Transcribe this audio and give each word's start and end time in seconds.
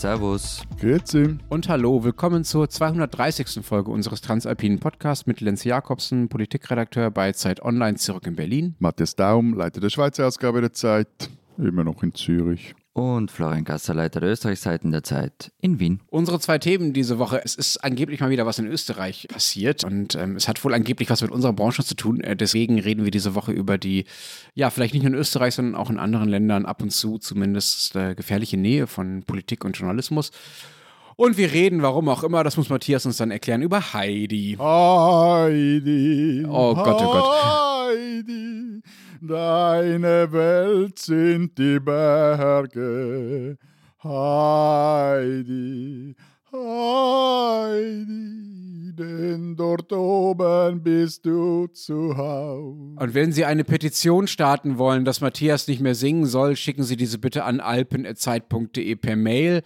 Servus. 0.00 0.62
Grüezi. 0.78 1.36
Und 1.50 1.68
hallo, 1.68 2.02
willkommen 2.02 2.42
zur 2.42 2.70
230. 2.70 3.62
Folge 3.62 3.90
unseres 3.90 4.22
Transalpinen 4.22 4.78
Podcasts 4.78 5.26
mit 5.26 5.42
Lenz 5.42 5.64
Jakobsen, 5.64 6.30
Politikredakteur 6.30 7.10
bei 7.10 7.32
Zeit 7.32 7.60
Online, 7.60 7.98
zurück 7.98 8.26
in 8.26 8.34
Berlin. 8.34 8.76
Matthias 8.78 9.14
Daum, 9.14 9.52
Leiter 9.52 9.78
der 9.78 9.90
Schweizer 9.90 10.26
Ausgabe 10.26 10.62
der 10.62 10.72
Zeit, 10.72 11.28
immer 11.58 11.84
noch 11.84 12.02
in 12.02 12.14
Zürich. 12.14 12.74
Und 12.92 13.30
Florian 13.30 13.62
Gasser, 13.62 13.94
Leiter 13.94 14.18
der 14.20 14.30
Österreichseiten 14.30 14.90
der 14.90 15.04
Zeit 15.04 15.52
in 15.60 15.78
Wien. 15.78 16.00
Unsere 16.08 16.40
zwei 16.40 16.58
Themen 16.58 16.92
diese 16.92 17.20
Woche. 17.20 17.40
Es 17.44 17.54
ist 17.54 17.78
angeblich 17.84 18.18
mal 18.20 18.30
wieder 18.30 18.46
was 18.46 18.58
in 18.58 18.66
Österreich 18.66 19.28
passiert 19.28 19.84
und 19.84 20.16
ähm, 20.16 20.34
es 20.34 20.48
hat 20.48 20.64
wohl 20.64 20.74
angeblich 20.74 21.08
was 21.08 21.22
mit 21.22 21.30
unserer 21.30 21.52
Branche 21.52 21.84
zu 21.84 21.94
tun. 21.94 22.20
Äh, 22.20 22.34
deswegen 22.34 22.80
reden 22.80 23.04
wir 23.04 23.12
diese 23.12 23.36
Woche 23.36 23.52
über 23.52 23.78
die, 23.78 24.06
ja, 24.54 24.70
vielleicht 24.70 24.94
nicht 24.94 25.04
nur 25.04 25.12
in 25.12 25.18
Österreich, 25.18 25.54
sondern 25.54 25.76
auch 25.76 25.88
in 25.88 25.98
anderen 25.98 26.28
Ländern 26.28 26.66
ab 26.66 26.82
und 26.82 26.90
zu 26.90 27.18
zumindest 27.18 27.94
äh, 27.94 28.16
gefährliche 28.16 28.56
Nähe 28.56 28.88
von 28.88 29.22
Politik 29.22 29.64
und 29.64 29.76
Journalismus. 29.76 30.32
Und 31.20 31.36
wir 31.36 31.52
reden, 31.52 31.82
warum 31.82 32.08
auch 32.08 32.24
immer, 32.24 32.42
das 32.44 32.56
muss 32.56 32.70
Matthias 32.70 33.04
uns 33.04 33.18
dann 33.18 33.30
erklären, 33.30 33.60
über 33.60 33.92
Heidi. 33.92 34.56
Heidi. 34.58 36.46
Oh 36.48 36.74
Gott, 36.74 36.96
oh 36.98 37.12
Gott. 37.12 37.44
Heidi, 37.44 38.80
deine 39.20 40.32
Welt 40.32 40.98
sind 40.98 41.56
die 41.58 41.78
Berge. 41.80 43.56
Heidi, 44.02 45.36
Heidi, 46.52 48.06
denn 48.94 49.56
dort 49.56 49.92
oben 49.92 50.82
bist 50.82 51.26
du 51.26 51.66
zu 51.66 52.16
Hause. 52.16 52.96
Und 52.98 53.14
wenn 53.14 53.32
Sie 53.32 53.44
eine 53.44 53.64
Petition 53.64 54.26
starten 54.26 54.78
wollen, 54.78 55.04
dass 55.04 55.20
Matthias 55.20 55.68
nicht 55.68 55.80
mehr 55.80 55.94
singen 55.94 56.24
soll, 56.24 56.56
schicken 56.56 56.82
Sie 56.82 56.96
diese 56.96 57.18
bitte 57.18 57.44
an 57.44 57.60
alpen.zeit.de 57.60 58.96
per 58.96 59.16
Mail. 59.16 59.62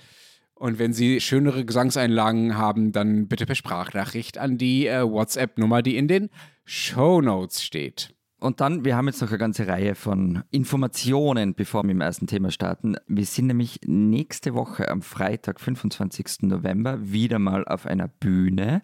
Und 0.54 0.78
wenn 0.78 0.92
Sie 0.92 1.20
schönere 1.20 1.64
Gesangseinlagen 1.64 2.56
haben, 2.56 2.90
dann 2.92 3.28
bitte 3.28 3.46
per 3.46 3.54
Sprachnachricht 3.54 4.38
an 4.38 4.58
die 4.58 4.86
äh, 4.86 5.02
WhatsApp-Nummer, 5.08 5.82
die 5.82 5.96
in 5.96 6.08
den 6.08 6.30
Show 6.64 7.20
Notes 7.20 7.62
steht. 7.62 8.14
Und 8.44 8.60
dann, 8.60 8.84
wir 8.84 8.94
haben 8.94 9.06
jetzt 9.06 9.22
noch 9.22 9.30
eine 9.30 9.38
ganze 9.38 9.68
Reihe 9.68 9.94
von 9.94 10.44
Informationen, 10.50 11.54
bevor 11.54 11.82
wir 11.82 11.92
im 11.92 12.02
ersten 12.02 12.26
Thema 12.26 12.50
starten. 12.50 12.96
Wir 13.06 13.24
sind 13.24 13.46
nämlich 13.46 13.80
nächste 13.86 14.52
Woche 14.52 14.90
am 14.90 15.00
Freitag, 15.00 15.58
25. 15.58 16.42
November, 16.42 16.98
wieder 17.10 17.38
mal 17.38 17.64
auf 17.64 17.86
einer 17.86 18.06
Bühne. 18.06 18.82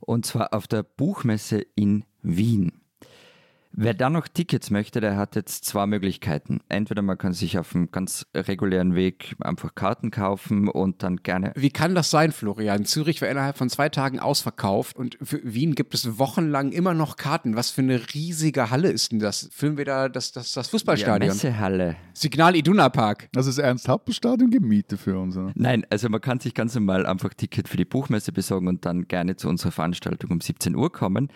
Und 0.00 0.26
zwar 0.26 0.52
auf 0.52 0.66
der 0.66 0.82
Buchmesse 0.82 1.64
in 1.76 2.06
Wien. 2.22 2.72
Wer 3.80 3.94
dann 3.94 4.14
noch 4.14 4.26
Tickets 4.26 4.70
möchte, 4.70 5.00
der 5.00 5.16
hat 5.16 5.36
jetzt 5.36 5.64
zwei 5.64 5.86
Möglichkeiten. 5.86 6.58
Entweder 6.68 7.00
man 7.00 7.16
kann 7.16 7.32
sich 7.32 7.60
auf 7.60 7.76
einem 7.76 7.92
ganz 7.92 8.26
regulären 8.34 8.96
Weg 8.96 9.36
einfach 9.38 9.76
Karten 9.76 10.10
kaufen 10.10 10.66
und 10.66 11.04
dann 11.04 11.18
gerne. 11.18 11.52
Wie 11.54 11.70
kann 11.70 11.94
das 11.94 12.10
sein, 12.10 12.32
Florian? 12.32 12.86
Zürich 12.86 13.22
war 13.22 13.28
innerhalb 13.28 13.56
von 13.56 13.70
zwei 13.70 13.88
Tagen 13.88 14.18
ausverkauft 14.18 14.96
und 14.96 15.16
für 15.22 15.40
Wien 15.44 15.76
gibt 15.76 15.94
es 15.94 16.18
wochenlang 16.18 16.72
immer 16.72 16.92
noch 16.92 17.16
Karten. 17.16 17.54
Was 17.54 17.70
für 17.70 17.82
eine 17.82 18.00
riesige 18.14 18.68
Halle 18.70 18.90
ist 18.90 19.12
denn 19.12 19.20
das? 19.20 19.48
Filmen 19.52 19.76
wir 19.76 19.84
da 19.84 20.08
das, 20.08 20.32
das, 20.32 20.50
das 20.50 20.66
Ja, 20.66 20.70
Fußballstadion? 20.72 21.28
Messehalle. 21.28 21.94
Signal 22.14 22.56
Iduna 22.56 22.88
Park. 22.88 23.28
Also 23.36 23.48
das 23.48 23.58
Ernst-Happel-Stadion 23.58 24.50
gemietet 24.50 24.98
für 24.98 25.16
uns. 25.20 25.36
oder? 25.36 25.52
Nein, 25.54 25.86
also 25.88 26.08
man 26.08 26.20
kann 26.20 26.40
sich 26.40 26.52
ganz 26.52 26.74
normal 26.74 27.06
einfach 27.06 27.32
Ticket 27.32 27.68
für 27.68 27.76
die 27.76 27.84
Buchmesse 27.84 28.32
besorgen 28.32 28.66
und 28.66 28.84
dann 28.84 29.06
gerne 29.06 29.36
zu 29.36 29.48
unserer 29.48 29.70
Veranstaltung 29.70 30.32
um 30.32 30.40
17 30.40 30.74
Uhr 30.74 30.90
kommen. 30.90 31.28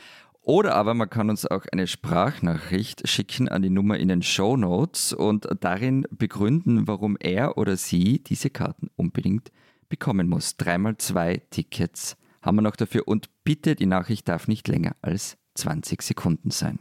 Oder 0.44 0.74
aber 0.74 0.94
man 0.94 1.08
kann 1.08 1.30
uns 1.30 1.46
auch 1.46 1.66
eine 1.70 1.86
Sprachnachricht 1.86 3.08
schicken 3.08 3.48
an 3.48 3.62
die 3.62 3.70
Nummer 3.70 3.96
in 3.96 4.08
den 4.08 4.22
Show 4.22 4.56
Notes 4.56 5.12
und 5.12 5.46
darin 5.60 6.04
begründen, 6.10 6.88
warum 6.88 7.16
er 7.20 7.56
oder 7.58 7.76
sie 7.76 8.18
diese 8.18 8.50
Karten 8.50 8.90
unbedingt 8.96 9.52
bekommen 9.88 10.28
muss. 10.28 10.56
Dreimal 10.56 10.96
zwei 10.96 11.42
Tickets 11.50 12.16
haben 12.42 12.56
wir 12.56 12.62
noch 12.62 12.74
dafür 12.74 13.06
und 13.06 13.30
bitte, 13.44 13.76
die 13.76 13.86
Nachricht 13.86 14.28
darf 14.28 14.48
nicht 14.48 14.66
länger 14.66 14.96
als 15.00 15.36
20 15.54 16.02
Sekunden 16.02 16.50
sein. 16.50 16.80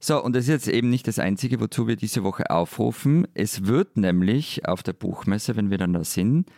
So, 0.00 0.20
und 0.20 0.34
das 0.34 0.44
ist 0.44 0.48
jetzt 0.48 0.68
eben 0.68 0.90
nicht 0.90 1.06
das 1.06 1.20
Einzige, 1.20 1.60
wozu 1.60 1.86
wir 1.86 1.94
diese 1.94 2.24
Woche 2.24 2.50
aufrufen. 2.50 3.28
Es 3.34 3.66
wird 3.66 3.96
nämlich 3.96 4.66
auf 4.66 4.82
der 4.82 4.94
Buchmesse, 4.94 5.54
wenn 5.54 5.70
wir 5.70 5.78
dann 5.78 5.92
da 5.92 6.02
sind, 6.02 6.50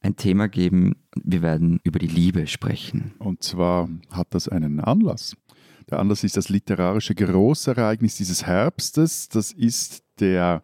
ein 0.00 0.16
Thema 0.16 0.48
geben. 0.48 0.96
Wir 1.22 1.42
werden 1.42 1.80
über 1.84 1.98
die 1.98 2.06
Liebe 2.06 2.46
sprechen. 2.46 3.12
Und 3.18 3.42
zwar 3.42 3.88
hat 4.10 4.28
das 4.30 4.48
einen 4.48 4.80
Anlass. 4.80 5.36
Der 5.90 5.98
Anlass 5.98 6.24
ist 6.24 6.36
das 6.36 6.48
literarische 6.48 7.14
Großereignis 7.14 8.16
dieses 8.16 8.46
Herbstes. 8.46 9.28
Das 9.28 9.52
ist 9.52 10.02
der 10.20 10.62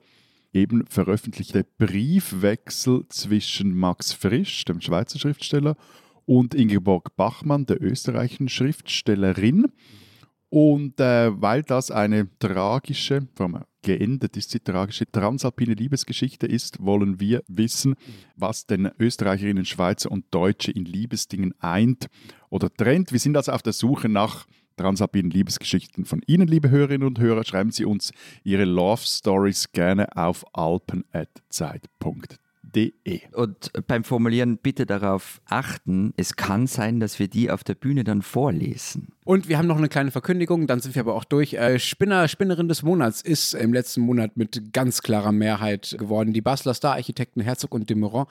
eben 0.53 0.87
veröffentlichte 0.87 1.67
Briefwechsel 1.79 3.07
zwischen 3.09 3.77
Max 3.77 4.13
Frisch, 4.13 4.65
dem 4.65 4.81
Schweizer 4.81 5.19
Schriftsteller, 5.19 5.77
und 6.25 6.55
Ingeborg 6.55 7.15
Bachmann, 7.17 7.67
der 7.67 7.81
österreichischen 7.83 8.49
Schriftstellerin. 8.49 9.67
Und 10.59 11.01
äh, 11.01 11.39
weil 11.39 11.63
das 11.63 11.91
eine 11.91 12.31
tragische, 12.39 13.29
geendet 13.83 14.39
ist, 14.39 14.55
die 14.55 14.61
tragische 14.61 15.05
transalpine 15.05 15.75
Liebesgeschichte 15.75 16.47
ist, 16.47 16.83
wollen 16.83 17.21
wir 17.21 17.43
wissen, 17.47 17.95
was 18.37 18.67
den 18.67 18.91
Österreicherinnen, 18.99 19.67
Schweizer 19.67 20.11
und 20.11 20.25
Deutsche 20.31 20.73
in 20.73 20.87
Liebesdingen 20.87 21.53
eint 21.61 22.07
oder 22.49 22.73
trennt. 22.73 23.13
Wir 23.13 23.19
sind 23.19 23.37
also 23.37 23.53
auf 23.53 23.61
der 23.61 23.75
Suche 23.75 24.09
nach 24.09 24.47
transalpinen 24.79 25.31
Liebesgeschichten 25.31 26.07
von 26.07 26.23
Ihnen, 26.27 26.49
liebe 26.49 26.71
Hörerinnen 26.71 27.07
und 27.07 27.19
Hörer. 27.19 27.45
Schreiben 27.45 27.71
Sie 27.71 27.85
uns 27.85 28.15
Ihre 28.43 28.65
Love 28.65 29.03
Stories 29.05 29.73
gerne 29.73 30.17
auf 30.17 30.43
alpen.zeit.de. 30.55 33.21
Und 33.35 33.73
beim 33.87 34.05
Formulieren 34.05 34.57
bitte 34.57 34.87
darauf 34.87 35.43
achten, 35.45 36.15
es 36.17 36.35
kann 36.35 36.67
sein, 36.67 36.99
dass 36.99 37.19
wir 37.19 37.29
die 37.29 37.51
auf 37.51 37.63
der 37.63 37.75
Bühne 37.75 38.05
dann 38.05 38.23
vorlesen. 38.23 39.13
Und 39.27 39.49
wir 39.49 39.59
haben 39.59 39.67
noch 39.67 39.77
eine 39.77 39.89
kleine 39.89 40.13
Verkündigung, 40.13 40.69
dann 40.69 40.79
sind 40.79 40.95
wir 40.95 41.01
aber 41.03 41.17
auch 41.17 41.25
durch. 41.25 41.55
Äh, 41.55 41.81
Spinner, 41.81 42.29
Spinnerin 42.29 42.69
des 42.69 42.85
Monats 42.85 43.21
ist 43.21 43.55
im 43.55 43.73
letzten 43.73 44.03
Monat 44.03 44.37
mit 44.37 44.73
ganz 44.73 45.03
klarer 45.03 45.33
Mehrheit 45.33 45.97
geworden. 45.99 46.33
Die 46.33 46.41
Basler 46.41 46.75
Star-Architekten 46.75 47.41
Herzog 47.41 47.75
und 47.75 47.91
de 47.91 47.97
Meuron. 47.97 48.27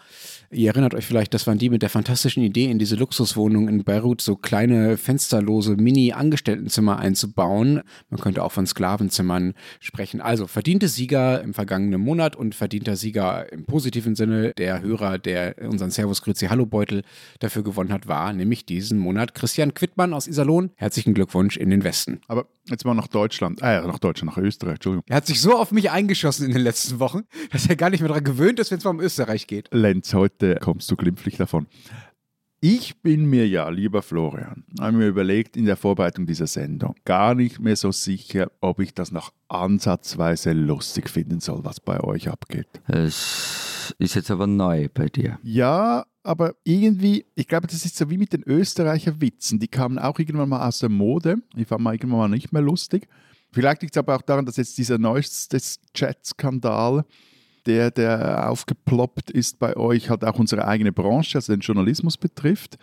Ihr 0.52 0.70
erinnert 0.70 0.96
euch 0.96 1.06
vielleicht, 1.06 1.34
das 1.34 1.48
waren 1.48 1.58
die 1.58 1.70
mit 1.70 1.82
der 1.82 1.90
fantastischen 1.90 2.44
Idee, 2.44 2.72
in 2.72 2.80
diese 2.80 2.96
Luxuswohnung 2.96 3.68
in 3.68 3.84
Beirut 3.84 4.22
so 4.22 4.38
kleine 4.38 4.96
fensterlose 4.96 5.76
Mini-Angestelltenzimmer 5.76 6.98
einzubauen. 6.98 7.82
Man 8.10 8.22
könnte 8.22 8.42
auch 8.42 8.54
von 8.54 8.66
Sklavenzimmern 8.66 9.54
sprechen. 9.82 10.22
Also 10.22 10.48
verdiente 10.48 10.88
Sieger 10.88 11.42
im 11.42 11.54
vergangenen 11.54 12.00
Monat 12.00 12.38
und 12.38 12.56
verdienter 12.56 12.96
Sieger 12.96 13.52
im 13.52 13.66
positiven 13.66 14.16
Sinne. 14.16 14.54
Der 14.58 14.82
Hörer, 14.82 15.18
der 15.18 15.56
unseren 15.70 15.92
Servus 15.92 16.22
Grüezi 16.22 16.46
Hallo 16.46 16.66
Beutel 16.66 17.02
dafür 17.40 17.66
gewonnen 17.66 17.92
hat, 17.92 18.08
war 18.08 18.32
nämlich 18.32 18.66
diesen 18.66 18.98
Monat 18.98 19.34
Christian 19.36 19.74
Quittmann 19.74 20.14
aus 20.14 20.26
Iserlohn. 20.26 20.72
Herzlichen 20.86 21.16
Glückwunsch 21.16 21.58
in 21.58 21.72
den 21.72 21.84
Westen. 21.84 22.22
Aber 22.28 22.46
jetzt 22.70 22.86
mal 22.86 22.94
nach 22.94 23.08
Deutschland, 23.08 23.60
äh, 23.64 23.82
nach 23.82 23.98
Deutschland, 23.98 24.38
nach 24.38 24.44
Österreich, 24.44 24.76
Entschuldigung. 24.76 25.04
Er 25.08 25.16
hat 25.16 25.26
sich 25.26 25.42
so 25.42 25.58
auf 25.58 25.72
mich 25.72 25.90
eingeschossen 25.90 26.46
in 26.46 26.52
den 26.52 26.62
letzten 26.62 27.00
Wochen, 27.00 27.24
dass 27.52 27.66
er 27.66 27.76
gar 27.76 27.90
nicht 27.90 28.02
mehr 28.02 28.10
daran 28.10 28.24
gewöhnt 28.24 28.60
ist, 28.60 28.70
wenn 28.70 28.78
es 28.78 28.84
mal 28.84 28.92
um 28.92 29.00
Österreich 29.00 29.48
geht. 29.48 29.68
Lenz, 29.74 30.14
heute 30.14 30.58
kommst 30.62 30.92
du 30.92 30.96
glimpflich 30.96 31.38
davon. 31.38 31.66
Ich 32.62 33.02
bin 33.02 33.26
mir 33.26 33.48
ja, 33.48 33.68
lieber 33.70 34.04
Florian, 34.04 34.64
habe 34.80 34.98
mir 34.98 35.08
überlegt 35.08 35.58
in 35.58 35.66
der 35.66 35.76
Vorbereitung 35.76 36.28
dieser 36.28 36.46
Sendung, 36.46 36.94
gar 37.04 37.34
nicht 37.34 37.60
mehr 37.60 37.76
so 37.76 37.92
sicher, 37.92 38.52
ob 38.62 38.80
ich 38.80 38.94
das 38.94 39.12
noch 39.12 39.34
ansatzweise 39.48 40.54
lustig 40.54 41.10
finden 41.10 41.40
soll, 41.40 41.66
was 41.66 41.80
bei 41.80 42.00
euch 42.00 42.30
abgeht. 42.30 42.68
Es 42.88 43.75
ist 43.92 44.16
jetzt 44.16 44.32
aber 44.32 44.48
neu 44.48 44.88
bei 44.94 45.08
dir. 45.08 45.40
Ja, 45.44 46.06
aber 46.24 46.56
irgendwie, 46.64 47.26
ich 47.36 47.48
glaube, 47.48 47.68
das 47.68 47.86
ist 47.86 47.96
so 47.96 48.10
wie 48.10 48.18
mit 48.18 48.34
den 48.34 48.44
Österreicher 48.44 49.22
Witzen. 49.22 49.60
Die 49.60 49.68
kamen 49.68 50.00
auch 50.00 50.18
irgendwann 50.20 50.50
mal 50.50 50.68
aus 50.68 50.80
der 50.80 50.90
Mode. 50.90 51.38
Die 51.56 51.66
fanden 51.66 51.84
wir 51.84 51.94
irgendwann 51.94 52.20
mal 52.20 52.30
nicht 52.30 52.52
mehr 52.52 52.62
lustig. 52.62 53.08
Vielleicht 53.52 53.82
liegt 53.82 53.96
es 53.96 54.00
aber 54.00 54.16
auch 54.16 54.22
daran, 54.22 54.46
dass 54.46 54.58
jetzt 54.58 54.78
dieser 54.78 54.98
neueste 54.98 55.58
Chat-Skandal, 55.94 57.06
der, 57.66 57.92
der 57.92 58.50
aufgeploppt 58.50 59.32
ist 59.32 59.60
bei 59.60 59.78
euch, 59.78 60.10
halt 60.10 60.26
auch 60.26 60.38
unsere 60.40 60.68
eigene 60.68 60.92
Branche, 60.92 61.38
also 61.38 61.54
den 61.54 61.62
Journalismus 61.62 62.18
betrifft. 62.18 62.78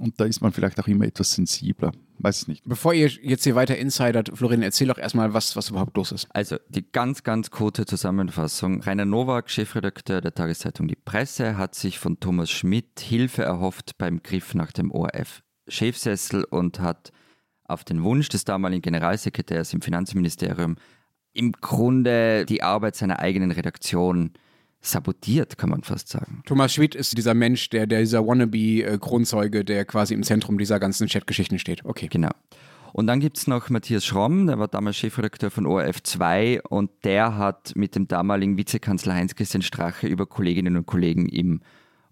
Und 0.00 0.18
da 0.20 0.24
ist 0.24 0.40
man 0.40 0.52
vielleicht 0.52 0.80
auch 0.80 0.88
immer 0.88 1.04
etwas 1.04 1.32
sensibler. 1.32 1.92
Weiß 2.18 2.42
es 2.42 2.48
nicht. 2.48 2.62
Bevor 2.64 2.94
ihr 2.94 3.08
jetzt 3.08 3.44
hier 3.44 3.54
weiter 3.54 3.76
insidert, 3.76 4.30
Florian, 4.34 4.62
erzähl 4.62 4.86
doch 4.86 4.98
erstmal, 4.98 5.34
was, 5.34 5.56
was 5.56 5.70
überhaupt 5.70 5.96
los 5.96 6.12
ist. 6.12 6.28
Also 6.30 6.56
die 6.68 6.84
ganz, 6.90 7.24
ganz 7.24 7.50
kurze 7.50 7.84
Zusammenfassung. 7.84 8.80
Rainer 8.82 9.04
Nowak, 9.04 9.50
Chefredakteur 9.50 10.20
der 10.20 10.34
Tageszeitung 10.34 10.88
Die 10.88 10.96
Presse, 10.96 11.56
hat 11.56 11.74
sich 11.74 11.98
von 11.98 12.20
Thomas 12.20 12.50
Schmidt 12.50 13.00
Hilfe 13.00 13.42
erhofft 13.42 13.98
beim 13.98 14.22
Griff 14.22 14.54
nach 14.54 14.72
dem 14.72 14.90
ORF-Chefsessel 14.90 16.44
und 16.44 16.80
hat 16.80 17.12
auf 17.64 17.84
den 17.84 18.02
Wunsch 18.02 18.28
des 18.28 18.44
damaligen 18.44 18.82
Generalsekretärs 18.82 19.72
im 19.72 19.82
Finanzministerium 19.82 20.76
im 21.32 21.52
Grunde 21.52 22.44
die 22.46 22.62
Arbeit 22.62 22.96
seiner 22.96 23.18
eigenen 23.18 23.50
Redaktion 23.50 24.32
sabotiert, 24.82 25.56
kann 25.56 25.70
man 25.70 25.82
fast 25.82 26.08
sagen. 26.08 26.42
Thomas 26.44 26.74
Schmidt 26.74 26.94
ist 26.94 27.16
dieser 27.16 27.34
Mensch, 27.34 27.70
der, 27.70 27.86
der 27.86 28.00
dieser 28.00 28.26
Wannabe-Kronzeuge, 28.26 29.64
der 29.64 29.84
quasi 29.84 30.12
im 30.12 30.24
Zentrum 30.24 30.58
dieser 30.58 30.80
ganzen 30.80 31.06
Chatgeschichten 31.08 31.58
steht. 31.58 31.84
Okay. 31.84 32.08
Genau. 32.10 32.30
Und 32.92 33.06
dann 33.06 33.20
gibt 33.20 33.38
es 33.38 33.46
noch 33.46 33.70
Matthias 33.70 34.04
Schromm, 34.04 34.46
der 34.46 34.58
war 34.58 34.68
damals 34.68 34.96
Chefredakteur 34.96 35.50
von 35.50 35.66
ORF 35.66 36.02
2 36.02 36.60
und 36.68 36.90
der 37.04 37.38
hat 37.38 37.72
mit 37.74 37.94
dem 37.94 38.06
damaligen 38.06 38.58
Vizekanzler 38.58 39.14
Heinz-Christian 39.14 39.62
Strache 39.62 40.06
über 40.06 40.26
Kolleginnen 40.26 40.76
und 40.76 40.86
Kollegen 40.86 41.26
im 41.26 41.62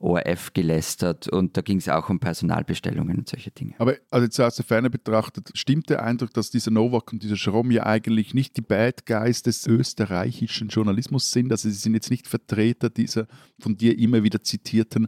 ORF 0.00 0.52
gelästert 0.55 1.29
und 1.29 1.56
da 1.56 1.61
ging 1.61 1.79
es 1.79 1.88
auch 1.88 2.08
um 2.08 2.19
Personalbestellungen 2.19 3.19
und 3.19 3.29
solche 3.29 3.50
Dinge. 3.50 3.75
Aber 3.79 3.97
also 4.11 4.25
jetzt 4.25 4.41
aus 4.41 4.56
der 4.56 4.64
Ferne 4.64 4.91
betrachtet, 4.91 5.50
stimmt 5.55 5.91
der 5.91 6.02
Eindruck, 6.02 6.32
dass 6.32 6.50
dieser 6.50 6.70
Novak 6.70 7.12
und 7.12 7.23
dieser 7.23 7.37
Schromm 7.37 7.70
ja 7.70 7.85
eigentlich 7.85 8.35
nicht 8.35 8.56
die 8.56 8.62
Bad 8.62 9.05
Guys 9.06 9.43
des 9.43 9.67
österreichischen 9.67 10.69
Journalismus 10.69 11.31
sind? 11.31 11.52
Also 11.52 11.69
sie 11.69 11.75
sind 11.75 11.94
jetzt 11.94 12.11
nicht 12.11 12.26
Vertreter 12.26 12.88
dieser 12.88 13.26
von 13.58 13.76
dir 13.76 13.99
immer 13.99 14.23
wieder 14.23 14.43
zitierten 14.43 15.06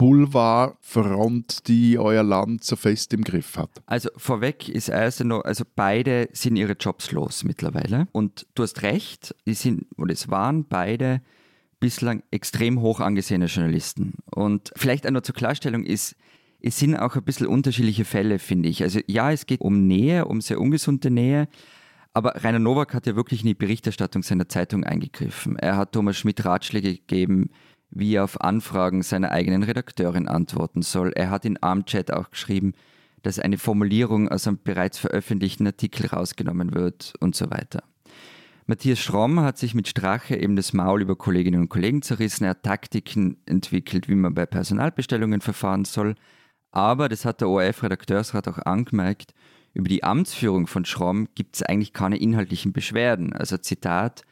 Boulevardfront, 0.00 1.68
die 1.68 1.98
euer 1.98 2.22
Land 2.22 2.64
so 2.64 2.74
fest 2.76 3.12
im 3.12 3.22
Griff 3.22 3.58
hat? 3.58 3.70
Also 3.84 4.08
vorweg 4.16 4.68
ist 4.68 4.88
erst 4.88 5.22
noch, 5.24 5.44
also 5.44 5.64
beide 5.76 6.30
sind 6.32 6.56
ihre 6.56 6.72
Jobs 6.72 7.12
los 7.12 7.44
mittlerweile. 7.44 8.08
Und 8.12 8.46
du 8.54 8.62
hast 8.62 8.80
recht, 8.82 9.34
die 9.46 9.52
sind, 9.52 9.86
oder 9.98 10.14
es 10.14 10.30
waren 10.30 10.64
beide 10.66 11.20
bislang 11.80 12.22
extrem 12.30 12.80
hoch 12.80 13.00
angesehene 13.00 13.46
Journalisten. 13.46 14.14
Und 14.30 14.70
vielleicht 14.76 15.06
auch 15.06 15.10
noch 15.10 15.22
zur 15.22 15.34
Klarstellung 15.34 15.84
ist, 15.84 16.14
es 16.62 16.78
sind 16.78 16.94
auch 16.94 17.16
ein 17.16 17.24
bisschen 17.24 17.46
unterschiedliche 17.46 18.04
Fälle, 18.04 18.38
finde 18.38 18.68
ich. 18.68 18.82
Also 18.82 19.00
ja, 19.06 19.32
es 19.32 19.46
geht 19.46 19.62
um 19.62 19.86
Nähe, 19.86 20.26
um 20.26 20.40
sehr 20.40 20.60
ungesunde 20.60 21.10
Nähe. 21.10 21.48
Aber 22.12 22.44
Rainer 22.44 22.58
Nowak 22.58 22.92
hat 22.92 23.06
ja 23.06 23.16
wirklich 23.16 23.40
in 23.40 23.46
die 23.46 23.54
Berichterstattung 23.54 24.22
seiner 24.22 24.48
Zeitung 24.48 24.84
eingegriffen. 24.84 25.56
Er 25.56 25.76
hat 25.76 25.92
Thomas 25.92 26.18
Schmidt 26.18 26.44
Ratschläge 26.44 26.94
gegeben, 26.94 27.50
wie 27.90 28.14
er 28.14 28.24
auf 28.24 28.40
Anfragen 28.40 29.02
seiner 29.02 29.30
eigenen 29.30 29.62
Redakteurin 29.62 30.28
antworten 30.28 30.82
soll. 30.82 31.12
Er 31.14 31.30
hat 31.30 31.44
in 31.44 31.62
Armchat 31.62 32.12
auch 32.12 32.30
geschrieben, 32.30 32.74
dass 33.22 33.38
eine 33.38 33.58
Formulierung 33.58 34.28
aus 34.28 34.46
einem 34.46 34.58
bereits 34.62 34.98
veröffentlichten 34.98 35.66
Artikel 35.66 36.06
rausgenommen 36.06 36.74
wird 36.74 37.14
und 37.20 37.36
so 37.36 37.50
weiter. 37.50 37.82
Matthias 38.70 39.00
Schromm 39.00 39.40
hat 39.40 39.58
sich 39.58 39.74
mit 39.74 39.88
Strache 39.88 40.36
eben 40.36 40.54
das 40.54 40.72
Maul 40.72 41.02
über 41.02 41.16
Kolleginnen 41.16 41.62
und 41.62 41.70
Kollegen 41.70 42.02
zerrissen. 42.02 42.44
Er 42.44 42.50
hat 42.50 42.62
Taktiken 42.62 43.36
entwickelt, 43.44 44.08
wie 44.08 44.14
man 44.14 44.32
bei 44.32 44.46
Personalbestellungen 44.46 45.40
verfahren 45.40 45.84
soll. 45.84 46.14
Aber, 46.70 47.08
das 47.08 47.24
hat 47.24 47.40
der 47.40 47.48
ORF-Redakteursrat 47.48 48.46
auch 48.46 48.58
angemerkt, 48.58 49.34
über 49.74 49.88
die 49.88 50.04
Amtsführung 50.04 50.68
von 50.68 50.84
Schromm 50.84 51.26
gibt 51.34 51.56
es 51.56 51.64
eigentlich 51.64 51.92
keine 51.92 52.18
inhaltlichen 52.18 52.72
Beschwerden. 52.72 53.32
Also 53.32 53.56
Zitat, 53.56 54.22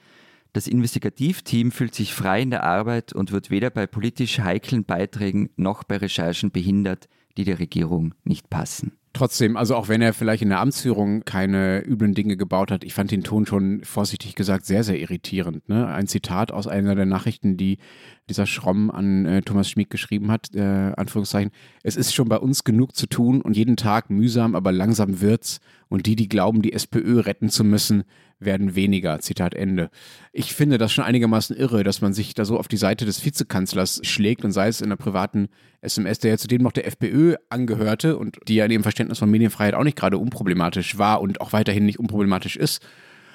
das 0.52 0.68
Investigativteam 0.68 1.72
fühlt 1.72 1.96
sich 1.96 2.14
frei 2.14 2.42
in 2.42 2.50
der 2.50 2.62
Arbeit 2.62 3.12
und 3.12 3.32
wird 3.32 3.50
weder 3.50 3.70
bei 3.70 3.88
politisch 3.88 4.38
heiklen 4.38 4.84
Beiträgen 4.84 5.50
noch 5.56 5.82
bei 5.82 5.96
Recherchen 5.96 6.52
behindert, 6.52 7.08
die 7.36 7.44
der 7.44 7.58
Regierung 7.58 8.14
nicht 8.22 8.48
passen. 8.50 8.97
Trotzdem, 9.18 9.56
also 9.56 9.74
auch 9.74 9.88
wenn 9.88 10.00
er 10.00 10.14
vielleicht 10.14 10.44
in 10.44 10.48
der 10.48 10.60
Amtsführung 10.60 11.24
keine 11.24 11.84
üblen 11.84 12.14
Dinge 12.14 12.36
gebaut 12.36 12.70
hat, 12.70 12.84
ich 12.84 12.94
fand 12.94 13.10
den 13.10 13.24
Ton 13.24 13.46
schon 13.46 13.82
vorsichtig 13.82 14.36
gesagt 14.36 14.64
sehr, 14.64 14.84
sehr 14.84 14.96
irritierend. 14.96 15.68
Ne? 15.68 15.88
Ein 15.88 16.06
Zitat 16.06 16.52
aus 16.52 16.68
einer 16.68 16.94
der 16.94 17.04
Nachrichten, 17.04 17.56
die 17.56 17.78
dieser 18.28 18.46
Schromm 18.46 18.90
an 18.90 19.26
äh, 19.26 19.42
Thomas 19.42 19.70
Schmid 19.70 19.90
geschrieben 19.90 20.30
hat, 20.30 20.54
äh, 20.54 20.92
Anführungszeichen, 20.96 21.50
es 21.82 21.96
ist 21.96 22.14
schon 22.14 22.28
bei 22.28 22.38
uns 22.38 22.64
genug 22.64 22.94
zu 22.94 23.06
tun 23.06 23.40
und 23.40 23.56
jeden 23.56 23.76
Tag 23.76 24.10
mühsam, 24.10 24.54
aber 24.54 24.72
langsam 24.72 25.20
wird's 25.20 25.60
und 25.88 26.06
die, 26.06 26.16
die 26.16 26.28
glauben, 26.28 26.62
die 26.62 26.72
SPÖ 26.72 27.20
retten 27.20 27.48
zu 27.48 27.64
müssen, 27.64 28.04
werden 28.40 28.74
weniger. 28.74 29.18
Zitat 29.20 29.54
Ende. 29.54 29.90
Ich 30.32 30.54
finde 30.54 30.78
das 30.78 30.92
schon 30.92 31.04
einigermaßen 31.04 31.56
irre, 31.56 31.82
dass 31.82 32.00
man 32.00 32.12
sich 32.12 32.34
da 32.34 32.44
so 32.44 32.58
auf 32.58 32.68
die 32.68 32.76
Seite 32.76 33.04
des 33.04 33.24
Vizekanzlers 33.24 34.00
schlägt 34.04 34.44
und 34.44 34.52
sei 34.52 34.68
es 34.68 34.80
in 34.80 34.86
einer 34.86 34.96
privaten 34.96 35.48
SMS, 35.80 36.20
der 36.20 36.32
ja 36.32 36.38
zudem 36.38 36.62
noch 36.62 36.72
der 36.72 36.86
FPÖ 36.86 37.34
angehörte 37.48 38.16
und 38.16 38.38
die 38.46 38.54
ja 38.56 38.64
in 38.64 38.70
ihrem 38.70 38.82
Verständnis 38.82 39.18
von 39.18 39.30
Medienfreiheit 39.30 39.74
auch 39.74 39.84
nicht 39.84 39.96
gerade 39.96 40.18
unproblematisch 40.18 40.98
war 40.98 41.20
und 41.20 41.40
auch 41.40 41.52
weiterhin 41.52 41.84
nicht 41.84 41.98
unproblematisch 41.98 42.56
ist. 42.56 42.80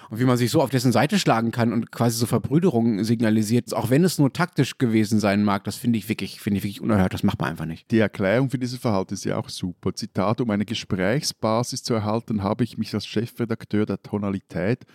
Und 0.10 0.20
wie 0.20 0.26
man 0.26 0.38
sich 0.38 0.52
so 0.52 0.62
auf 0.62 0.70
dessen 0.70 0.92
Seite 0.92 1.20
schlagen 1.20 1.52
kann 1.52 1.74
und 1.74 1.92
quasi 1.92 2.18
so 2.18 2.26
Verbrüderung 2.26 3.04
signalisiert, 3.04 3.74
auch 3.74 3.90
wenn 3.90 4.04
es 4.04 4.20
nur 4.20 4.32
taktisch 4.32 4.78
gewesen 4.78 5.20
sein 5.20 5.44
mag, 5.44 5.64
das 5.64 5.76
finde 5.76 6.00
ich 6.00 6.10
wirklich, 6.10 6.40
finde 6.40 6.58
ich 6.58 6.64
wirklich 6.64 6.82
unerhört. 6.82 7.14
Das 7.14 7.24
macht 7.24 7.40
man 7.40 7.52
einfach 7.52 7.66
nicht. 7.66 7.90
Die 7.92 8.00
Erklärung 8.00 8.50
für 8.50 8.60
dieses 8.60 8.80
Verhalten 8.80 9.14
ist 9.14 9.26
ja 9.26 9.38
auch 9.38 9.50
super. 9.50 9.94
Zitat, 9.94 10.42
um 10.42 10.50
eine 10.50 10.66
Gesprächsbasis 10.66 11.84
zu 11.84 11.94
erhalten, 11.94 12.44
habe 12.44 12.64
ich 12.64 12.78
mich 12.78 12.94
als 12.94 13.06
Chefredakteur 13.06 13.86
der 13.86 14.02
Tonalität 14.02 14.86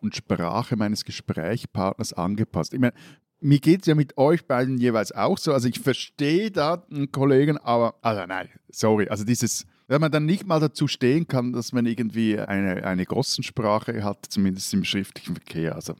und 0.00 0.16
Sprache 0.16 0.76
meines 0.76 1.04
Gesprächspartners 1.04 2.12
angepasst. 2.12 2.74
Ich 2.74 2.80
meine, 2.80 2.94
mir 3.40 3.58
geht 3.58 3.80
es 3.82 3.86
ja 3.86 3.94
mit 3.94 4.18
euch 4.18 4.46
beiden 4.46 4.78
jeweils 4.78 5.12
auch 5.12 5.38
so. 5.38 5.52
Also 5.52 5.68
ich 5.68 5.80
verstehe 5.80 6.50
da 6.50 6.84
einen 6.90 7.10
Kollegen, 7.10 7.58
aber, 7.58 7.94
also 8.02 8.24
nein, 8.26 8.48
sorry, 8.70 9.08
also 9.08 9.24
dieses 9.24 9.66
wenn 9.90 10.00
man 10.00 10.12
dann 10.12 10.24
nicht 10.24 10.46
mal 10.46 10.60
dazu 10.60 10.86
stehen 10.86 11.26
kann, 11.26 11.52
dass 11.52 11.72
man 11.72 11.84
irgendwie 11.84 12.38
eine, 12.38 12.84
eine 12.84 13.04
Gossensprache 13.06 14.04
hat, 14.04 14.24
zumindest 14.28 14.72
im 14.72 14.84
schriftlichen 14.84 15.34
Verkehr. 15.34 15.74
Also, 15.74 15.96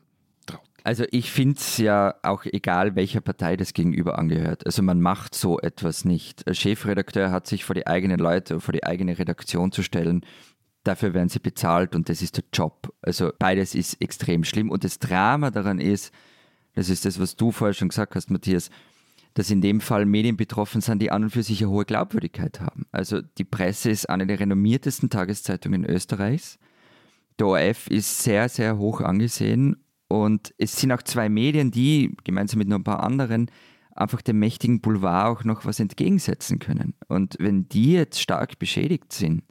also 0.84 1.04
ich 1.10 1.32
finde 1.32 1.56
es 1.58 1.76
ja 1.76 2.14
auch 2.22 2.44
egal, 2.44 2.94
welcher 2.94 3.20
Partei 3.20 3.56
das 3.56 3.74
gegenüber 3.74 4.16
angehört. 4.16 4.64
Also 4.64 4.82
man 4.82 5.00
macht 5.00 5.34
so 5.34 5.58
etwas 5.58 6.04
nicht. 6.04 6.46
Ein 6.46 6.54
Chefredakteur 6.54 7.32
hat 7.32 7.48
sich 7.48 7.64
vor 7.64 7.74
die 7.74 7.88
eigenen 7.88 8.20
Leute, 8.20 8.60
vor 8.60 8.72
die 8.72 8.84
eigene 8.84 9.18
Redaktion 9.18 9.72
zu 9.72 9.82
stellen. 9.82 10.24
Dafür 10.84 11.12
werden 11.12 11.28
sie 11.28 11.40
bezahlt 11.40 11.96
und 11.96 12.08
das 12.08 12.22
ist 12.22 12.36
der 12.36 12.44
Job. 12.52 12.94
Also 13.02 13.32
beides 13.40 13.74
ist 13.74 14.00
extrem 14.00 14.44
schlimm. 14.44 14.70
Und 14.70 14.84
das 14.84 15.00
Drama 15.00 15.50
daran 15.50 15.80
ist, 15.80 16.14
das 16.74 16.90
ist 16.90 17.04
das, 17.04 17.18
was 17.18 17.34
du 17.34 17.50
vorher 17.50 17.74
schon 17.74 17.88
gesagt 17.88 18.14
hast, 18.14 18.30
Matthias, 18.30 18.70
dass 19.34 19.50
in 19.50 19.60
dem 19.60 19.80
Fall 19.80 20.06
Medien 20.06 20.36
betroffen 20.36 20.80
sind, 20.80 21.00
die 21.00 21.10
an 21.10 21.24
und 21.24 21.30
für 21.30 21.42
sich 21.42 21.62
eine 21.62 21.70
hohe 21.70 21.84
Glaubwürdigkeit 21.84 22.60
haben. 22.60 22.86
Also 22.92 23.20
die 23.20 23.44
Presse 23.44 23.90
ist 23.90 24.08
eine 24.08 24.26
der 24.26 24.40
renommiertesten 24.40 25.10
Tageszeitungen 25.10 25.84
Österreichs. 25.84 26.58
Der 27.38 27.46
ORF 27.46 27.86
ist 27.88 28.22
sehr, 28.22 28.48
sehr 28.48 28.78
hoch 28.78 29.00
angesehen 29.00 29.76
und 30.08 30.52
es 30.58 30.76
sind 30.76 30.92
auch 30.92 31.02
zwei 31.02 31.28
Medien, 31.28 31.70
die 31.70 32.16
gemeinsam 32.24 32.58
mit 32.58 32.68
noch 32.68 32.78
ein 32.78 32.84
paar 32.84 33.02
anderen 33.02 33.50
einfach 33.94 34.22
dem 34.22 34.38
mächtigen 34.38 34.80
Boulevard 34.80 35.26
auch 35.26 35.44
noch 35.44 35.64
was 35.64 35.80
entgegensetzen 35.80 36.58
können. 36.58 36.94
Und 37.08 37.36
wenn 37.38 37.68
die 37.68 37.92
jetzt 37.92 38.20
stark 38.20 38.58
beschädigt 38.58 39.12
sind, 39.12 39.42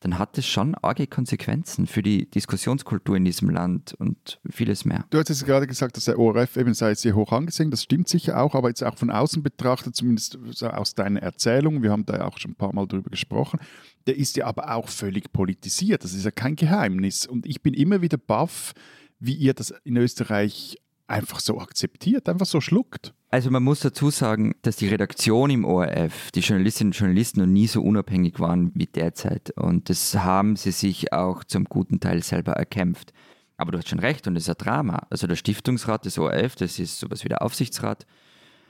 dann 0.00 0.18
hat 0.18 0.36
es 0.38 0.46
schon 0.46 0.74
arge 0.76 1.06
Konsequenzen 1.06 1.86
für 1.86 2.02
die 2.02 2.28
Diskussionskultur 2.30 3.16
in 3.16 3.24
diesem 3.24 3.50
Land 3.50 3.94
und 3.94 4.40
vieles 4.50 4.84
mehr. 4.84 5.04
Du 5.10 5.18
hast 5.18 5.28
jetzt 5.28 5.46
gerade 5.46 5.66
gesagt, 5.66 5.96
dass 5.96 6.04
der 6.04 6.18
ORF 6.18 6.56
eben 6.56 6.74
sei 6.74 6.94
sehr 6.94 7.14
hoch 7.14 7.32
angesehen, 7.32 7.70
das 7.70 7.82
stimmt 7.82 8.08
sicher 8.08 8.40
auch, 8.40 8.54
aber 8.54 8.68
jetzt 8.68 8.82
auch 8.84 8.96
von 8.96 9.10
außen 9.10 9.42
betrachtet, 9.42 9.96
zumindest 9.96 10.38
aus 10.62 10.94
deiner 10.94 11.22
Erzählung, 11.22 11.82
wir 11.82 11.90
haben 11.90 12.06
da 12.06 12.16
ja 12.18 12.24
auch 12.26 12.38
schon 12.38 12.52
ein 12.52 12.56
paar 12.56 12.74
Mal 12.74 12.86
drüber 12.86 13.10
gesprochen, 13.10 13.60
der 14.06 14.16
ist 14.16 14.36
ja 14.36 14.46
aber 14.46 14.74
auch 14.74 14.88
völlig 14.88 15.32
politisiert, 15.32 16.04
das 16.04 16.14
ist 16.14 16.24
ja 16.24 16.30
kein 16.30 16.56
Geheimnis. 16.56 17.26
Und 17.26 17.46
ich 17.46 17.62
bin 17.62 17.74
immer 17.74 18.02
wieder 18.02 18.18
baff, 18.18 18.72
wie 19.18 19.34
ihr 19.34 19.54
das 19.54 19.74
in 19.84 19.96
Österreich 19.96 20.78
einfach 21.08 21.40
so 21.40 21.60
akzeptiert, 21.60 22.28
einfach 22.28 22.46
so 22.46 22.60
schluckt. 22.60 23.14
Also 23.30 23.50
man 23.50 23.62
muss 23.62 23.80
dazu 23.80 24.10
sagen, 24.10 24.54
dass 24.62 24.76
die 24.76 24.88
Redaktion 24.88 25.50
im 25.50 25.64
ORF, 25.64 26.30
die 26.32 26.40
Journalistinnen 26.40 26.92
und 26.92 26.98
Journalisten 26.98 27.40
noch 27.40 27.46
nie 27.46 27.66
so 27.66 27.82
unabhängig 27.82 28.40
waren 28.40 28.72
wie 28.74 28.86
derzeit. 28.86 29.50
Und 29.56 29.90
das 29.90 30.14
haben 30.14 30.56
sie 30.56 30.70
sich 30.70 31.12
auch 31.12 31.44
zum 31.44 31.64
guten 31.64 32.00
Teil 32.00 32.22
selber 32.22 32.52
erkämpft. 32.52 33.12
Aber 33.56 33.72
du 33.72 33.78
hast 33.78 33.88
schon 33.88 33.98
recht 33.98 34.26
und 34.26 34.36
es 34.36 34.44
ist 34.44 34.50
ein 34.50 34.64
Drama. 34.64 35.06
Also 35.10 35.26
der 35.26 35.36
Stiftungsrat 35.36 36.04
des 36.04 36.18
ORF, 36.18 36.56
das 36.56 36.78
ist 36.78 36.98
sowas 36.98 37.24
wie 37.24 37.28
der 37.28 37.42
Aufsichtsrat, 37.42 38.06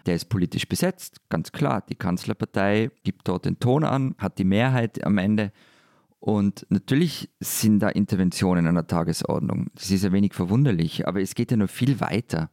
der 0.07 0.15
ist 0.15 0.29
politisch 0.29 0.69
besetzt, 0.69 1.21
ganz 1.29 1.51
klar. 1.51 1.83
Die 1.89 1.97
Kanzlerpartei 1.97 2.91
gibt 3.03 3.27
dort 3.29 3.45
den 3.45 3.59
Ton 3.59 3.85
an, 3.85 4.15
hat 4.19 4.39
die 4.39 4.45
Mehrheit 4.45 5.05
am 5.05 5.19
Ende 5.19 5.53
und 6.19 6.67
natürlich 6.71 7.31
sind 7.41 7.81
da 7.81 7.89
Interventionen 7.89 8.67
an 8.67 8.75
der 8.75 8.87
Tagesordnung. 8.87 9.69
Das 9.75 9.91
ist 9.91 10.05
ja 10.05 10.13
wenig 10.13 10.35
verwunderlich, 10.35 11.07
aber 11.07 11.21
es 11.21 11.35
geht 11.35 11.51
ja 11.51 11.57
noch 11.57 11.71
viel 11.71 12.01
weiter. 12.01 12.51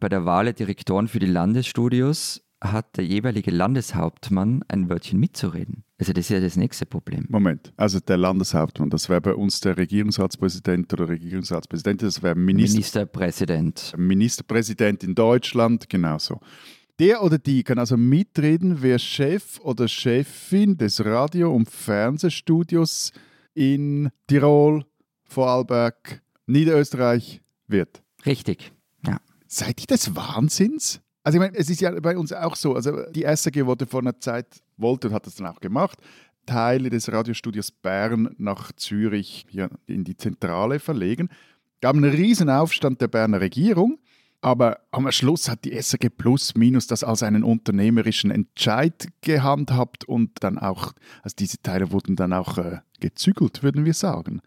Bei 0.00 0.08
der 0.08 0.24
Wahl 0.24 0.44
der 0.44 0.54
Direktoren 0.54 1.08
für 1.08 1.18
die 1.18 1.26
Landesstudios 1.26 2.42
hat 2.60 2.96
der 2.96 3.04
jeweilige 3.04 3.50
Landeshauptmann 3.50 4.64
ein 4.68 4.88
Wörtchen 4.88 5.20
mitzureden. 5.20 5.84
Also 5.98 6.12
das 6.12 6.26
ist 6.26 6.30
ja 6.30 6.40
das 6.40 6.56
nächste 6.56 6.86
Problem. 6.86 7.26
Moment, 7.28 7.72
also 7.76 8.00
der 8.00 8.16
Landeshauptmann, 8.16 8.90
das 8.90 9.08
wäre 9.08 9.20
bei 9.20 9.34
uns 9.34 9.60
der 9.60 9.76
Regierungsratspräsident 9.76 10.92
oder 10.92 11.08
Regierungsratspräsidentin, 11.08 12.08
das 12.08 12.22
wäre 12.22 12.34
Minister 12.34 12.76
Ministerpräsident. 12.76 13.94
Ministerpräsident 13.96 15.04
in 15.04 15.14
Deutschland, 15.14 15.88
genauso. 15.88 16.40
Der 16.98 17.22
oder 17.22 17.38
die 17.38 17.62
kann 17.62 17.78
also 17.78 17.96
mitreden, 17.96 18.82
wer 18.82 18.98
Chef 18.98 19.60
oder 19.60 19.86
Chefin 19.86 20.76
des 20.76 21.04
Radio- 21.04 21.54
und 21.54 21.70
Fernsehstudios 21.70 23.12
in 23.54 24.10
Tirol, 24.26 24.84
Vorarlberg, 25.24 26.20
Niederösterreich 26.46 27.40
wird. 27.68 28.02
Richtig, 28.26 28.72
ja. 29.06 29.18
Seid 29.46 29.80
ihr 29.80 29.86
des 29.86 30.16
Wahnsinns? 30.16 31.00
Also 31.22 31.36
ich 31.36 31.40
meine, 31.40 31.56
es 31.56 31.70
ist 31.70 31.80
ja 31.80 31.92
bei 32.00 32.18
uns 32.18 32.32
auch 32.32 32.56
so, 32.56 32.74
also 32.74 33.04
die 33.12 33.22
SRG 33.22 33.64
wurde 33.64 33.86
vor 33.86 34.00
einer 34.00 34.18
Zeit, 34.18 34.60
wollte 34.76 35.08
und 35.08 35.14
hat 35.14 35.26
das 35.26 35.36
dann 35.36 35.46
auch 35.46 35.60
gemacht, 35.60 36.00
Teile 36.46 36.90
des 36.90 37.12
Radiostudios 37.12 37.70
Bern 37.70 38.34
nach 38.38 38.72
Zürich 38.72 39.46
hier 39.48 39.70
in 39.86 40.02
die 40.02 40.16
Zentrale 40.16 40.80
verlegen. 40.80 41.28
Gab 41.80 41.94
einen 41.94 42.10
riesen 42.10 42.50
Aufstand 42.50 43.00
der 43.00 43.08
Berner 43.08 43.40
Regierung 43.40 43.98
aber 44.40 44.80
am 44.92 45.10
Schluss 45.10 45.48
hat 45.48 45.64
die 45.64 45.80
SAG 45.80 46.10
Plus 46.16 46.54
Minus 46.54 46.86
das 46.86 47.02
als 47.02 47.22
einen 47.22 47.42
unternehmerischen 47.42 48.30
Entscheid 48.30 49.08
gehandhabt 49.20 50.04
und 50.04 50.30
dann 50.40 50.58
auch, 50.58 50.92
also 51.22 51.34
diese 51.38 51.60
Teile 51.60 51.90
wurden 51.90 52.14
dann 52.14 52.32
auch 52.32 52.58
äh, 52.58 52.78
gezügelt, 53.00 53.62
würden 53.62 53.84
wir 53.84 53.94
sagen. 53.94 54.40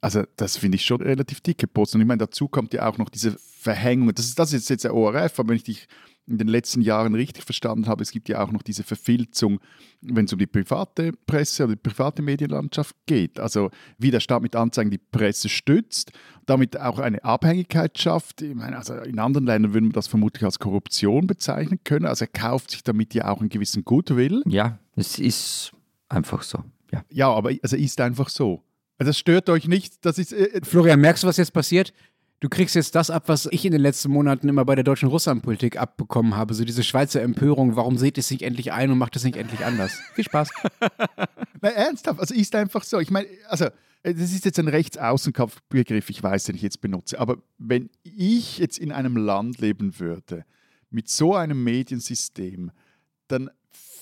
Also 0.00 0.24
das 0.36 0.56
finde 0.56 0.76
ich 0.76 0.84
schon 0.84 1.00
relativ 1.00 1.40
dicke 1.40 1.66
Post. 1.66 1.94
Und 1.94 2.00
ich 2.00 2.06
meine, 2.06 2.18
dazu 2.18 2.48
kommt 2.48 2.74
ja 2.74 2.88
auch 2.88 2.98
noch 2.98 3.08
diese 3.08 3.36
Verhängung. 3.38 4.12
Das 4.14 4.26
ist, 4.26 4.38
das 4.38 4.52
ist 4.52 4.68
jetzt 4.68 4.84
der 4.84 4.94
ORF, 4.94 5.38
aber 5.38 5.50
wenn 5.50 5.56
ich 5.56 5.64
dich 5.64 5.88
in 6.28 6.38
den 6.38 6.48
letzten 6.48 6.80
Jahren 6.80 7.14
richtig 7.14 7.44
verstanden 7.44 7.86
habe, 7.86 8.02
es 8.02 8.10
gibt 8.10 8.28
ja 8.28 8.42
auch 8.42 8.50
noch 8.50 8.62
diese 8.62 8.82
Verfilzung, 8.82 9.60
wenn 10.00 10.24
es 10.24 10.32
um 10.32 10.38
die 10.38 10.46
private 10.46 11.12
Presse 11.26 11.64
oder 11.64 11.76
die 11.76 11.88
private 11.88 12.22
Medienlandschaft 12.22 12.96
geht. 13.06 13.38
Also 13.38 13.70
wie 13.98 14.10
der 14.10 14.20
Staat 14.20 14.42
mit 14.42 14.56
Anzeigen 14.56 14.90
die 14.90 14.98
Presse 14.98 15.48
stützt, 15.48 16.12
damit 16.44 16.78
auch 16.80 16.98
eine 16.98 17.22
Abhängigkeit 17.22 17.98
schafft. 17.98 18.42
Ich 18.42 18.54
meine, 18.54 18.76
also 18.76 18.94
in 18.94 19.18
anderen 19.18 19.46
Ländern 19.46 19.72
würde 19.72 19.86
man 19.86 19.92
das 19.92 20.08
vermutlich 20.08 20.44
als 20.44 20.58
Korruption 20.58 21.26
bezeichnen 21.26 21.78
können. 21.84 22.06
Also 22.06 22.24
er 22.24 22.28
kauft 22.28 22.72
sich 22.72 22.82
damit 22.82 23.14
ja 23.14 23.28
auch 23.28 23.40
einen 23.40 23.48
gewissen 23.48 23.84
Goodwill. 23.84 24.42
Ja, 24.46 24.78
es 24.96 25.18
ist 25.18 25.72
einfach 26.08 26.42
so. 26.42 26.64
Ja, 26.92 27.04
ja 27.10 27.30
aber 27.30 27.52
es 27.52 27.62
also 27.62 27.76
ist 27.76 28.00
einfach 28.00 28.28
so. 28.28 28.62
Also 28.98 29.10
das 29.10 29.18
stört 29.18 29.48
euch 29.50 29.68
nicht, 29.68 30.04
das 30.04 30.18
ist. 30.18 30.32
Äh, 30.32 30.60
Florian, 30.62 31.00
merkst 31.00 31.22
du, 31.22 31.26
was 31.26 31.36
jetzt 31.36 31.52
passiert? 31.52 31.92
Du 32.40 32.50
kriegst 32.50 32.74
jetzt 32.74 32.94
das 32.94 33.08
ab, 33.08 33.24
was 33.28 33.48
ich 33.50 33.64
in 33.64 33.72
den 33.72 33.80
letzten 33.80 34.10
Monaten 34.10 34.48
immer 34.48 34.64
bei 34.66 34.74
der 34.74 34.84
deutschen 34.84 35.08
Russlandpolitik 35.08 35.78
abbekommen 35.78 36.36
habe. 36.36 36.52
So 36.52 36.64
diese 36.64 36.82
Schweizer 36.82 37.22
Empörung, 37.22 37.76
warum 37.76 37.96
seht 37.96 38.18
ihr 38.18 38.20
es 38.20 38.30
nicht 38.30 38.42
endlich 38.42 38.72
ein 38.72 38.90
und 38.90 38.98
macht 38.98 39.16
es 39.16 39.24
nicht 39.24 39.36
endlich 39.36 39.64
anders? 39.64 39.98
Viel 40.14 40.24
Spaß. 40.24 40.50
Na, 41.62 41.70
ernsthaft, 41.70 42.20
also 42.20 42.34
ist 42.34 42.54
einfach 42.54 42.84
so. 42.84 43.00
Ich 43.00 43.10
meine, 43.10 43.26
also 43.48 43.66
äh, 44.02 44.12
das 44.12 44.32
ist 44.32 44.44
jetzt 44.44 44.58
ein 44.58 44.68
Rechtsaußenkampfbegriff, 44.68 46.10
ich 46.10 46.22
weiß, 46.22 46.44
den 46.44 46.56
ich 46.56 46.62
jetzt 46.62 46.82
benutze. 46.82 47.18
Aber 47.18 47.38
wenn 47.56 47.88
ich 48.02 48.58
jetzt 48.58 48.78
in 48.78 48.92
einem 48.92 49.16
Land 49.16 49.58
leben 49.58 49.98
würde, 49.98 50.44
mit 50.90 51.08
so 51.08 51.34
einem 51.34 51.64
Mediensystem, 51.64 52.70
dann 53.28 53.50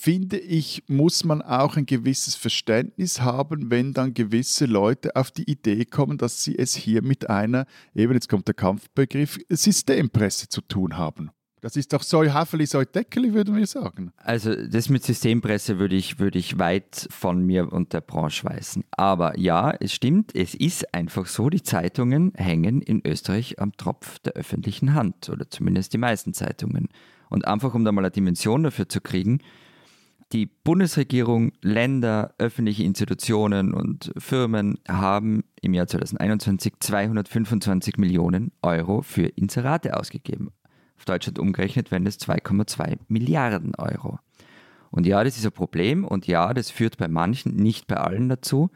finde 0.05 0.37
ich, 0.37 0.85
muss 0.87 1.25
man 1.25 1.41
auch 1.41 1.79
ein 1.79 1.87
gewisses 1.87 2.35
Verständnis 2.35 3.23
haben, 3.23 3.71
wenn 3.71 3.95
dann 3.95 4.13
gewisse 4.13 4.67
Leute 4.67 5.17
auf 5.17 5.31
die 5.31 5.51
Idee 5.51 5.87
kommen, 5.87 6.19
dass 6.19 6.45
sie 6.45 6.59
es 6.59 6.75
hier 6.75 7.01
mit 7.01 7.31
einer, 7.31 7.65
eben 7.95 8.13
jetzt 8.13 8.29
kommt 8.29 8.47
der 8.47 8.55
Kampfbegriff, 8.55 9.39
Systempresse 9.49 10.51
zu 10.51 10.61
tun 10.61 10.99
haben. 10.99 11.31
Das 11.63 11.75
ist 11.77 11.95
doch 11.95 12.03
so 12.03 12.23
Haferli, 12.23 12.67
so 12.67 12.83
Deckeli, 12.83 13.33
würden 13.33 13.57
wir 13.57 13.67
sagen. 13.67 14.13
Also 14.19 14.55
das 14.55 14.91
mit 14.91 15.05
Systempresse 15.05 15.79
würde 15.79 15.97
ich, 15.97 16.19
würde 16.19 16.39
ich 16.39 16.59
weit 16.59 17.09
von 17.09 17.41
mir 17.41 17.73
und 17.73 17.95
der 17.95 18.03
Branche 18.03 18.45
weisen. 18.45 18.85
Aber 18.91 19.39
ja, 19.39 19.71
es 19.71 19.95
stimmt, 19.95 20.37
es 20.37 20.55
ist 20.55 20.93
einfach 20.93 21.25
so, 21.25 21.49
die 21.49 21.63
Zeitungen 21.63 22.33
hängen 22.35 22.83
in 22.83 23.01
Österreich 23.07 23.59
am 23.59 23.75
Tropf 23.79 24.19
der 24.19 24.35
öffentlichen 24.35 24.93
Hand 24.93 25.31
oder 25.31 25.49
zumindest 25.49 25.95
die 25.95 25.99
meisten 25.99 26.35
Zeitungen. 26.35 26.91
Und 27.31 27.47
einfach 27.47 27.73
um 27.73 27.87
da 27.87 27.93
mal 27.93 28.03
eine 28.03 28.11
Dimension 28.11 28.65
dafür 28.65 28.87
zu 28.87 29.01
kriegen, 29.01 29.41
die 30.33 30.47
Bundesregierung, 30.47 31.53
Länder, 31.63 32.35
öffentliche 32.39 32.83
Institutionen 32.83 33.75
und 33.75 34.13
Firmen 34.19 34.79
haben 34.89 35.45
im 35.61 35.75
Jahr 35.75 35.87
2021 35.87 36.75
225 36.81 37.97
Millionen 37.99 38.53
Euro 38.63 39.03
für 39.03 39.27
Inserate 39.27 39.97
ausgegeben. 39.97 40.51
Auf 40.97 41.05
Deutschland 41.05 41.39
umgerechnet 41.39 41.91
wären 41.91 42.07
es 42.07 42.19
2,2 42.21 42.99
Milliarden 43.09 43.75
Euro. 43.77 44.19
Und 44.91 45.07
ja, 45.07 45.25
das 45.25 45.37
ist 45.37 45.45
ein 45.45 45.53
Problem 45.53 46.05
und 46.05 46.27
ja, 46.27 46.55
das 46.55 46.71
führt 46.71 46.99
bei 46.99 47.09
manchen, 47.09 47.57
nicht 47.57 47.87
bei 47.87 47.97
allen 47.97 48.29
dazu, 48.29 48.71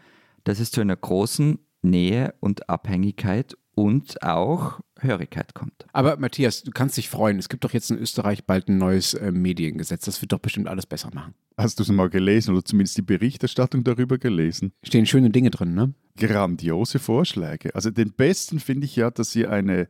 dass 0.45 0.59
es 0.59 0.71
zu 0.71 0.81
einer 0.81 0.97
großen 0.97 1.59
Nähe 1.83 2.35
und 2.41 2.69
Abhängigkeit 2.69 3.57
und 3.79 4.25
auch 4.25 4.81
Hörigkeit 4.99 5.55
kommt. 5.55 5.87
Aber 5.93 6.17
Matthias, 6.19 6.65
du 6.65 6.73
kannst 6.73 6.97
dich 6.97 7.09
freuen. 7.09 7.39
Es 7.39 7.49
gibt 7.49 7.63
doch 7.63 7.73
jetzt 7.73 7.93
in 7.93 7.99
Österreich 7.99 8.45
bald 8.45 8.69
ein 8.69 8.77
neues 8.77 9.15
äh, 9.15 9.31
Mediengesetz. 9.31 10.05
Das 10.05 10.21
wird 10.21 10.33
doch 10.33 10.41
bestimmt 10.41 10.67
alles 10.67 10.85
besser 10.85 11.11
machen. 11.15 11.35
Hast 11.57 11.79
du 11.79 11.85
es 11.85 11.89
mal 11.89 12.11
gelesen 12.11 12.55
oder 12.55 12.65
zumindest 12.65 12.97
die 12.97 13.03
Berichterstattung 13.03 13.85
darüber 13.85 14.19
gelesen? 14.19 14.73
Stehen 14.83 15.07
schöne 15.07 15.31
Dinge 15.31 15.51
drin, 15.51 15.75
ne? 15.75 15.95
Grandiose 16.17 16.99
Vorschläge. 16.99 17.73
Also 17.77 17.93
den 17.93 18.11
besten 18.11 18.59
finde 18.59 18.87
ich 18.87 18.97
ja, 18.97 19.13
dass 19.13 19.37
ihr 19.37 19.53
eine 19.53 19.87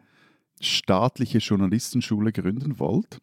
staatliche 0.61 1.39
Journalistenschule 1.39 2.31
gründen 2.33 2.79
wollt. 2.79 3.21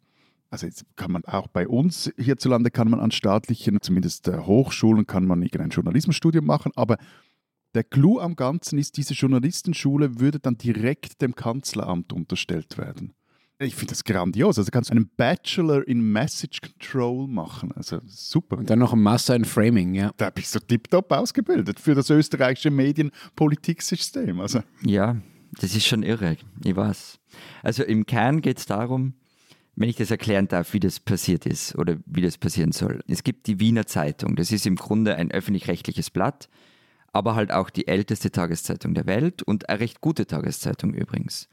Also 0.50 0.66
jetzt 0.66 0.84
kann 0.96 1.12
man 1.12 1.24
auch 1.26 1.46
bei 1.46 1.68
uns 1.68 2.10
hierzulande 2.16 2.72
kann 2.72 2.90
man 2.90 2.98
an 2.98 3.12
staatlichen, 3.12 3.78
zumindest 3.82 4.26
äh, 4.26 4.38
Hochschulen, 4.38 5.06
kann 5.06 5.26
man 5.26 5.42
irgendein 5.42 5.70
Journalismusstudium 5.70 6.44
machen, 6.44 6.72
aber 6.74 6.98
der 7.76 7.84
Clou 7.84 8.18
am 8.18 8.36
Ganzen 8.36 8.78
ist, 8.78 8.96
diese 8.96 9.14
Journalistenschule 9.14 10.18
würde 10.18 10.40
dann 10.40 10.58
direkt 10.58 11.22
dem 11.22 11.34
Kanzleramt 11.34 12.12
unterstellt 12.12 12.78
werden. 12.78 13.12
Ich 13.58 13.74
finde 13.74 13.92
das 13.92 14.04
grandios. 14.04 14.58
Also 14.58 14.70
kannst 14.70 14.90
du 14.90 14.94
einen 14.94 15.10
Bachelor 15.16 15.86
in 15.86 16.12
Message 16.12 16.60
Control 16.60 17.26
machen. 17.26 17.72
Also 17.72 18.00
super. 18.06 18.58
Und 18.58 18.68
dann 18.68 18.78
noch 18.78 18.92
ein 18.92 19.00
Master 19.00 19.34
in 19.34 19.44
Framing, 19.44 19.94
ja. 19.94 20.10
Da 20.16 20.30
bist 20.30 20.54
du 20.54 20.58
tiptop 20.58 21.10
ausgebildet 21.12 21.80
für 21.80 21.94
das 21.94 22.10
österreichische 22.10 22.70
Medienpolitiksystem. 22.70 24.40
Also. 24.40 24.62
Ja, 24.84 25.16
das 25.60 25.74
ist 25.74 25.86
schon 25.86 26.02
irre. 26.02 26.36
Ich 26.64 26.76
weiß. 26.76 27.18
Also 27.62 27.82
im 27.82 28.04
Kern 28.04 28.42
geht 28.42 28.58
es 28.58 28.66
darum, 28.66 29.14
wenn 29.74 29.88
ich 29.88 29.96
das 29.96 30.10
erklären 30.10 30.48
darf, 30.48 30.74
wie 30.74 30.80
das 30.80 31.00
passiert 31.00 31.46
ist 31.46 31.76
oder 31.76 31.96
wie 32.06 32.22
das 32.22 32.36
passieren 32.36 32.72
soll. 32.72 33.02
Es 33.06 33.22
gibt 33.22 33.46
die 33.46 33.60
Wiener 33.60 33.86
Zeitung. 33.86 34.36
Das 34.36 34.52
ist 34.52 34.66
im 34.66 34.76
Grunde 34.76 35.16
ein 35.16 35.30
öffentlich-rechtliches 35.30 36.10
Blatt 36.10 36.48
aber 37.16 37.34
halt 37.34 37.52
auch 37.52 37.70
die 37.70 37.88
älteste 37.88 38.30
Tageszeitung 38.30 38.94
der 38.94 39.06
Welt 39.06 39.42
und 39.42 39.68
eine 39.68 39.80
recht 39.80 40.00
gute 40.00 40.26
Tageszeitung 40.26 40.94
übrigens. 40.94 41.48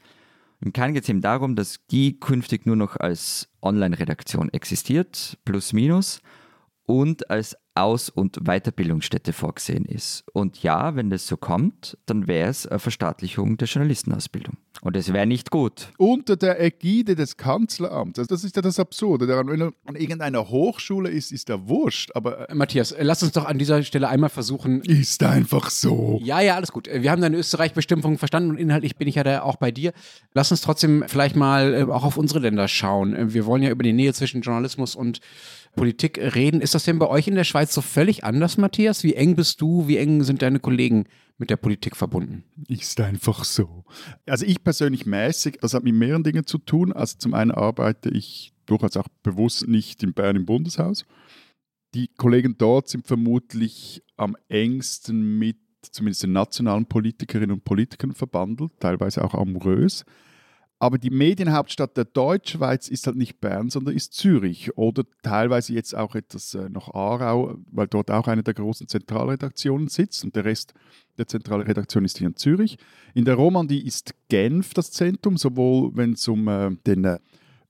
Im 0.60 0.72
Kern 0.72 0.94
geht 0.94 1.02
es 1.02 1.08
eben 1.08 1.20
darum, 1.20 1.56
dass 1.56 1.80
die 1.90 2.18
künftig 2.18 2.66
nur 2.66 2.76
noch 2.76 2.96
als 2.96 3.48
Online-Redaktion 3.60 4.50
existiert, 4.50 5.38
plus 5.44 5.72
minus, 5.72 6.20
und 6.86 7.30
als 7.30 7.56
aus- 7.74 8.08
und 8.08 8.38
Weiterbildungsstätte 8.44 9.32
vorgesehen 9.32 9.84
ist. 9.84 10.24
Und 10.32 10.62
ja, 10.62 10.94
wenn 10.94 11.10
das 11.10 11.26
so 11.26 11.36
kommt, 11.36 11.98
dann 12.06 12.28
wäre 12.28 12.48
es 12.48 12.66
eine 12.66 12.78
Verstaatlichung 12.78 13.56
der 13.56 13.66
Journalistenausbildung. 13.66 14.56
Und 14.80 14.96
es 14.96 15.12
wäre 15.12 15.26
nicht 15.26 15.50
gut. 15.50 15.88
Unter 15.98 16.36
der 16.36 16.60
Ägide 16.60 17.16
des 17.16 17.36
Kanzleramts. 17.36 18.20
Das 18.28 18.44
ist 18.44 18.54
ja 18.54 18.62
das 18.62 18.78
Absurde. 18.78 19.26
Wenn 19.26 19.60
er 19.60 19.72
an 19.86 19.96
irgendeiner 19.96 20.48
Hochschule 20.48 21.10
ist, 21.10 21.32
ist 21.32 21.50
er 21.50 21.68
wurscht. 21.68 22.10
Aber 22.14 22.48
äh, 22.48 22.54
Matthias, 22.54 22.92
äh, 22.92 23.02
lass 23.02 23.22
uns 23.22 23.32
doch 23.32 23.46
an 23.46 23.58
dieser 23.58 23.82
Stelle 23.82 24.08
einmal 24.08 24.30
versuchen. 24.30 24.82
Ist 24.82 25.22
einfach 25.24 25.70
so. 25.70 26.20
Ja, 26.22 26.40
ja, 26.40 26.54
alles 26.54 26.70
gut. 26.70 26.88
Wir 26.92 27.10
haben 27.10 27.22
deine 27.22 27.36
Österreich-Bestimmung 27.38 28.18
verstanden 28.18 28.50
und 28.50 28.58
inhaltlich 28.58 28.96
bin 28.96 29.08
ich 29.08 29.16
ja 29.16 29.24
da 29.24 29.42
auch 29.42 29.56
bei 29.56 29.72
dir. 29.72 29.92
Lass 30.32 30.50
uns 30.52 30.60
trotzdem 30.60 31.04
vielleicht 31.08 31.34
mal 31.34 31.74
äh, 31.74 31.82
auch 31.84 32.04
auf 32.04 32.18
unsere 32.18 32.38
Länder 32.38 32.68
schauen. 32.68 33.32
Wir 33.32 33.46
wollen 33.46 33.62
ja 33.62 33.70
über 33.70 33.82
die 33.82 33.92
Nähe 33.92 34.12
zwischen 34.12 34.42
Journalismus 34.42 34.94
und 34.94 35.20
Politik 35.74 36.18
reden. 36.18 36.60
Ist 36.60 36.74
das 36.74 36.84
denn 36.84 36.98
bei 36.98 37.08
euch 37.08 37.28
in 37.28 37.34
der 37.34 37.44
Schweiz 37.44 37.74
so 37.74 37.80
völlig 37.80 38.24
anders, 38.24 38.58
Matthias? 38.58 39.04
Wie 39.04 39.14
eng 39.14 39.36
bist 39.36 39.60
du? 39.60 39.88
Wie 39.88 39.96
eng 39.96 40.22
sind 40.22 40.42
deine 40.42 40.60
Kollegen 40.60 41.04
mit 41.38 41.50
der 41.50 41.56
Politik 41.56 41.96
verbunden? 41.96 42.44
Ist 42.68 43.00
einfach 43.00 43.44
so. 43.44 43.84
Also 44.26 44.46
ich 44.46 44.62
persönlich 44.62 45.06
mäßig, 45.06 45.58
das 45.60 45.74
hat 45.74 45.84
mit 45.84 45.94
mehreren 45.94 46.24
Dingen 46.24 46.46
zu 46.46 46.58
tun. 46.58 46.92
Also 46.92 47.18
zum 47.18 47.34
einen 47.34 47.50
arbeite 47.50 48.10
ich 48.10 48.52
durchaus 48.66 48.96
auch 48.96 49.08
bewusst 49.22 49.68
nicht 49.68 50.02
in 50.02 50.14
Bern 50.14 50.36
im 50.36 50.46
Bundeshaus. 50.46 51.04
Die 51.94 52.08
Kollegen 52.08 52.56
dort 52.58 52.88
sind 52.88 53.06
vermutlich 53.06 54.02
am 54.16 54.36
engsten 54.48 55.38
mit 55.38 55.58
zumindest 55.92 56.22
den 56.22 56.32
nationalen 56.32 56.86
Politikerinnen 56.86 57.52
und 57.52 57.64
Politikern 57.64 58.12
verbandelt, 58.12 58.72
teilweise 58.80 59.22
auch 59.24 59.34
amorös. 59.34 60.04
Aber 60.84 60.98
die 60.98 61.08
Medienhauptstadt 61.08 61.96
der 61.96 62.04
Deutschschweiz 62.04 62.88
ist 62.88 63.06
halt 63.06 63.16
nicht 63.16 63.40
Bern, 63.40 63.70
sondern 63.70 63.96
ist 63.96 64.12
Zürich 64.12 64.76
oder 64.76 65.04
teilweise 65.22 65.72
jetzt 65.72 65.96
auch 65.96 66.14
etwas 66.14 66.52
äh, 66.52 66.68
noch 66.68 66.92
Aarau, 66.92 67.56
weil 67.72 67.86
dort 67.86 68.10
auch 68.10 68.28
eine 68.28 68.42
der 68.42 68.52
großen 68.52 68.86
Zentralredaktionen 68.86 69.88
sitzt 69.88 70.24
und 70.24 70.36
der 70.36 70.44
Rest 70.44 70.74
der 71.16 71.26
Zentralredaktion 71.26 72.04
ist 72.04 72.18
hier 72.18 72.26
in 72.26 72.36
Zürich. 72.36 72.76
In 73.14 73.24
der 73.24 73.36
Romandie 73.36 73.82
ist 73.82 74.14
Genf 74.28 74.74
das 74.74 74.90
Zentrum, 74.90 75.38
sowohl 75.38 75.92
wenn 75.96 76.12
es 76.12 76.28
um 76.28 76.48
äh, 76.48 76.76
den 76.86 77.06
äh, 77.06 77.18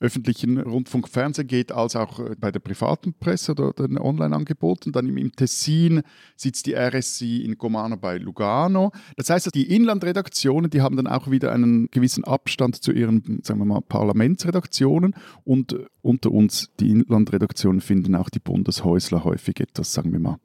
öffentlichen 0.01 0.59
Rundfunk, 0.59 1.09
Fernsehen 1.09 1.47
geht, 1.47 1.73
als 1.73 1.97
auch 1.97 2.19
äh, 2.21 2.35
bei 2.39 2.51
der 2.51 2.61
privaten 2.61 3.15
Presse 3.15 3.53
oder 3.53 3.73
den 3.73 3.99
Online-Angeboten. 3.99 4.93
Dann 4.93 5.17
im 5.17 5.33
Tessin 5.33 6.03
sitzt 6.37 6.67
die 6.67 6.75
RSI 6.75 7.45
in 7.45 7.59
Comano 7.59 7.97
bei 7.97 8.19
Lugano. 8.19 8.93
Das 9.17 9.31
heißt, 9.31 9.55
die 9.55 9.75
Inlandredaktionen, 9.75 10.71
die 10.71 10.83
haben 10.83 10.97
dann 10.97 11.07
auch 11.07 11.31
wieder 11.31 11.53
einen 11.53 11.89
gewissen 11.91 12.25
Abstand 12.25 12.83
zu 12.83 12.93
ihren, 12.93 13.41
sagen 13.43 13.61
wir 13.61 13.67
mal, 13.67 13.81
Parlamentsredaktionen. 13.81 15.15
Und 15.45 15.73
äh, 15.73 15.87
unter 16.03 16.31
uns, 16.31 16.71
die 16.81 16.91
Inlandredaktionen, 16.91 17.81
finden 17.81 18.15
auch 18.15 18.31
die 18.31 18.41
Bundeshäusler 18.41 19.25
häufig 19.25 19.61
etwas, 19.61 19.93
sagen 19.93 20.13
wir 20.13 20.21
mal, 20.21 20.39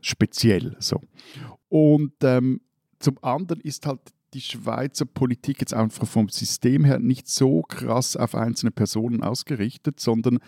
speziell. 0.00 0.76
So. 0.78 1.00
Und 1.68 2.12
ähm, 2.22 2.60
zum 2.98 3.18
anderen 3.22 3.60
ist 3.60 3.86
halt 3.86 4.00
die 4.34 4.40
Schweizer 4.40 5.04
Politik 5.04 5.60
jetzt 5.60 5.74
einfach 5.74 6.06
vom 6.06 6.28
System 6.28 6.84
her 6.84 6.98
nicht 6.98 7.28
so 7.28 7.62
krass 7.62 8.16
auf 8.16 8.34
einzelne 8.34 8.70
Personen 8.70 9.22
ausgerichtet, 9.22 10.00
sondern 10.00 10.38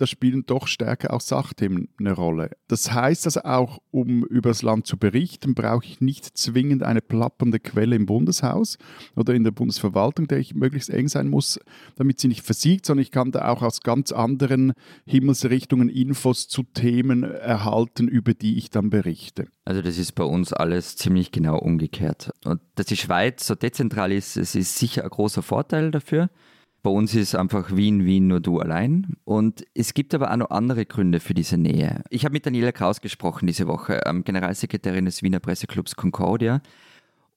da 0.00 0.06
spielen 0.06 0.44
doch 0.46 0.66
stärker 0.66 1.12
auch 1.12 1.20
Sachthemen 1.20 1.90
eine 1.98 2.12
Rolle. 2.12 2.56
Das 2.68 2.90
heißt 2.90 3.26
also 3.26 3.42
auch, 3.42 3.82
um 3.90 4.24
über 4.24 4.48
das 4.48 4.62
Land 4.62 4.86
zu 4.86 4.96
berichten, 4.96 5.54
brauche 5.54 5.84
ich 5.84 6.00
nicht 6.00 6.38
zwingend 6.38 6.82
eine 6.82 7.02
plappernde 7.02 7.60
Quelle 7.60 7.96
im 7.96 8.06
Bundeshaus 8.06 8.78
oder 9.14 9.34
in 9.34 9.44
der 9.44 9.50
Bundesverwaltung, 9.50 10.26
der 10.26 10.38
ich 10.38 10.54
möglichst 10.54 10.88
eng 10.88 11.08
sein 11.08 11.28
muss, 11.28 11.60
damit 11.96 12.18
sie 12.18 12.28
nicht 12.28 12.46
versiegt, 12.46 12.86
sondern 12.86 13.02
ich 13.02 13.10
kann 13.10 13.30
da 13.30 13.48
auch 13.48 13.60
aus 13.60 13.82
ganz 13.82 14.10
anderen 14.10 14.72
Himmelsrichtungen 15.04 15.90
Infos 15.90 16.48
zu 16.48 16.62
Themen 16.62 17.22
erhalten, 17.22 18.08
über 18.08 18.32
die 18.32 18.56
ich 18.56 18.70
dann 18.70 18.88
berichte. 18.88 19.48
Also 19.66 19.82
das 19.82 19.98
ist 19.98 20.12
bei 20.12 20.24
uns 20.24 20.54
alles 20.54 20.96
ziemlich 20.96 21.30
genau 21.30 21.58
umgekehrt. 21.58 22.30
Und 22.46 22.62
dass 22.76 22.86
die 22.86 22.96
Schweiz 22.96 23.46
so 23.46 23.54
dezentral 23.54 24.12
ist, 24.12 24.38
es 24.38 24.54
ist 24.54 24.78
sicher 24.78 25.04
ein 25.04 25.10
großer 25.10 25.42
Vorteil 25.42 25.90
dafür 25.90 26.30
Bei 26.82 26.90
uns 26.90 27.14
ist 27.14 27.34
einfach 27.34 27.76
Wien, 27.76 28.04
Wien, 28.04 28.26
nur 28.28 28.40
du 28.40 28.58
allein. 28.58 29.16
Und 29.24 29.64
es 29.74 29.92
gibt 29.92 30.14
aber 30.14 30.32
auch 30.32 30.36
noch 30.36 30.50
andere 30.50 30.86
Gründe 30.86 31.20
für 31.20 31.34
diese 31.34 31.58
Nähe. 31.58 32.02
Ich 32.08 32.24
habe 32.24 32.32
mit 32.32 32.46
Daniela 32.46 32.72
Kraus 32.72 33.00
gesprochen 33.00 33.46
diese 33.46 33.66
Woche, 33.66 34.00
ähm, 34.06 34.24
Generalsekretärin 34.24 35.04
des 35.04 35.22
Wiener 35.22 35.40
Presseclubs 35.40 35.96
Concordia. 35.96 36.62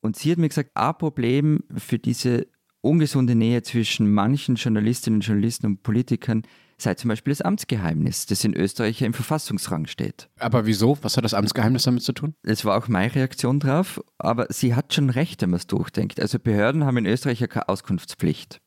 Und 0.02 0.16
sie 0.16 0.32
hat 0.32 0.38
mir 0.38 0.50
gesagt, 0.50 0.72
ein 0.76 0.98
Problem 0.98 1.64
für 1.76 2.00
diese 2.00 2.48
ungesunde 2.82 3.36
Nähe 3.36 3.64
zwischen 3.64 4.14
manchen 4.14 4.56
Journalistinnen 4.56 5.18
und 5.18 5.26
Journalisten 5.26 5.66
und 5.66 5.84
Politikern 5.84 6.44
sei 6.78 6.96
zum 6.96 7.10
Beispiel 7.10 7.32
das 7.32 7.42
Amtsgeheimnis, 7.42 8.26
das 8.26 8.44
in 8.44 8.56
Österreich 8.56 9.00
ja 9.00 9.08
im 9.08 9.14
Verfassungsrang 9.14 9.88
steht. 9.88 10.30
Aber 10.40 10.66
wieso? 10.66 10.98
Was 11.02 11.16
hat 11.18 11.24
das 11.24 11.34
Amtsgeheimnis 11.34 11.84
damit 11.84 12.04
zu 12.04 12.14
tun? 12.14 12.36
Das 12.44 12.66
war 12.66 12.78
auch 12.78 12.88
meine 12.88 13.14
Reaktion 13.16 13.60
drauf, 13.60 14.02
aber 14.18 14.48
sie 14.50 14.76
hat 14.76 14.94
schon 14.94 15.10
recht, 15.10 15.42
wenn 15.42 15.52
man 15.52 15.60
es 15.60 15.68
durchdenkt. 15.68 16.20
Also 16.20 16.40
Behörden 16.40 16.84
haben 16.84 16.98
in 16.98 17.06
Österreich 17.06 17.40
ja 17.40 17.48
keine 17.48 17.70
Auskunftspflicht. 17.70 18.60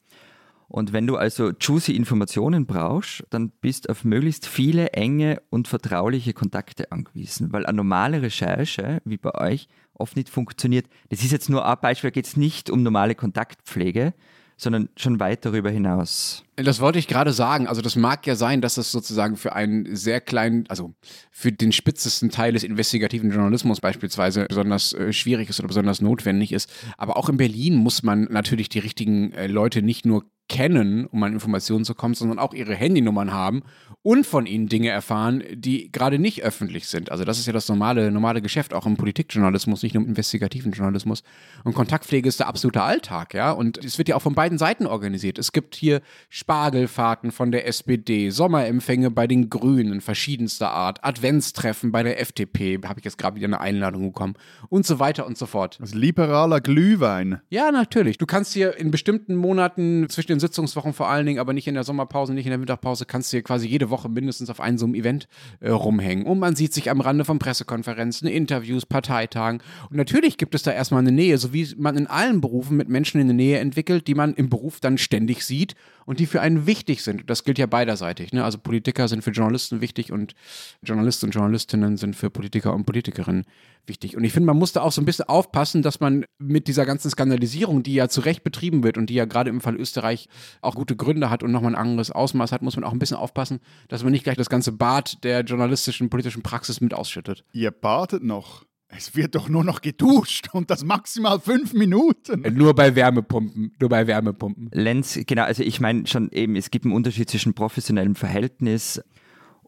Und 0.68 0.92
wenn 0.92 1.06
du 1.06 1.16
also 1.16 1.50
juicy 1.50 1.92
Informationen 1.92 2.66
brauchst, 2.66 3.24
dann 3.30 3.50
bist 3.60 3.88
auf 3.88 4.04
möglichst 4.04 4.46
viele 4.46 4.90
enge 4.90 5.40
und 5.50 5.68
vertrauliche 5.68 6.32
Kontakte 6.32 6.90
angewiesen, 6.90 7.52
weil 7.52 7.66
eine 7.66 7.76
normale 7.76 8.22
Recherche, 8.22 9.00
wie 9.04 9.16
bei 9.16 9.34
euch, 9.34 9.68
oft 9.94 10.16
nicht 10.16 10.28
funktioniert. 10.28 10.86
Das 11.08 11.22
ist 11.22 11.32
jetzt 11.32 11.48
nur 11.48 11.66
ein 11.66 11.76
Beispiel, 11.80 12.10
da 12.10 12.14
geht 12.14 12.26
es 12.26 12.36
nicht 12.36 12.68
um 12.68 12.82
normale 12.82 13.14
Kontaktpflege, 13.14 14.12
sondern 14.58 14.88
schon 14.96 15.20
weit 15.20 15.44
darüber 15.44 15.70
hinaus. 15.70 16.42
Das 16.56 16.80
wollte 16.80 16.98
ich 16.98 17.08
gerade 17.08 17.32
sagen. 17.32 17.66
Also 17.66 17.82
das 17.82 17.94
mag 17.94 18.26
ja 18.26 18.34
sein, 18.36 18.62
dass 18.62 18.76
das 18.76 18.90
sozusagen 18.90 19.36
für 19.36 19.54
einen 19.54 19.94
sehr 19.94 20.22
kleinen, 20.22 20.64
also 20.68 20.94
für 21.30 21.52
den 21.52 21.72
spitzesten 21.72 22.30
Teil 22.30 22.54
des 22.54 22.64
investigativen 22.64 23.30
Journalismus 23.30 23.80
beispielsweise 23.80 24.46
besonders 24.48 24.94
äh, 24.94 25.12
schwierig 25.12 25.50
ist 25.50 25.60
oder 25.60 25.68
besonders 25.68 26.00
notwendig 26.00 26.52
ist. 26.52 26.72
Aber 26.96 27.18
auch 27.18 27.28
in 27.28 27.36
Berlin 27.36 27.76
muss 27.76 28.02
man 28.02 28.24
natürlich 28.24 28.70
die 28.70 28.78
richtigen 28.78 29.32
äh, 29.32 29.46
Leute 29.46 29.82
nicht 29.82 30.06
nur 30.06 30.24
kennen, 30.48 31.06
um 31.06 31.22
an 31.22 31.32
Informationen 31.32 31.84
zu 31.84 31.94
kommen, 31.94 32.14
sondern 32.14 32.38
auch 32.38 32.54
ihre 32.54 32.74
Handynummern 32.74 33.32
haben 33.32 33.62
und 34.02 34.24
von 34.24 34.46
ihnen 34.46 34.68
Dinge 34.68 34.90
erfahren, 34.90 35.42
die 35.52 35.90
gerade 35.90 36.20
nicht 36.20 36.44
öffentlich 36.44 36.86
sind. 36.86 37.10
Also 37.10 37.24
das 37.24 37.40
ist 37.40 37.46
ja 37.46 37.52
das 37.52 37.68
normale, 37.68 38.12
normale 38.12 38.40
Geschäft, 38.40 38.72
auch 38.72 38.86
im 38.86 38.96
Politikjournalismus, 38.96 39.82
nicht 39.82 39.94
nur 39.94 40.04
im 40.04 40.08
investigativen 40.08 40.70
Journalismus. 40.70 41.24
Und 41.64 41.74
Kontaktpflege 41.74 42.28
ist 42.28 42.38
der 42.38 42.46
absolute 42.46 42.82
Alltag, 42.82 43.34
ja. 43.34 43.50
Und 43.50 43.84
es 43.84 43.98
wird 43.98 44.08
ja 44.08 44.14
auch 44.14 44.22
von 44.22 44.36
beiden 44.36 44.58
Seiten 44.58 44.86
organisiert. 44.86 45.38
Es 45.38 45.50
gibt 45.50 45.74
hier 45.74 46.02
Spargelfahrten 46.28 47.32
von 47.32 47.50
der 47.50 47.66
SPD, 47.66 48.30
Sommerempfänge 48.30 49.10
bei 49.10 49.26
den 49.26 49.50
Grünen 49.50 50.00
verschiedenster 50.00 50.70
Art, 50.70 51.02
Adventstreffen 51.02 51.90
bei 51.90 52.04
der 52.04 52.20
FDP, 52.20 52.78
habe 52.84 53.00
ich 53.00 53.04
jetzt 53.04 53.18
gerade 53.18 53.34
wieder 53.34 53.46
eine 53.46 53.60
Einladung 53.60 54.12
bekommen 54.12 54.34
und 54.68 54.86
so 54.86 55.00
weiter 55.00 55.26
und 55.26 55.36
so 55.36 55.46
fort. 55.46 55.78
Also 55.80 55.98
liberaler 55.98 56.60
Glühwein. 56.60 57.40
Ja, 57.48 57.72
natürlich. 57.72 58.18
Du 58.18 58.26
kannst 58.26 58.52
hier 58.52 58.76
in 58.76 58.92
bestimmten 58.92 59.34
Monaten 59.34 60.08
zwischen 60.08 60.35
den 60.36 60.40
Sitzungswochen 60.40 60.92
vor 60.92 61.08
allen 61.08 61.26
Dingen, 61.26 61.38
aber 61.38 61.52
nicht 61.52 61.66
in 61.66 61.74
der 61.74 61.84
Sommerpause, 61.84 62.34
nicht 62.34 62.46
in 62.46 62.50
der 62.50 62.58
Mittagspause, 62.58 63.06
kannst 63.06 63.32
du 63.32 63.36
hier 63.36 63.42
quasi 63.42 63.66
jede 63.66 63.90
Woche 63.90 64.08
mindestens 64.08 64.50
auf 64.50 64.60
einem 64.60 64.78
so 64.78 64.86
einem 64.86 64.94
Event 64.94 65.28
äh, 65.60 65.70
rumhängen. 65.70 66.26
Und 66.26 66.38
man 66.38 66.56
sieht 66.56 66.72
sich 66.72 66.90
am 66.90 67.00
Rande 67.00 67.24
von 67.24 67.38
Pressekonferenzen, 67.38 68.28
Interviews, 68.28 68.86
Parteitagen. 68.86 69.60
Und 69.90 69.96
natürlich 69.96 70.36
gibt 70.36 70.54
es 70.54 70.62
da 70.62 70.72
erstmal 70.72 71.00
eine 71.00 71.12
Nähe, 71.12 71.38
so 71.38 71.52
wie 71.52 71.74
man 71.76 71.96
in 71.96 72.06
allen 72.06 72.40
Berufen 72.40 72.76
mit 72.76 72.88
Menschen 72.88 73.20
in 73.20 73.28
der 73.28 73.36
Nähe 73.36 73.58
entwickelt, 73.58 74.06
die 74.06 74.14
man 74.14 74.34
im 74.34 74.48
Beruf 74.48 74.80
dann 74.80 74.98
ständig 74.98 75.44
sieht 75.44 75.74
und 76.04 76.20
die 76.20 76.26
für 76.26 76.40
einen 76.40 76.66
wichtig 76.66 77.02
sind. 77.02 77.28
Das 77.28 77.44
gilt 77.44 77.58
ja 77.58 77.66
beiderseitig. 77.66 78.32
Ne? 78.32 78.44
Also 78.44 78.58
Politiker 78.58 79.08
sind 79.08 79.22
für 79.22 79.32
Journalisten 79.32 79.80
wichtig 79.80 80.12
und 80.12 80.34
Journalisten 80.82 81.26
und 81.26 81.32
Journalistinnen 81.32 81.96
sind 81.96 82.16
für 82.16 82.30
Politiker 82.30 82.74
und 82.74 82.84
Politikerinnen 82.84 83.44
wichtig. 83.88 84.16
Und 84.16 84.24
ich 84.24 84.32
finde, 84.32 84.46
man 84.46 84.58
muss 84.58 84.72
da 84.72 84.82
auch 84.82 84.92
so 84.92 85.00
ein 85.00 85.04
bisschen 85.04 85.28
aufpassen, 85.28 85.82
dass 85.82 86.00
man 86.00 86.24
mit 86.38 86.68
dieser 86.68 86.86
ganzen 86.86 87.10
Skandalisierung, 87.10 87.82
die 87.82 87.94
ja 87.94 88.08
zu 88.08 88.20
Recht 88.20 88.44
betrieben 88.44 88.82
wird 88.82 88.98
und 88.98 89.10
die 89.10 89.14
ja 89.14 89.24
gerade 89.24 89.50
im 89.50 89.60
Fall 89.60 89.76
Österreich 89.76 90.28
auch 90.62 90.74
gute 90.74 90.96
Gründe 90.96 91.30
hat 91.30 91.42
und 91.42 91.52
nochmal 91.52 91.72
ein 91.72 91.80
anderes 91.80 92.10
Ausmaß 92.10 92.52
hat, 92.52 92.62
muss 92.62 92.76
man 92.76 92.84
auch 92.84 92.92
ein 92.92 92.98
bisschen 92.98 93.16
aufpassen, 93.16 93.60
dass 93.88 94.02
man 94.02 94.12
nicht 94.12 94.24
gleich 94.24 94.36
das 94.36 94.48
ganze 94.48 94.72
Bad 94.72 95.22
der 95.24 95.42
journalistischen, 95.42 96.10
politischen 96.10 96.42
Praxis 96.42 96.80
mit 96.80 96.94
ausschüttet. 96.94 97.44
Ihr 97.52 97.70
badet 97.70 98.22
noch. 98.22 98.64
Es 98.88 99.16
wird 99.16 99.34
doch 99.34 99.48
nur 99.48 99.64
noch 99.64 99.80
geduscht 99.80 100.48
und 100.52 100.70
das 100.70 100.84
maximal 100.84 101.40
fünf 101.40 101.72
Minuten. 101.72 102.44
Nur 102.56 102.72
bei 102.72 102.94
Wärmepumpen, 102.94 103.72
nur 103.80 103.88
bei 103.88 104.06
Wärmepumpen. 104.06 104.70
Lenz, 104.72 105.18
genau, 105.26 105.42
also 105.42 105.64
ich 105.64 105.80
meine 105.80 106.06
schon 106.06 106.30
eben, 106.30 106.54
es 106.54 106.70
gibt 106.70 106.84
einen 106.84 106.94
Unterschied 106.94 107.28
zwischen 107.28 107.52
professionellem 107.54 108.14
Verhältnis 108.14 109.02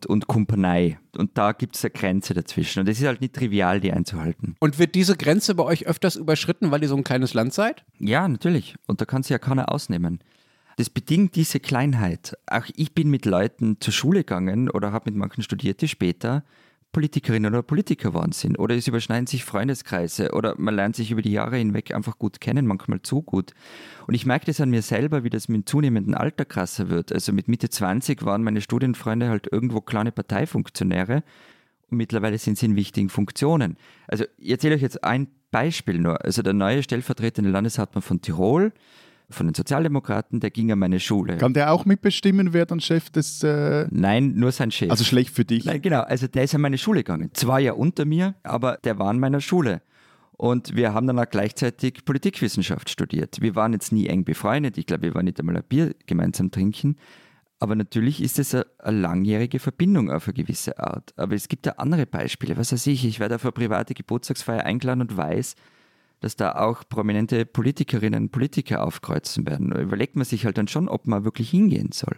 und 0.07 0.27
Kumpanei. 0.27 0.99
Und 1.17 1.37
da 1.39 1.53
gibt 1.53 1.77
es 1.77 1.85
eine 1.85 1.91
Grenze 1.93 2.35
dazwischen. 2.35 2.81
Und 2.81 2.89
es 2.89 3.01
ist 3.01 3.07
halt 3.07 3.21
nicht 3.21 3.35
trivial, 3.35 3.81
die 3.81 3.93
einzuhalten. 3.93 4.57
Und 4.61 4.79
wird 4.79 4.95
diese 4.95 5.17
Grenze 5.17 5.55
bei 5.55 5.65
euch 5.65 5.87
öfters 5.87 6.17
überschritten, 6.17 6.71
weil 6.71 6.83
ihr 6.83 6.89
so 6.89 6.97
ein 6.97 7.05
kleines 7.05 7.35
Land 7.35 7.55
seid? 7.55 7.85
Ja, 7.99 8.27
natürlich. 8.29 8.77
Und 8.87 9.01
da 9.01 9.05
kann 9.05 9.23
sich 9.23 9.31
ja 9.31 9.39
keiner 9.39 9.73
ausnehmen. 9.73 10.21
Das 10.77 10.91
bedingt 10.91 11.35
diese 11.35 11.59
Kleinheit. 11.59 12.37
Auch 12.47 12.67
ich 12.77 12.95
bin 12.95 13.11
mit 13.11 13.27
Leuten 13.27 13.79
zur 13.81 13.93
Schule 13.93 14.21
gegangen 14.21 14.71
oder 14.71 14.93
habe 14.93 15.11
mit 15.11 15.19
manchen 15.19 15.43
studiert, 15.43 15.81
die 15.81 15.89
später 15.89 16.45
Politikerinnen 16.93 17.53
oder 17.53 17.63
Politiker 17.63 18.11
geworden 18.11 18.33
sind. 18.33 18.59
Oder 18.59 18.75
es 18.75 18.89
überschneiden 18.89 19.27
sich 19.27 19.45
Freundeskreise 19.45 20.33
oder 20.33 20.55
man 20.59 20.75
lernt 20.75 20.97
sich 20.97 21.11
über 21.11 21.23
die 21.23 21.33
Jahre 21.33 21.57
hinweg 21.57 21.95
einfach 21.95 22.19
gut 22.19 22.41
kennen, 22.41 22.67
manchmal 22.67 23.03
zu 23.03 23.23
gut. 23.23 23.53
Und 24.07 24.15
ich 24.15 24.27
merke 24.27 24.47
das 24.47 24.61
an 24.61 24.71
mir 24.71 24.83
selber, 24.83 25.25
wie 25.25 25.31
das 25.31 25.49
mit 25.49 25.69
zunehmendem 25.69 26.15
Alter 26.15 26.45
krasser 26.45 26.89
wird. 26.89 27.13
Also 27.13 27.33
mit 27.33 27.49
Mitte 27.49 27.69
20 27.69 28.25
waren 28.25 28.43
meine 28.43 28.61
Studienfreunde 28.61 29.29
halt 29.29 29.53
irgendwo 29.53 29.81
kleine 29.81 30.13
Parteifunktionäre 30.13 31.23
und 31.91 31.97
mittlerweile 31.97 32.39
sind 32.39 32.59
sie 32.59 32.67
in 32.67 32.77
wichtigen 32.77 33.09
Funktionen. 33.09 33.77
Also 34.07 34.25
ich 34.37 34.51
erzähle 34.51 34.75
euch 34.75 34.83
jetzt 34.83 35.05
ein 35.05 35.29
Beispiel 35.51 35.99
nur. 35.99 36.25
Also 36.25 36.43
der 36.43 36.53
neue 36.53 36.83
stellvertretende 36.83 37.51
Landeshauptmann 37.51 38.03
von 38.03 38.21
Tirol, 38.21 38.73
von 39.31 39.47
den 39.47 39.55
Sozialdemokraten, 39.55 40.41
der 40.41 40.51
ging 40.51 40.73
an 40.73 40.79
meine 40.79 41.01
Schule. 41.01 41.37
Kann 41.37 41.53
der 41.53 41.73
auch 41.73 41.85
mitbestimmen, 41.85 42.53
wer 42.53 42.67
dann 42.67 42.81
Chef 42.81 43.11
des. 43.11 43.43
Äh 43.43 43.87
Nein, 43.91 44.35
nur 44.37 44.53
sein 44.53 44.71
Chef. 44.71 44.91
also 44.91 45.05
schlecht 45.05 45.35
für 45.35 45.45
dich. 45.45 45.65
Nein, 45.65 45.83
genau. 45.83 46.01
Also 46.01 46.27
der 46.27 46.45
ist 46.45 46.55
an 46.55 46.63
meine 46.63 46.79
Schule 46.79 47.01
gegangen. 47.01 47.31
Zwei 47.35 47.61
Jahre 47.61 47.77
unter 47.77 48.05
mir, 48.05 48.35
aber 48.43 48.79
der 48.85 48.99
war 48.99 49.09
an 49.09 49.19
meiner 49.19 49.41
Schule. 49.41 49.83
Und 50.33 50.77
wir 50.77 50.95
haben 50.95 51.07
dann 51.09 51.19
auch 51.19 51.29
gleichzeitig 51.29 52.05
Politikwissenschaft 52.05 52.89
studiert. 52.89 53.41
Wir 53.41 53.57
waren 53.57 53.73
jetzt 53.73 53.93
nie 53.93 54.07
eng 54.07 54.25
befreundet. 54.25 54.79
Ich 54.79 54.87
glaube, 54.87 55.03
wir 55.03 55.15
waren 55.15 55.25
nicht 55.25 55.41
einmal 55.41 55.57
ein 55.57 55.65
Bier 55.69 55.95
gemeinsam 56.07 56.53
trinken. 56.53 56.97
Aber 57.59 57.75
natürlich 57.75 58.23
ist 58.23 58.39
es 58.39 58.55
eine, 58.55 58.65
eine 58.79 59.01
langjährige 59.01 59.59
Verbindung 59.59 60.11
auf 60.11 60.29
eine 60.29 60.35
gewisse 60.35 60.79
Art. 60.79 61.13
Aber 61.17 61.35
es 61.35 61.49
gibt 61.49 61.67
ja 61.67 61.73
andere 61.73 62.07
Beispiele. 62.07 62.57
Was 62.57 62.73
weiß 62.73 62.87
ich, 62.87 63.05
ich 63.05 63.19
werde 63.19 63.35
auf 63.35 63.45
eine 63.45 63.53
private 63.53 63.95
Geburtstagsfeier 63.95 64.65
eingeladen 64.65 65.01
und 65.01 65.17
weiß, 65.17 65.57
dass 66.21 66.37
da 66.37 66.53
auch 66.53 66.83
prominente 66.89 67.47
Politikerinnen 67.47 68.25
und 68.25 68.33
Politiker 68.33 68.85
aufkreuzen 68.85 69.47
werden. 69.47 69.71
Da 69.71 69.81
überlegt 69.81 70.17
man 70.17 70.25
sich 70.25 70.45
halt 70.45 70.59
dann 70.59 70.69
schon, 70.69 70.89
ob 70.89 71.07
man 71.07 71.25
wirklich 71.25 71.51
hingehen 71.51 71.93
soll. 71.93 72.17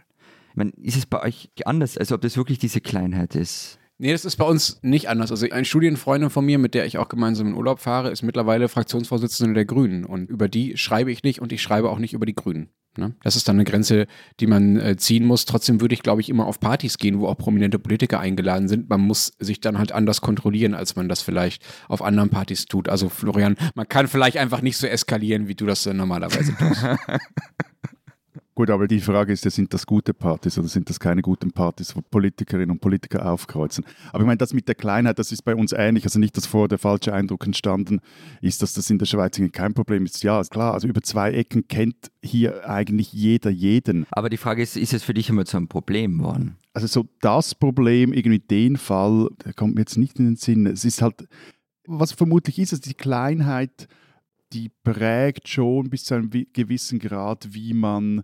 Ich 0.51 0.57
meine, 0.57 0.73
ist 0.83 0.97
es 0.97 1.07
bei 1.07 1.23
euch 1.23 1.51
anders, 1.65 1.97
also 1.97 2.15
ob 2.15 2.23
das 2.23 2.37
wirklich 2.37 2.59
diese 2.59 2.81
Kleinheit 2.81 3.35
ist? 3.37 3.79
Nee, 3.99 4.13
das 4.13 4.25
ist 4.25 4.37
bei 4.37 4.47
uns 4.47 4.79
nicht 4.83 5.11
anders. 5.11 5.31
Also 5.31 5.47
eine 5.51 5.67
Studienfreundin 5.67 6.31
von 6.31 6.45
mir, 6.45 6.59
mit 6.59 6.73
der 6.73 6.87
ich 6.87 6.97
auch 6.97 7.11
gemeinsam 7.11 7.49
in 7.49 7.55
Urlaub 7.55 7.81
fahre, 7.81 8.11
ist 8.11 8.23
mittlerweile 8.23 8.69
Fraktionsvorsitzende 8.69 9.53
der 9.53 9.67
Grünen. 9.67 10.07
Und 10.07 10.31
über 10.31 10.49
die 10.49 10.79
schreibe 10.79 11.13
ich 11.13 11.23
nicht 11.23 11.43
und 11.43 11.53
ich 11.53 11.61
schreibe 11.61 11.91
auch 11.91 11.99
nicht 11.99 12.15
über 12.15 12.25
die 12.25 12.35
Grünen. 12.35 12.71
Ne? 12.97 13.15
Das 13.23 13.37
ist 13.37 13.47
dann 13.49 13.57
eine 13.57 13.65
Grenze, 13.65 14.07
die 14.41 14.47
man 14.47 14.77
äh, 14.77 14.97
ziehen 14.97 15.25
muss. 15.25 15.45
Trotzdem 15.45 15.81
würde 15.81 15.95
ich, 15.95 16.03
glaube 16.03 16.21
ich, 16.21 16.29
immer 16.29 16.47
auf 16.47 16.59
Partys 16.59 16.99
gehen, 16.99 17.21
wo 17.21 17.29
auch 17.29 17.37
prominente 17.37 17.79
Politiker 17.79 18.19
eingeladen 18.19 18.69
sind. 18.69 18.89
Man 18.91 19.01
muss 19.01 19.33
sich 19.39 19.61
dann 19.61 19.79
halt 19.79 19.93
anders 19.93 20.21
kontrollieren, 20.21 20.75
als 20.75 20.97
man 20.97 21.09
das 21.09 21.23
vielleicht 21.23 21.63
auf 21.89 22.03
anderen 22.03 22.31
Partys 22.31 22.67
tut. 22.67 22.89
Also 22.89 23.09
Florian, 23.09 23.57
man 23.75 23.89
kann 23.89 24.09
vielleicht 24.09 24.37
einfach 24.37 24.61
nicht 24.61 24.77
so 24.77 24.87
eskalieren, 24.87 25.47
wie 25.47 25.55
du 25.55 25.67
das 25.67 25.87
normalerweise 25.87 26.55
tust. 26.57 26.85
Gut, 28.55 28.69
aber 28.69 28.89
die 28.89 29.01
Frage 29.01 29.33
ist 29.33 29.45
ja, 29.45 29.51
sind 29.51 29.73
das 29.73 29.87
gute 29.87 30.13
Partys 30.13 30.59
oder 30.59 30.69
sind 30.69 30.91
das 30.91 30.99
keine 30.99 31.23
guten 31.23 31.53
Partys, 31.53 31.95
wo 31.95 32.01
Politikerinnen 32.03 32.71
und 32.71 32.81
Politiker 32.81 33.31
aufkreuzen? 33.31 33.85
Aber 34.13 34.21
ich 34.21 34.27
meine, 34.27 34.39
das 34.39 34.53
mit 34.53 34.67
der 34.67 34.75
Kleinheit, 34.75 35.19
das 35.19 35.33
ist 35.33 35.43
bei 35.43 35.55
uns 35.55 35.73
ähnlich. 35.73 36.05
Also 36.05 36.19
nicht, 36.19 36.37
dass 36.37 36.47
vorher 36.47 36.69
der 36.69 36.79
falsche 36.79 37.15
Eindruck 37.15 37.47
entstanden 37.47 38.01
ist, 38.41 38.61
dass 38.61 38.75
das 38.75 38.91
in 38.91 38.99
der 38.99 39.07
Schweiz 39.07 39.41
kein 39.53 39.73
Problem 39.73 40.05
ist. 40.05 40.23
Ja, 40.23 40.41
ist 40.41 40.51
klar, 40.51 40.75
also 40.75 40.89
über 40.89 41.01
zwei 41.01 41.31
Ecken 41.33 41.69
kennt 41.69 42.11
hier 42.23 42.69
eigentlich 42.69 43.13
jeder 43.13 43.51
jeden. 43.51 44.07
Aber 44.11 44.29
die 44.29 44.37
Frage 44.37 44.63
ist, 44.63 44.77
ist 44.77 44.93
es 44.93 45.05
für 45.05 45.15
dich 45.15 45.31
immer 45.31 45.45
zu 45.45 45.57
einem 45.57 45.69
Problem 45.69 46.19
geworden? 46.19 46.57
Also 46.75 46.87
so 46.87 47.09
das 47.21 47.55
Problem, 47.55 48.13
irgendwie 48.13 48.41
den 48.41 48.77
Fall, 48.77 49.29
der 49.45 49.53
kommt 49.55 49.77
mir 49.77 49.83
jetzt 49.83 49.97
nicht 49.97 50.19
in 50.19 50.27
den 50.27 50.37
Sinn. 50.37 50.67
Es 50.67 50.85
ist 50.85 51.03
halt, 51.03 51.29
was 51.87 52.13
vermutlich 52.13 52.59
ist, 52.59 52.73
es 52.73 52.81
die 52.81 52.95
Kleinheit, 52.95 53.89
die 54.53 54.71
prägt 54.83 55.49
schon 55.49 55.89
bis 55.89 56.05
zu 56.05 56.15
einem 56.15 56.31
gewissen 56.31 56.99
Grad, 56.99 57.55
wie 57.55 57.73
man 57.73 58.23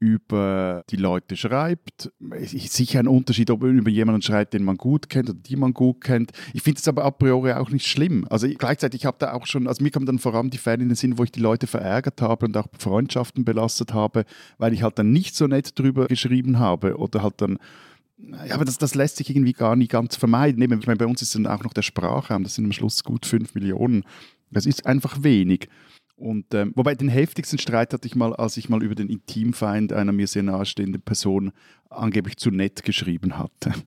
über 0.00 0.84
die 0.90 0.96
Leute 0.96 1.36
schreibt. 1.36 2.12
Es 2.30 2.54
ist 2.54 2.72
sicher 2.72 3.00
ein 3.00 3.08
Unterschied, 3.08 3.50
ob 3.50 3.62
man 3.62 3.78
über 3.78 3.90
jemanden 3.90 4.22
schreibt, 4.22 4.54
den 4.54 4.62
man 4.62 4.76
gut 4.76 5.08
kennt 5.08 5.30
oder 5.30 5.38
die 5.38 5.56
man 5.56 5.74
gut 5.74 6.00
kennt. 6.02 6.32
Ich 6.52 6.62
finde 6.62 6.78
es 6.78 6.86
aber 6.86 7.04
a 7.04 7.10
priori 7.10 7.52
auch 7.52 7.70
nicht 7.70 7.86
schlimm. 7.86 8.26
Also 8.30 8.46
ich, 8.46 8.58
gleichzeitig 8.58 9.06
habe 9.06 9.16
da 9.18 9.32
auch 9.32 9.46
schon, 9.46 9.66
also 9.66 9.82
mir 9.82 9.90
kommen 9.90 10.06
dann 10.06 10.18
vor 10.18 10.34
allem 10.34 10.50
die 10.50 10.58
Fälle 10.58 10.82
in 10.82 10.88
den 10.88 10.96
Sinn, 10.96 11.18
wo 11.18 11.24
ich 11.24 11.32
die 11.32 11.40
Leute 11.40 11.66
verärgert 11.66 12.22
habe 12.22 12.46
und 12.46 12.56
auch 12.56 12.68
Freundschaften 12.78 13.44
belastet 13.44 13.92
habe, 13.92 14.24
weil 14.58 14.72
ich 14.72 14.82
halt 14.82 14.98
dann 14.98 15.10
nicht 15.10 15.34
so 15.34 15.46
nett 15.46 15.76
drüber 15.78 16.06
geschrieben 16.06 16.58
habe 16.58 16.96
oder 16.96 17.22
halt 17.22 17.34
dann 17.38 17.58
ja, 18.18 18.56
aber 18.56 18.64
das, 18.64 18.78
das 18.78 18.96
lässt 18.96 19.16
sich 19.18 19.30
irgendwie 19.30 19.52
gar 19.52 19.76
nicht 19.76 19.92
ganz 19.92 20.16
vermeiden. 20.16 20.60
Ich 20.60 20.86
meine, 20.86 20.98
bei 20.98 21.06
uns 21.06 21.22
ist 21.22 21.36
dann 21.36 21.46
auch 21.46 21.62
noch 21.62 21.72
der 21.72 21.82
Sprachraum, 21.82 22.42
das 22.42 22.56
sind 22.56 22.64
am 22.64 22.72
Schluss 22.72 23.04
gut 23.04 23.26
fünf 23.26 23.54
Millionen. 23.54 24.04
Das 24.50 24.66
ist 24.66 24.86
einfach 24.86 25.22
wenig. 25.22 25.68
Und 26.18 26.52
ähm, 26.52 26.72
wobei 26.74 26.96
den 26.96 27.08
heftigsten 27.08 27.58
Streit 27.58 27.92
hatte 27.92 28.08
ich 28.08 28.16
mal, 28.16 28.34
als 28.34 28.56
ich 28.56 28.68
mal 28.68 28.82
über 28.82 28.96
den 28.96 29.08
Intimfeind 29.08 29.92
einer 29.92 30.10
mir 30.10 30.26
sehr 30.26 30.42
nahestehenden 30.42 31.00
Person 31.00 31.52
angeblich 31.90 32.36
zu 32.36 32.50
nett 32.50 32.82
geschrieben 32.82 33.38
hatte. 33.38 33.72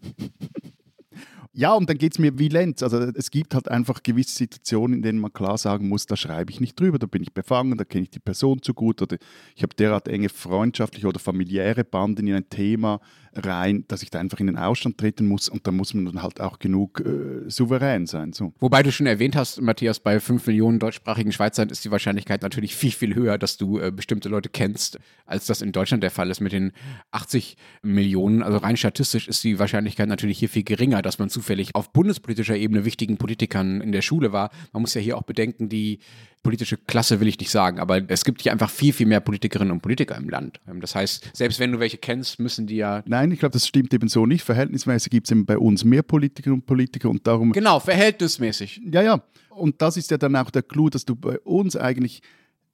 Ja, 1.54 1.74
und 1.74 1.90
dann 1.90 1.98
geht 1.98 2.14
es 2.14 2.20
mir 2.20 2.40
wie 2.40 2.48
Lenz. 2.48 2.82
Also 2.82 2.98
es 2.98 3.30
gibt 3.30 3.54
halt 3.54 3.68
einfach 3.68 4.04
gewisse 4.04 4.36
Situationen, 4.36 4.98
in 4.98 5.02
denen 5.02 5.20
man 5.20 5.34
klar 5.34 5.58
sagen 5.58 5.90
muss, 5.90 6.06
da 6.06 6.16
schreibe 6.16 6.50
ich 6.50 6.62
nicht 6.62 6.80
drüber, 6.80 6.98
da 6.98 7.08
bin 7.08 7.22
ich 7.22 7.34
befangen, 7.34 7.78
da 7.78 7.84
kenne 7.84 8.04
ich 8.04 8.10
die 8.10 8.20
Person 8.20 8.62
zu 8.62 8.74
gut 8.74 9.02
oder 9.02 9.18
ich 9.54 9.62
habe 9.62 9.76
derart 9.76 10.08
enge 10.08 10.30
freundschaftliche 10.30 11.08
oder 11.08 11.20
familiäre 11.20 11.84
Banden 11.84 12.28
in 12.28 12.36
ein 12.36 12.50
Thema 12.50 13.02
rein, 13.34 13.86
dass 13.88 14.04
ich 14.04 14.10
da 14.10 14.20
einfach 14.20 14.40
in 14.40 14.48
den 14.48 14.58
Ausstand 14.58 14.98
treten 14.98 15.26
muss 15.26 15.50
und 15.50 15.66
da 15.66 15.72
muss 15.72 15.94
man 15.94 16.06
dann 16.06 16.22
halt 16.22 16.42
auch 16.42 16.60
genug 16.60 17.00
äh, 17.00 17.50
souverän 17.50 18.06
sein. 18.06 18.34
So. 18.34 18.54
Wobei 18.60 18.84
du 18.84 18.92
schon 18.92 19.08
erwähnt 19.08 19.36
hast, 19.36 19.62
Matthias, 19.62 20.00
bei 20.00 20.20
5 20.20 20.46
Millionen 20.48 20.80
deutschsprachigen 20.80 21.32
Schweizern 21.32 21.70
ist 21.70 21.86
die 21.86 21.92
Wahrscheinlichkeit 21.92 22.42
natürlich 22.42 22.76
viel, 22.76 22.92
viel 22.92 23.16
höher, 23.16 23.38
dass 23.38 23.58
du 23.58 23.80
äh, 23.80 23.92
bestimmte 23.92 24.30
Leute 24.30 24.50
kennst, 24.50 25.00
als 25.26 25.46
das 25.46 25.62
in 25.62 25.72
Deutschland 25.72 26.04
der 26.04 26.12
Fall 26.12 26.30
ist 26.30 26.42
mit 26.42 26.52
den 26.52 26.74
80 27.12 27.58
Millionen. 27.82 28.44
Also 28.44 28.58
rein 28.58 28.78
statistisch 28.78 29.28
ist 29.28 29.44
die 29.44 29.60
Wahrscheinlichkeit 29.60 30.10
natürlich 30.10 30.40
hier 30.40 30.50
viel 30.50 30.64
geringer, 30.64 31.02
dass 31.02 31.20
man 31.20 31.30
zufällig 31.30 31.76
auf 31.76 31.94
bundespolitischer 31.94 32.56
Ebene 32.56 32.86
wichtigen 32.86 33.18
Politikern 33.18 33.82
in 33.82 33.92
der 33.92 34.02
Schule 34.02 34.34
war. 34.34 34.52
Man 34.74 34.82
muss 34.82 34.94
ja 34.94 35.02
hier 35.02 35.18
auch 35.18 35.24
bedenken, 35.24 35.70
die 35.70 36.00
politische 36.44 36.78
Klasse 36.78 37.20
will 37.20 37.28
ich 37.28 37.40
nicht 37.40 37.52
sagen, 37.52 37.80
aber 37.80 38.02
es 38.10 38.26
gibt 38.26 38.42
hier 38.42 38.52
einfach 38.52 38.70
viel, 38.70 38.94
viel 38.94 39.06
mehr 39.06 39.20
Politikerinnen 39.20 39.72
und 39.72 39.82
Politiker 39.82 40.18
im 40.18 40.30
Land. 40.30 40.60
Ähm, 40.68 40.82
das 40.82 40.96
heißt, 40.96 41.32
selbst 41.34 41.60
wenn 41.60 41.72
du 41.72 41.80
welche 41.80 41.98
kennst, 41.98 42.40
müssen 42.40 42.68
die 42.68 42.78
ja. 42.78 43.04
Nein, 43.06 43.32
ich 43.32 43.40
glaube, 43.40 43.54
das 43.54 43.68
stimmt 43.68 43.94
eben 43.94 44.08
so 44.08 44.26
nicht. 44.26 44.44
Verhältnismäßig 44.44 45.12
gibt 45.12 45.28
es 45.28 45.32
eben 45.32 45.46
bei 45.46 45.58
uns 45.58 45.84
mehr 45.84 46.04
Politikerinnen 46.04 46.62
und 46.62 46.66
Politiker 46.66 47.10
und 47.10 47.26
darum. 47.28 47.52
Genau, 47.52 47.80
verhältnismäßig. 47.80 48.82
Ja, 48.92 49.02
ja. 49.02 49.24
Und 49.50 49.82
das 49.82 49.98
ist 49.98 50.12
ja 50.12 50.18
dann 50.18 50.36
auch 50.36 50.50
der 50.50 50.64
Clou, 50.64 50.90
dass 50.90 51.06
du 51.06 51.16
bei 51.16 51.40
uns 51.40 51.76
eigentlich 51.76 52.22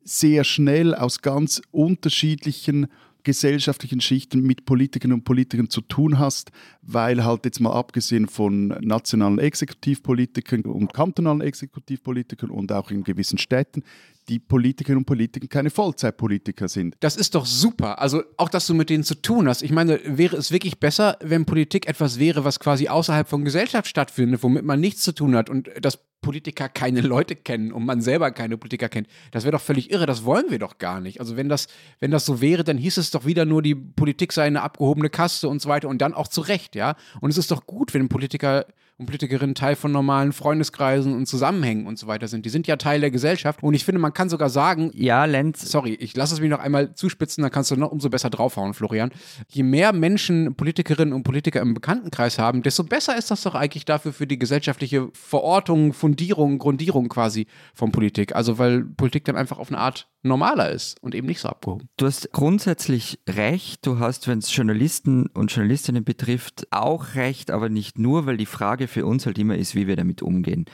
sehr 0.03 0.43
schnell 0.43 0.95
aus 0.95 1.21
ganz 1.21 1.61
unterschiedlichen 1.71 2.87
gesellschaftlichen 3.27 3.99
Schichten 3.99 4.41
mit 4.41 4.63
Politikern 4.63 5.11
und 5.11 5.25
Politikern 5.25 5.69
zu 5.69 5.81
tun 5.81 6.17
hast, 6.17 6.51
weil 6.81 7.25
halt 7.25 7.43
jetzt 7.43 7.59
mal 7.59 7.73
abgesehen 7.73 8.29
von 8.29 8.69
nationalen 8.79 9.37
Exekutivpolitikern 9.37 10.61
und 10.61 10.93
kantonalen 10.93 11.41
Exekutivpolitikern 11.41 12.49
und 12.49 12.71
auch 12.71 12.89
in 12.89 13.03
gewissen 13.03 13.37
Städten 13.37 13.83
die 14.29 14.39
Politikerinnen 14.39 14.99
und 14.99 15.05
Politiker 15.05 15.47
keine 15.47 15.69
Vollzeitpolitiker 15.69 16.69
sind. 16.69 16.95
Das 17.01 17.17
ist 17.17 17.35
doch 17.35 17.45
super. 17.45 17.99
Also 18.01 18.23
auch, 18.37 18.47
dass 18.47 18.65
du 18.65 18.73
mit 18.73 18.89
denen 18.89 19.03
zu 19.03 19.15
tun 19.15 19.49
hast. 19.49 19.61
Ich 19.61 19.71
meine, 19.71 19.99
wäre 20.05 20.37
es 20.37 20.51
wirklich 20.51 20.79
besser, 20.79 21.17
wenn 21.21 21.45
Politik 21.45 21.85
etwas 21.87 22.19
wäre, 22.19 22.45
was 22.45 22.61
quasi 22.61 22.87
außerhalb 22.87 23.27
von 23.27 23.43
Gesellschaft 23.43 23.87
stattfindet, 23.87 24.41
womit 24.41 24.63
man 24.63 24.79
nichts 24.79 25.01
zu 25.01 25.11
tun 25.11 25.35
hat 25.35 25.49
und 25.49 25.69
dass 25.81 25.99
Politiker 26.21 26.67
keine 26.67 27.01
Leute 27.01 27.35
kennen 27.35 27.71
und 27.71 27.85
man 27.85 28.01
selber 28.01 28.31
keine 28.31 28.57
Politiker 28.57 28.89
kennt. 28.89 29.07
Das 29.31 29.43
wäre 29.43 29.51
doch 29.51 29.61
völlig 29.61 29.91
irre. 29.91 30.05
Das 30.05 30.25
wollen 30.25 30.49
wir 30.49 30.59
doch 30.59 30.77
gar 30.77 30.99
nicht. 30.99 31.19
Also 31.19 31.37
wenn 31.37 31.49
das, 31.49 31.67
wenn 31.99 32.11
das 32.11 32.25
so 32.25 32.41
wäre, 32.41 32.63
dann 32.63 32.77
hieß 32.77 32.97
es 32.97 33.11
doch 33.11 33.25
wieder 33.25 33.45
nur, 33.45 33.61
die 33.61 33.75
Politik 33.75 34.33
sei 34.33 34.43
eine 34.43 34.61
abgehobene 34.61 35.09
Kaste 35.09 35.47
und 35.47 35.61
so 35.61 35.69
weiter 35.69 35.89
und 35.89 35.99
dann 36.01 36.13
auch 36.13 36.27
zu 36.27 36.41
Recht, 36.41 36.75
ja. 36.75 36.95
Und 37.21 37.29
es 37.29 37.37
ist 37.37 37.51
doch 37.51 37.65
gut, 37.65 37.93
wenn 37.93 38.09
Politiker 38.09 38.65
und 38.97 39.05
Politikerinnen 39.05 39.53
Teil 39.53 39.75
von 39.75 39.91
normalen 39.91 40.33
Freundeskreisen 40.33 41.13
und 41.13 41.27
Zusammenhängen 41.27 41.85
und 41.85 41.99
so 41.99 42.07
weiter 42.07 42.27
sind. 42.27 42.45
Die 42.45 42.49
sind 42.49 42.65
ja 42.65 42.77
Teil 42.77 42.99
der 42.99 43.11
Gesellschaft 43.11 43.61
und 43.61 43.73
ich 43.75 43.85
finde, 43.85 44.01
man 44.01 44.13
kann 44.13 44.29
sogar 44.29 44.49
sagen, 44.49 44.91
ja, 44.93 45.25
Lenz. 45.25 45.69
Sorry, 45.69 45.93
ich 45.93 46.15
lasse 46.15 46.33
es 46.33 46.41
mich 46.41 46.49
noch 46.49 46.59
einmal 46.59 46.95
zuspitzen, 46.95 47.43
dann 47.43 47.51
kannst 47.51 47.69
du 47.69 47.75
noch 47.75 47.91
umso 47.91 48.09
besser 48.09 48.29
draufhauen, 48.29 48.73
Florian. 48.73 49.11
Je 49.49 49.63
mehr 49.63 49.93
Menschen 49.93 50.55
Politikerinnen 50.55 51.13
und 51.13 51.23
Politiker 51.23 51.61
im 51.61 51.75
Bekanntenkreis 51.75 52.39
haben, 52.39 52.63
desto 52.63 52.83
besser 52.83 53.17
ist 53.17 53.29
das 53.29 53.43
doch 53.43 53.53
eigentlich 53.53 53.85
dafür 53.85 54.13
für 54.13 54.25
die 54.25 54.39
gesellschaftliche 54.39 55.09
Verortung, 55.13 55.93
Fundierung, 55.93 56.57
Grundierung 56.57 57.07
quasi 57.09 57.47
von 57.75 57.91
Politik. 57.91 58.35
Also 58.35 58.57
weil 58.57 58.83
Politik 58.83 59.25
dann 59.25 59.35
einfach 59.35 59.59
auf 59.59 59.69
eine 59.69 59.77
Art 59.77 60.07
normaler 60.23 60.71
ist 60.71 61.01
und 61.01 61.15
eben 61.15 61.27
nicht 61.27 61.39
so 61.39 61.49
abgehoben. 61.49 61.89
Du 61.97 62.05
hast 62.05 62.31
grundsätzlich 62.31 63.19
recht. 63.27 63.85
Du 63.85 63.99
hast, 63.99 64.27
wenn 64.27 64.39
es 64.39 64.53
Journalisten 64.55 65.27
und 65.27 65.51
Journalistinnen 65.51 66.03
betrifft, 66.03 66.67
auch 66.71 67.15
recht, 67.15 67.51
aber 67.51 67.69
nicht 67.69 67.97
nur, 67.97 68.25
weil 68.25 68.37
die 68.37 68.45
Frage 68.45 68.86
für 68.87 69.05
uns 69.05 69.25
halt 69.25 69.37
immer 69.37 69.55
ist, 69.55 69.75
wie 69.75 69.87
wir 69.87 69.95
damit 69.95 70.21
umgehen. 70.21 70.65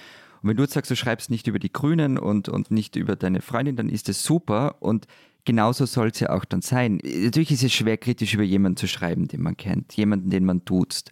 Und 0.41 0.49
wenn 0.49 0.57
du 0.57 0.63
jetzt 0.63 0.73
sagst, 0.73 0.91
du 0.91 0.95
schreibst 0.95 1.29
nicht 1.29 1.47
über 1.47 1.59
die 1.59 1.71
Grünen 1.71 2.17
und, 2.17 2.49
und 2.49 2.69
nicht 2.69 2.95
über 2.95 3.15
deine 3.15 3.41
Freundin, 3.41 3.75
dann 3.75 3.89
ist 3.89 4.09
das 4.09 4.23
super 4.23 4.75
und 4.81 5.07
genauso 5.45 5.85
soll 5.85 6.09
es 6.09 6.19
ja 6.19 6.29
auch 6.29 6.45
dann 6.45 6.61
sein. 6.61 6.99
Natürlich 7.03 7.51
ist 7.51 7.63
es 7.63 7.73
schwer, 7.73 7.97
kritisch 7.97 8.33
über 8.33 8.43
jemanden 8.43 8.77
zu 8.77 8.87
schreiben, 8.87 9.27
den 9.27 9.41
man 9.41 9.57
kennt, 9.57 9.93
jemanden, 9.93 10.29
den 10.29 10.45
man 10.45 10.63
duzt. 10.65 11.11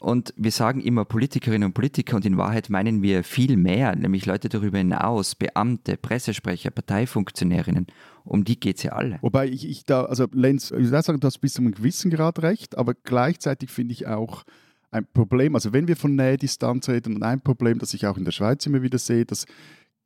Und 0.00 0.32
wir 0.36 0.50
sagen 0.50 0.80
immer 0.80 1.04
Politikerinnen 1.04 1.66
und 1.66 1.74
Politiker 1.74 2.16
und 2.16 2.24
in 2.24 2.38
Wahrheit 2.38 2.70
meinen 2.70 3.02
wir 3.02 3.22
viel 3.22 3.58
mehr, 3.58 3.94
nämlich 3.94 4.24
Leute 4.24 4.48
darüber 4.48 4.78
hinaus, 4.78 5.34
Beamte, 5.34 5.98
Pressesprecher, 5.98 6.70
Parteifunktionärinnen. 6.70 7.86
Um 8.24 8.44
die 8.44 8.58
geht 8.58 8.78
es 8.78 8.84
ja 8.84 8.92
alle. 8.92 9.18
Wobei 9.20 9.48
ich, 9.48 9.68
ich 9.68 9.84
da, 9.84 10.04
also 10.04 10.26
Lenz, 10.32 10.70
ich 10.70 10.90
würde 10.90 11.02
sagen, 11.02 11.20
du 11.20 11.26
hast 11.26 11.38
bis 11.38 11.52
zu 11.52 11.60
einem 11.60 11.72
gewissen 11.72 12.10
Grad 12.10 12.42
recht, 12.42 12.78
aber 12.78 12.94
gleichzeitig 12.94 13.70
finde 13.70 13.92
ich 13.92 14.06
auch 14.06 14.44
ein 14.90 15.06
Problem, 15.12 15.54
also 15.54 15.72
wenn 15.72 15.88
wir 15.88 15.96
von 15.96 16.16
Nähe-Distanz 16.16 16.88
reden, 16.88 17.16
und 17.16 17.22
ein 17.22 17.40
Problem, 17.40 17.78
das 17.78 17.94
ich 17.94 18.06
auch 18.06 18.16
in 18.16 18.24
der 18.24 18.32
Schweiz 18.32 18.66
immer 18.66 18.82
wieder 18.82 18.98
sehe, 18.98 19.24
dass 19.24 19.46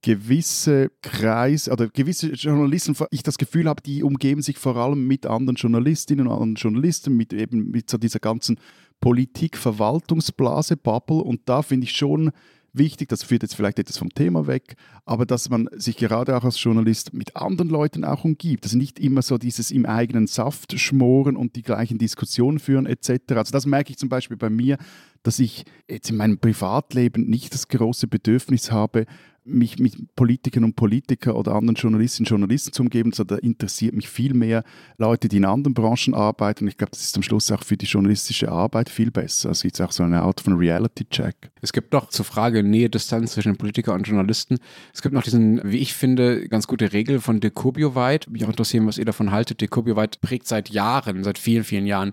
gewisse 0.02 0.90
Kreise 1.00 1.72
oder 1.72 1.88
gewisse 1.88 2.32
Journalisten, 2.32 2.94
ich 3.10 3.22
das 3.22 3.38
Gefühl 3.38 3.68
habe, 3.68 3.82
die 3.82 4.02
umgeben 4.02 4.42
sich 4.42 4.58
vor 4.58 4.76
allem 4.76 5.06
mit 5.06 5.24
anderen 5.24 5.56
Journalistinnen 5.56 6.26
und 6.26 6.32
anderen 6.32 6.54
Journalisten, 6.56 7.16
mit 7.16 7.32
eben 7.32 7.70
mit 7.70 7.88
so 7.88 7.96
dieser 7.96 8.18
ganzen 8.18 8.60
Politik-Verwaltungsblase, 9.00 10.76
Bubble. 10.76 11.22
Und 11.22 11.40
da 11.46 11.62
finde 11.62 11.84
ich 11.84 11.92
schon 11.92 12.32
wichtig, 12.74 13.08
das 13.08 13.22
führt 13.22 13.42
jetzt 13.42 13.54
vielleicht 13.54 13.78
etwas 13.78 13.98
vom 13.98 14.10
Thema 14.10 14.46
weg, 14.46 14.76
aber 15.04 15.26
dass 15.26 15.48
man 15.48 15.68
sich 15.72 15.96
gerade 15.96 16.36
auch 16.36 16.44
als 16.44 16.62
Journalist 16.62 17.14
mit 17.14 17.36
anderen 17.36 17.70
Leuten 17.70 18.04
auch 18.04 18.24
umgibt. 18.24 18.64
Also 18.64 18.76
nicht 18.76 18.98
immer 18.98 19.22
so 19.22 19.38
dieses 19.38 19.70
im 19.70 19.86
eigenen 19.86 20.26
Saft 20.26 20.78
schmoren 20.78 21.36
und 21.36 21.56
die 21.56 21.62
gleichen 21.62 21.98
Diskussionen 21.98 22.58
führen 22.58 22.86
etc. 22.86 23.10
Also 23.34 23.52
das 23.52 23.66
merke 23.66 23.90
ich 23.90 23.98
zum 23.98 24.08
Beispiel 24.08 24.36
bei 24.36 24.50
mir, 24.50 24.78
dass 25.22 25.38
ich 25.38 25.64
jetzt 25.88 26.10
in 26.10 26.16
meinem 26.16 26.38
Privatleben 26.38 27.24
nicht 27.28 27.54
das 27.54 27.68
große 27.68 28.06
Bedürfnis 28.06 28.70
habe, 28.70 29.06
mich 29.44 29.78
mit 29.78 30.14
Politikern 30.16 30.64
und 30.64 30.74
Politikern 30.74 31.34
oder 31.34 31.54
anderen 31.54 31.74
Journalistinnen 31.76 32.26
und 32.26 32.30
Journalisten 32.30 32.72
zu 32.72 32.82
umgeben, 32.82 33.12
sondern 33.12 33.40
interessiert 33.40 33.94
mich 33.94 34.08
viel 34.08 34.32
mehr 34.32 34.64
Leute, 34.96 35.28
die 35.28 35.36
in 35.36 35.44
anderen 35.44 35.74
Branchen 35.74 36.14
arbeiten. 36.14 36.64
Und 36.64 36.68
ich 36.68 36.78
glaube, 36.78 36.92
das 36.92 37.02
ist 37.02 37.16
am 37.16 37.22
Schluss 37.22 37.50
auch 37.50 37.62
für 37.62 37.76
die 37.76 37.86
journalistische 37.86 38.50
Arbeit 38.50 38.88
viel 38.88 39.10
besser. 39.10 39.50
Also 39.50 39.68
ist 39.68 39.80
auch 39.80 39.92
so 39.92 40.02
eine 40.02 40.22
Art 40.22 40.40
von 40.40 40.54
Reality-Check. 40.54 41.50
Es 41.60 41.72
gibt 41.72 41.92
noch 41.92 42.08
zur 42.08 42.24
Frage 42.24 42.62
Nähe, 42.62 42.88
Distanz 42.88 43.32
zwischen 43.32 43.56
Politiker 43.56 43.92
und 43.92 44.08
Journalisten. 44.08 44.58
Es 44.92 45.02
gibt 45.02 45.14
noch 45.14 45.22
diesen, 45.22 45.60
wie 45.64 45.78
ich 45.78 45.94
finde, 45.94 46.48
ganz 46.48 46.66
gute 46.66 46.92
Regel 46.92 47.20
von 47.20 47.40
De 47.40 47.50
Kurbio-Weit. 47.50 48.30
Mich 48.30 48.44
auch 48.44 48.50
interessieren, 48.50 48.86
was 48.86 48.98
ihr 48.98 49.04
davon 49.04 49.30
haltet. 49.30 49.60
De 49.60 49.68
Kurbio-Weit 49.68 50.20
prägt 50.20 50.46
seit 50.46 50.70
Jahren, 50.70 51.22
seit 51.22 51.38
vielen, 51.38 51.64
vielen 51.64 51.86
Jahren 51.86 52.12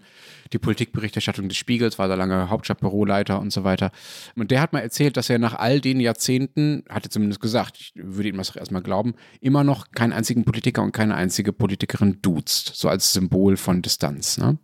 die 0.53 0.59
Politikberichterstattung 0.59 1.47
des 1.47 1.57
Spiegels, 1.57 1.97
war 1.99 2.07
da 2.07 2.15
lange 2.15 2.49
Hauptstadtbüroleiter 2.49 3.39
und 3.39 3.51
so 3.51 3.63
weiter. 3.63 3.91
Und 4.35 4.51
der 4.51 4.61
hat 4.61 4.73
mal 4.73 4.79
erzählt, 4.79 5.17
dass 5.17 5.29
er 5.29 5.39
nach 5.39 5.55
all 5.55 5.79
den 5.79 5.99
Jahrzehnten, 5.99 6.83
hatte 6.89 7.09
zumindest 7.09 7.41
gesagt, 7.41 7.77
ich 7.79 7.93
würde 7.95 8.29
ihm 8.29 8.37
das 8.37 8.55
erstmal 8.55 8.81
glauben, 8.81 9.15
immer 9.39 9.63
noch 9.63 9.91
keinen 9.91 10.13
einzigen 10.13 10.43
Politiker 10.43 10.83
und 10.83 10.91
keine 10.91 11.15
einzige 11.15 11.53
Politikerin 11.53 12.19
duzt, 12.21 12.71
so 12.75 12.89
als 12.89 13.13
Symbol 13.13 13.57
von 13.57 13.81
Distanz. 13.81 14.37
Ne? 14.37 14.57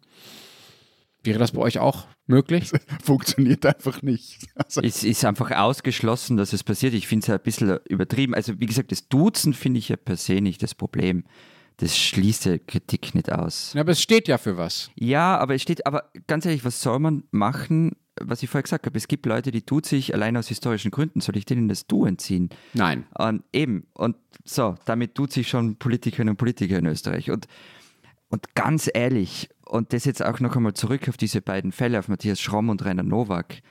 Wäre 1.24 1.40
das 1.40 1.52
bei 1.52 1.62
euch 1.62 1.80
auch 1.80 2.08
möglich? 2.26 2.72
Funktioniert 3.04 3.66
einfach 3.66 4.02
nicht. 4.02 4.48
Also 4.56 4.82
es 4.82 5.04
ist 5.04 5.26
einfach 5.26 5.52
ausgeschlossen, 5.52 6.38
dass 6.38 6.54
es 6.54 6.64
passiert. 6.64 6.94
Ich 6.94 7.08
finde 7.08 7.26
es 7.26 7.30
ein 7.30 7.40
bisschen 7.44 7.80
übertrieben. 7.90 8.34
Also 8.34 8.60
wie 8.60 8.66
gesagt, 8.66 8.92
das 8.92 9.08
Duzen 9.08 9.54
finde 9.54 9.80
ich 9.80 9.90
ja 9.90 9.96
per 9.96 10.18
se 10.18 10.42
nicht 10.42 10.64
das 10.64 10.76
Problem 10.76 11.24
das 11.78 11.98
schließt 11.98 12.46
ja 12.46 12.58
Kritik 12.58 13.14
nicht 13.14 13.32
aus. 13.32 13.74
Ja, 13.74 13.82
aber 13.82 13.92
es 13.92 14.02
steht 14.02 14.28
ja 14.28 14.38
für 14.38 14.58
was. 14.58 14.90
Ja, 14.96 15.38
aber 15.38 15.56
es 15.56 15.62
steht, 15.62 15.86
aber 15.86 16.10
ganz 16.26 16.46
ehrlich, 16.46 16.66
was 16.66 16.82
soll 16.82 17.00
man 17.00 17.24
machen, 17.32 17.96
was 18.20 18.42
ich 18.42 18.50
vorher 18.50 18.64
gesagt 18.64 18.88
habe? 18.88 18.98
Es 18.98 19.08
gibt 19.08 19.28
Leute, 19.28 19.52
die 19.52 19.62
tut 19.62 19.86
sich 19.86 20.14
allein 20.14 20.36
aus 20.38 20.48
historischen 20.48 20.90
Gründen. 20.90 21.22
Soll 21.22 21.38
ich 21.38 21.46
denen 21.46 21.68
das 21.68 21.86
Du 21.86 22.06
entziehen? 22.06 22.50
Nein. 22.74 23.06
Und 23.18 23.44
eben, 23.54 23.86
und 23.94 24.16
so, 24.44 24.76
damit 24.86 25.14
tut 25.14 25.32
sich 25.32 25.48
schon 25.48 25.76
Politikerinnen 25.76 26.32
und 26.32 26.38
Politiker 26.38 26.80
in 26.80 26.88
Österreich. 26.88 27.30
Und, 27.30 27.48
und 28.30 28.56
ganz 28.56 28.90
ehrlich, 28.92 29.50
und 29.66 29.94
das 29.94 30.06
jetzt 30.06 30.26
auch 30.26 30.40
noch 30.40 30.56
einmal 30.56 30.74
zurück 30.74 31.08
auf 31.10 31.18
diese 31.18 31.42
beiden 31.42 31.72
Fälle, 31.72 32.00
auf 32.00 32.08
Matthias 32.08 32.42
Schromm 32.42 32.70
und 32.70 32.84
Rainer 32.84 33.04
Nowak. 33.04 33.62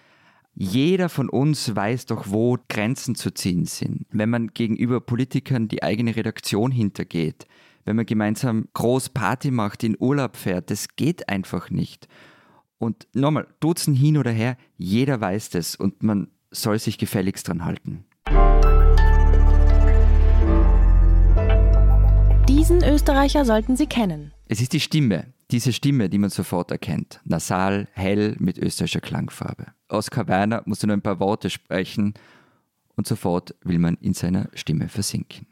Jeder 0.55 1.09
von 1.09 1.29
uns 1.29 1.75
weiß 1.75 2.07
doch, 2.07 2.27
wo 2.29 2.57
Grenzen 2.69 3.15
zu 3.15 3.33
ziehen 3.33 3.67
sind. 3.67 4.07
Wenn 4.11 4.31
man 4.31 4.49
gegenüber 4.55 5.01
Politikern 5.01 5.69
die 5.69 5.83
eigene 5.83 6.17
Redaktion 6.17 6.71
hintergeht, 6.71 7.47
wenn 7.87 7.97
man 7.97 8.05
gemeinsam 8.05 8.69
groß 8.75 9.11
Party 9.11 9.51
macht, 9.51 9.83
in 9.85 9.97
Urlaub 9.99 10.37
fährt. 10.37 10.71
Das 10.71 10.89
geht 10.97 11.29
einfach 11.31 11.71
nicht. 11.71 12.09
Und 12.79 13.07
nochmal, 13.15 13.47
Duzen 13.61 13.95
hin 13.95 14.19
oder 14.19 14.33
her, 14.33 14.59
jeder 14.77 15.21
weiß 15.21 15.51
das 15.51 15.77
und 15.77 16.03
man 16.03 16.29
soll 16.51 16.79
sich 16.79 16.99
gefälligst 16.99 17.49
dran 17.49 17.65
halten. 17.65 18.05
Diesen 22.49 22.83
Österreicher 22.85 23.45
sollten 23.45 23.77
Sie 23.77 23.87
kennen. 23.87 24.33
Es 24.47 24.61
ist 24.61 24.73
die 24.73 24.81
Stimme, 24.81 25.33
diese 25.51 25.73
Stimme, 25.73 26.09
die 26.09 26.19
man 26.19 26.31
sofort 26.31 26.71
erkennt. 26.71 27.21
Nasal, 27.25 27.89
hell, 27.93 28.37
mit 28.39 28.59
österreichischer 28.59 29.01
Klangfarbe. 29.01 29.67
Oskar 29.89 30.27
Werner 30.27 30.63
muss 30.67 30.83
nur 30.83 30.95
ein 30.95 31.03
paar 31.03 31.21
Worte 31.21 31.51
sprechen 31.51 32.15
und 32.97 33.07
sofort 33.07 33.55
will 33.63 33.79
man 33.79 33.97
in 34.01 34.15
seiner 34.15 34.49
Stimme 34.55 34.89
versinken. 34.89 35.47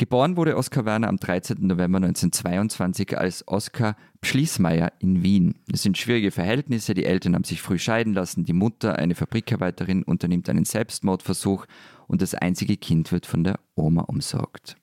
Geboren 0.00 0.36
wurde 0.36 0.56
Oskar 0.56 0.84
Werner 0.84 1.08
am 1.08 1.16
13. 1.16 1.56
November 1.66 1.96
1922 1.96 3.18
als 3.18 3.42
Oskar 3.48 3.96
Pschließmeier 4.20 4.92
in 5.00 5.24
Wien. 5.24 5.56
Es 5.72 5.82
sind 5.82 5.98
schwierige 5.98 6.30
Verhältnisse, 6.30 6.94
die 6.94 7.04
Eltern 7.04 7.34
haben 7.34 7.42
sich 7.42 7.60
früh 7.60 7.80
scheiden 7.80 8.14
lassen, 8.14 8.44
die 8.44 8.52
Mutter, 8.52 8.96
eine 8.96 9.16
Fabrikarbeiterin, 9.16 10.04
unternimmt 10.04 10.48
einen 10.48 10.64
Selbstmordversuch 10.64 11.66
und 12.06 12.22
das 12.22 12.36
einzige 12.36 12.76
Kind 12.76 13.10
wird 13.10 13.26
von 13.26 13.42
der 13.42 13.58
Oma 13.74 14.02
umsorgt. 14.02 14.76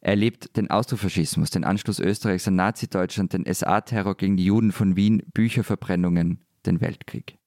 Er 0.00 0.10
erlebt 0.10 0.56
den 0.56 0.70
Austrofaschismus, 0.70 1.50
den 1.50 1.64
Anschluss 1.64 1.98
Österreichs 1.98 2.46
an 2.46 2.54
Nazi-Deutschland, 2.54 3.32
den 3.32 3.52
SA-Terror 3.52 4.16
gegen 4.16 4.36
die 4.36 4.44
Juden 4.44 4.70
von 4.70 4.94
Wien, 4.94 5.24
Bücherverbrennungen, 5.34 6.44
den 6.64 6.80
Weltkrieg. 6.80 7.41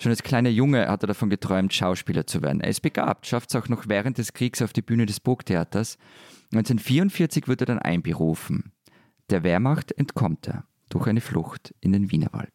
Schon 0.00 0.12
als 0.12 0.22
kleiner 0.22 0.48
Junge 0.48 0.88
hat 0.88 1.04
er 1.04 1.08
davon 1.08 1.28
geträumt, 1.28 1.74
Schauspieler 1.74 2.26
zu 2.26 2.40
werden. 2.40 2.62
Er 2.62 2.70
ist 2.70 2.80
begabt, 2.80 3.26
schafft 3.26 3.50
es 3.50 3.56
auch 3.56 3.68
noch 3.68 3.86
während 3.86 4.16
des 4.16 4.32
Kriegs 4.32 4.62
auf 4.62 4.72
die 4.72 4.80
Bühne 4.80 5.04
des 5.04 5.20
Burgtheaters. 5.20 5.98
1944 6.52 7.48
wird 7.48 7.60
er 7.60 7.66
dann 7.66 7.78
einberufen. 7.78 8.72
Der 9.28 9.44
Wehrmacht 9.44 9.92
entkommt 9.92 10.48
er 10.48 10.64
durch 10.88 11.06
eine 11.06 11.20
Flucht 11.20 11.74
in 11.82 11.92
den 11.92 12.10
Wienerwald. 12.10 12.54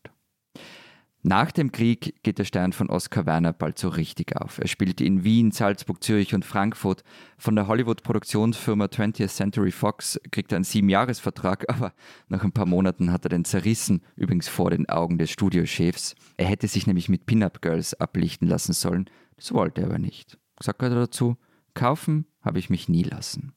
Nach 1.28 1.52
dem 1.52 1.72
Krieg 1.72 2.22
geht 2.22 2.38
der 2.38 2.44
Stern 2.44 2.72
von 2.72 2.88
Oskar 2.88 3.26
Werner 3.26 3.52
bald 3.52 3.80
so 3.80 3.90
richtig 3.90 4.40
auf. 4.40 4.60
Er 4.60 4.68
spielte 4.68 5.04
in 5.04 5.24
Wien, 5.24 5.50
Salzburg, 5.50 6.04
Zürich 6.04 6.36
und 6.36 6.46
Frankfurt. 6.46 7.04
Von 7.40 7.56
der 7.56 7.66
Hollywood-Produktionsfirma 7.66 8.86
20th 8.86 9.30
Century 9.30 9.72
Fox 9.72 10.20
kriegt 10.30 10.52
er 10.52 10.58
einen 10.58 10.66
Siebenjahresvertrag, 10.66 11.66
aber 11.74 11.94
nach 12.28 12.44
ein 12.44 12.52
paar 12.52 12.68
Monaten 12.68 13.12
hat 13.12 13.26
er 13.26 13.30
den 13.30 13.44
zerrissen, 13.44 14.04
übrigens 14.16 14.48
vor 14.48 14.70
den 14.70 14.88
Augen 14.88 15.18
des 15.18 15.32
Studiochefs. 15.32 16.14
Er 16.38 16.46
hätte 16.46 16.68
sich 16.68 16.86
nämlich 16.86 17.10
mit 17.10 17.26
Pin-Up-Girls 17.26 17.96
ablichten 17.96 18.48
lassen 18.48 18.74
sollen. 18.74 19.10
Das 19.36 19.52
wollte 19.52 19.82
er 19.82 19.88
aber 19.88 19.98
nicht. 19.98 20.38
Sagt 20.62 20.84
er 20.84 20.92
dazu, 20.92 21.38
kaufen 21.74 22.28
habe 22.44 22.60
ich 22.60 22.70
mich 22.70 22.88
nie 22.88 23.02
lassen. 23.02 23.54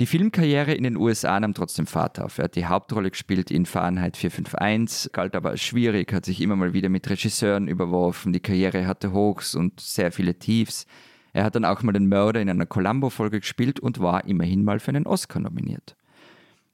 Die 0.00 0.06
Filmkarriere 0.06 0.74
in 0.74 0.82
den 0.82 0.96
USA 0.96 1.38
nahm 1.38 1.54
trotzdem 1.54 1.86
Fahrt 1.86 2.18
auf. 2.20 2.38
Er 2.38 2.44
hat 2.44 2.56
die 2.56 2.66
Hauptrolle 2.66 3.10
gespielt 3.10 3.52
in 3.52 3.64
Fahrenheit 3.64 4.16
451, 4.16 5.12
galt 5.12 5.36
aber 5.36 5.50
als 5.50 5.62
schwierig, 5.62 6.12
hat 6.12 6.24
sich 6.24 6.40
immer 6.40 6.56
mal 6.56 6.72
wieder 6.72 6.88
mit 6.88 7.08
Regisseuren 7.08 7.68
überworfen. 7.68 8.32
Die 8.32 8.40
Karriere 8.40 8.88
hatte 8.88 9.12
Hochs 9.12 9.54
und 9.54 9.78
sehr 9.78 10.10
viele 10.10 10.36
Tiefs. 10.36 10.86
Er 11.32 11.44
hat 11.44 11.54
dann 11.54 11.64
auch 11.64 11.82
mal 11.82 11.92
den 11.92 12.08
Mörder 12.08 12.40
in 12.40 12.50
einer 12.50 12.66
Columbo-Folge 12.66 13.38
gespielt 13.40 13.78
und 13.78 14.00
war 14.00 14.24
immerhin 14.24 14.64
mal 14.64 14.80
für 14.80 14.90
einen 14.90 15.06
Oscar 15.06 15.38
nominiert. 15.38 15.96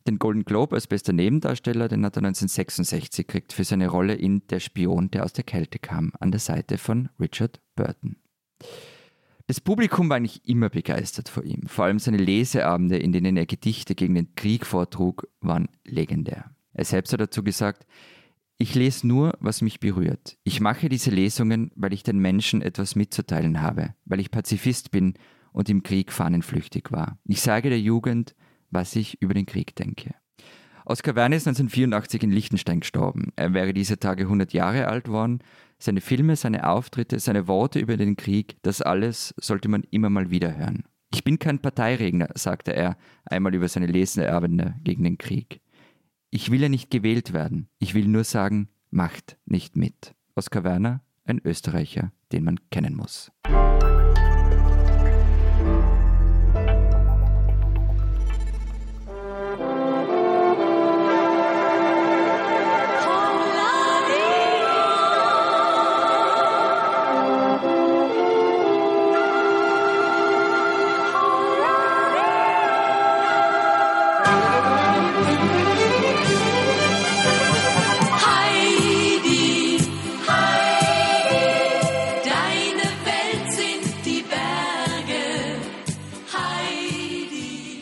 Den 0.07 0.19
Golden 0.19 0.45
Globe 0.45 0.75
als 0.75 0.87
bester 0.87 1.13
Nebendarsteller, 1.13 1.89
den 1.89 2.07
hat 2.07 2.17
er 2.17 2.25
1966 2.25 3.27
gekriegt 3.27 3.53
für 3.53 3.65
seine 3.65 3.89
Rolle 3.89 4.15
in 4.15 4.47
Der 4.49 4.61
Spion, 4.61 5.11
der 5.11 5.25
aus 5.25 5.35
der 5.35 5.45
Kälte 5.45 5.79
kam, 5.79 6.13
an 6.21 6.31
der 6.31 6.41
Seite 6.41 6.79
von 6.79 7.11
Richard 7.21 7.61
Burton. 7.77 8.17
Das 9.51 9.61
Publikum 9.61 10.09
war 10.09 10.17
eigentlich 10.17 10.49
immer 10.49 10.69
begeistert 10.69 11.29
vor 11.29 11.43
ihm. 11.43 11.67
Vor 11.67 11.85
allem 11.85 11.99
seine 11.99 12.19
Leseabende, 12.19 12.99
in 12.99 13.11
denen 13.11 13.37
er 13.37 13.47
Gedichte 13.47 13.97
gegen 13.97 14.15
den 14.15 14.37
Krieg 14.37 14.65
vortrug, 14.65 15.27
waren 15.41 15.69
legendär. 15.85 16.55
Er 16.73 16.85
selbst 16.85 17.13
hat 17.13 17.21
dazu 17.21 17.43
gesagt, 17.43 17.85
ich 18.59 18.77
lese 18.77 19.09
nur, 19.09 19.37
was 19.41 19.61
mich 19.61 19.81
berührt. 19.81 20.39
Ich 20.45 20.61
mache 20.61 20.89
diese 20.89 21.11
Lesungen, 21.11 21.73
weil 21.75 21.93
ich 21.93 22.05
den 22.05 22.21
Menschen 22.21 22.63
etwas 22.63 22.95
mitzuteilen 22.95 23.61
habe, 23.61 23.97
weil 24.05 24.21
ich 24.21 24.31
Pazifist 24.31 24.93
bin 24.93 25.15
und 25.53 25.69
im 25.69 25.83
Krieg 25.83 26.13
fahnenflüchtig 26.13 26.93
war. 26.93 27.19
Ich 27.25 27.41
sage 27.41 27.71
der 27.71 27.81
Jugend, 27.81 28.37
was 28.71 28.95
ich 28.95 29.21
über 29.21 29.35
den 29.35 29.47
Krieg 29.47 29.75
denke. 29.75 30.15
Oskar 30.91 31.15
Werner 31.15 31.37
ist 31.37 31.47
1984 31.47 32.25
in 32.25 32.33
Liechtenstein 32.33 32.81
gestorben. 32.81 33.33
Er 33.37 33.55
wäre 33.55 33.73
diese 33.73 34.01
Tage 34.01 34.25
100 34.25 34.53
Jahre 34.53 34.89
alt 34.89 35.07
worden 35.07 35.41
seine 35.79 36.01
Filme, 36.01 36.37
seine 36.37 36.69
Auftritte, 36.69 37.19
seine 37.19 37.49
Worte 37.49 37.79
über 37.79 37.97
den 37.97 38.17
Krieg, 38.17 38.57
das 38.63 38.83
alles 38.83 39.33
sollte 39.39 39.69
man 39.69 39.85
immer 39.91 40.11
mal 40.11 40.31
wieder 40.31 40.57
hören. 40.57 40.85
Ich 41.13 41.25
bin 41.25 41.39
kein 41.39 41.59
Parteiregner, 41.59 42.29
sagte 42.35 42.75
er 42.75 42.97
einmal 43.25 43.55
über 43.55 43.67
seine 43.69 43.87
Leseabende 43.87 44.75
gegen 44.85 45.05
den 45.05 45.17
Krieg. 45.17 45.61
Ich 46.31 46.51
will 46.51 46.61
ja 46.61 46.69
nicht 46.69 46.91
gewählt 46.91 47.33
werden. 47.33 47.69
Ich 47.79 47.95
will 47.95 48.07
nur 48.07 48.25
sagen, 48.25 48.69
macht 48.91 49.39
nicht 49.47 49.77
mit. 49.77 50.15
Oskar 50.35 50.65
Werner, 50.65 51.03
ein 51.25 51.41
Österreicher, 51.45 52.13
den 52.33 52.45
man 52.45 52.59
kennen 52.71 52.95
muss. 52.95 53.33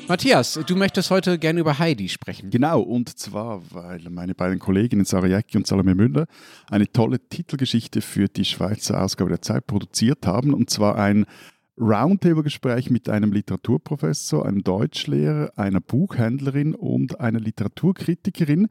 Matthias, 0.08 0.58
du 0.66 0.74
möchtest 0.74 1.10
heute 1.10 1.38
gerne 1.38 1.60
über 1.60 1.78
Heidi 1.78 2.08
sprechen. 2.08 2.48
Genau, 2.48 2.80
und 2.80 3.18
zwar, 3.18 3.60
weil 3.70 4.00
meine 4.08 4.34
beiden 4.34 4.58
Kolleginnen 4.58 5.04
Sarah 5.04 5.26
Jäcki 5.26 5.58
und 5.58 5.66
Salome 5.66 5.94
Müller 5.94 6.26
eine 6.70 6.90
tolle 6.90 7.20
Titelgeschichte 7.20 8.00
für 8.00 8.26
die 8.28 8.46
Schweizer 8.46 9.02
Ausgabe 9.02 9.28
der 9.28 9.42
Zeit 9.42 9.66
produziert 9.66 10.26
haben, 10.26 10.54
und 10.54 10.70
zwar 10.70 10.96
ein 10.96 11.26
Roundtable-Gespräch 11.78 12.88
mit 12.90 13.10
einem 13.10 13.32
Literaturprofessor, 13.32 14.46
einem 14.46 14.64
Deutschlehrer, 14.64 15.52
einer 15.56 15.80
Buchhändlerin 15.80 16.74
und 16.74 17.20
einer 17.20 17.38
Literaturkritikerin. 17.38 18.68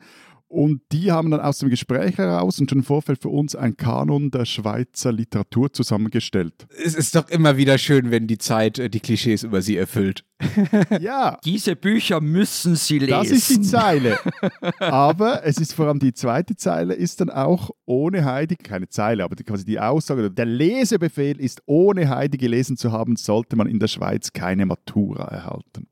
Und 0.50 0.82
die 0.94 1.12
haben 1.12 1.30
dann 1.30 1.42
aus 1.42 1.60
dem 1.60 1.70
Gespräch 1.70 2.18
heraus 2.18 2.60
und 2.60 2.70
schon 2.70 2.80
im 2.80 2.84
Vorfeld 2.86 3.22
für 3.22 3.28
uns 3.30 3.54
ein 3.54 3.76
Kanon 3.76 4.32
der 4.32 4.46
Schweizer 4.46 5.12
Literatur 5.12 5.74
zusammengestellt. 5.74 6.68
Es 6.84 6.96
ist 6.96 7.16
doch 7.16 7.28
immer 7.30 7.58
wieder 7.58 7.78
schön, 7.78 8.12
wenn 8.12 8.28
die 8.28 8.38
Zeit 8.38 8.80
äh, 8.80 8.90
die 8.90 9.02
Klischees 9.02 9.44
über 9.44 9.62
sie 9.62 9.76
erfüllt. 9.76 10.24
ja. 11.02 11.38
Diese 11.44 11.76
Bücher 11.76 12.22
müssen 12.22 12.76
Sie 12.76 13.00
lesen. 13.00 13.12
Das 13.12 13.30
ist 13.30 13.50
die 13.50 13.62
Zeile. 13.62 14.20
Aber 14.80 15.44
es 15.44 15.58
ist 15.58 15.74
vor 15.74 15.88
allem 15.88 16.00
die 16.00 16.14
zweite 16.14 16.56
Zeile, 16.56 16.94
ist 16.94 17.20
dann 17.20 17.30
auch 17.30 17.72
ohne 17.86 18.24
Heidi, 18.24 18.56
keine 18.56 18.88
Zeile, 18.88 19.24
aber 19.24 19.36
quasi 19.36 19.66
die 19.66 19.80
Aussage, 19.80 20.30
der 20.30 20.46
Lesebefehl 20.46 21.40
ist, 21.40 21.62
ohne 21.66 22.10
Heidi 22.10 22.38
gelesen 22.38 22.78
zu 22.78 22.92
haben, 22.92 23.16
sollte 23.16 23.56
man 23.56 23.68
in 23.68 23.80
der 23.80 23.88
Schweiz 23.88 24.34
keine 24.34 24.66
Matura 24.66 25.26
erhalten. 25.26 25.88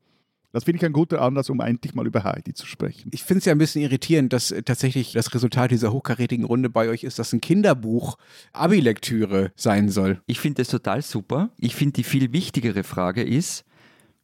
Das 0.56 0.64
finde 0.64 0.78
ich 0.78 0.86
ein 0.86 0.94
guter 0.94 1.20
Anlass, 1.20 1.50
um 1.50 1.60
endlich 1.60 1.94
mal 1.94 2.06
über 2.06 2.24
Heidi 2.24 2.54
zu 2.54 2.66
sprechen. 2.66 3.10
Ich 3.12 3.24
finde 3.24 3.40
es 3.40 3.44
ja 3.44 3.52
ein 3.52 3.58
bisschen 3.58 3.82
irritierend, 3.82 4.32
dass 4.32 4.54
tatsächlich 4.64 5.12
das 5.12 5.34
Resultat 5.34 5.70
dieser 5.70 5.92
hochkarätigen 5.92 6.46
Runde 6.46 6.70
bei 6.70 6.88
euch 6.88 7.04
ist, 7.04 7.18
dass 7.18 7.34
ein 7.34 7.42
Kinderbuch 7.42 8.16
Abi-Lektüre 8.54 9.52
sein 9.54 9.90
soll. 9.90 10.22
Ich 10.24 10.40
finde 10.40 10.62
das 10.62 10.68
total 10.68 11.02
super. 11.02 11.50
Ich 11.58 11.76
finde, 11.76 11.92
die 11.92 12.04
viel 12.04 12.32
wichtigere 12.32 12.84
Frage 12.84 13.22
ist, 13.22 13.66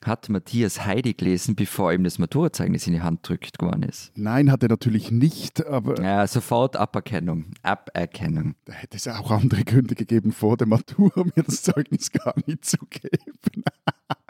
hat 0.03 0.31
Matthias 0.31 0.87
Heidi 0.87 1.12
gelesen, 1.12 1.55
bevor 1.55 1.92
ihm 1.92 2.03
das 2.03 2.18
Maturazeugnis 2.18 2.87
in 2.87 2.95
die 2.95 3.03
Hand 3.03 3.29
drückt 3.29 3.59
geworden 3.59 3.83
ist? 3.83 4.11
Nein, 4.16 4.51
hat 4.51 4.62
er 4.62 4.71
natürlich 4.71 5.11
nicht, 5.11 5.66
aber. 5.66 6.03
Ja, 6.03 6.27
sofort 6.27 6.77
Aberkennung. 6.77 7.53
Aberkennung. 7.62 8.55
Da 8.64 8.73
hätte 8.73 8.97
es 8.97 9.07
auch 9.07 9.31
andere 9.31 9.64
Gründe 9.64 9.95
gegeben, 9.95 10.33
vor 10.33 10.57
der 10.57 10.66
Matura 10.66 11.25
mir 11.25 11.42
das 11.45 11.62
Zeugnis 11.62 12.11
gar 12.11 12.35
nicht 12.47 12.64
zu 12.64 12.79
geben. 12.88 13.64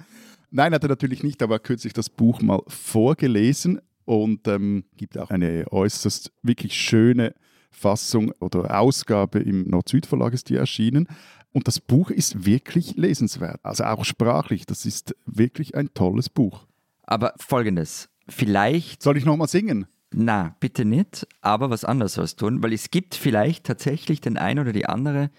Nein, 0.55 0.75
hat 0.75 0.83
er 0.83 0.91
natürlich 0.91 1.23
nicht, 1.23 1.43
aber 1.43 1.59
kürzlich 1.59 1.95
das 1.95 2.11
Buch 2.11 2.43
mal 2.43 2.61
vorgelesen 2.69 3.81
und 4.05 4.47
ähm, 4.49 4.85
gibt 4.99 5.17
auch 5.17 5.31
eine 5.31 5.65
äußerst 5.71 6.31
wirklich 6.43 6.75
schöne 6.75 7.35
Fassung 7.71 8.33
oder 8.39 8.79
Ausgabe 8.79 9.39
im 9.39 9.65
Nord-Süd-Verlag 9.65 10.35
ist 10.35 10.51
die 10.51 10.57
erschienen. 10.57 11.09
Und 11.53 11.69
das 11.69 11.81
Buch 11.81 12.11
ist 12.11 12.45
wirklich 12.45 12.97
lesenswert, 12.97 13.61
also 13.63 13.85
auch 13.85 14.05
sprachlich. 14.05 14.67
Das 14.67 14.85
ist 14.85 15.17
wirklich 15.25 15.75
ein 15.75 15.95
tolles 15.95 16.29
Buch. 16.29 16.67
Aber 17.05 17.33
folgendes, 17.39 18.11
vielleicht. 18.29 19.03
Soll 19.03 19.17
ich 19.17 19.25
nochmal 19.25 19.49
singen? 19.49 19.87
Na, 20.13 20.55
bitte 20.61 20.85
nicht, 20.85 21.27
aber 21.41 21.71
was 21.71 21.87
anderes 21.87 22.13
sollst 22.13 22.41
tun, 22.41 22.63
weil 22.63 22.75
es 22.75 22.91
gibt 22.91 23.15
vielleicht 23.15 23.65
tatsächlich 23.65 24.21
den 24.21 24.37
einen 24.37 24.59
oder 24.61 24.75
die 24.75 24.85
andere, 24.85 25.31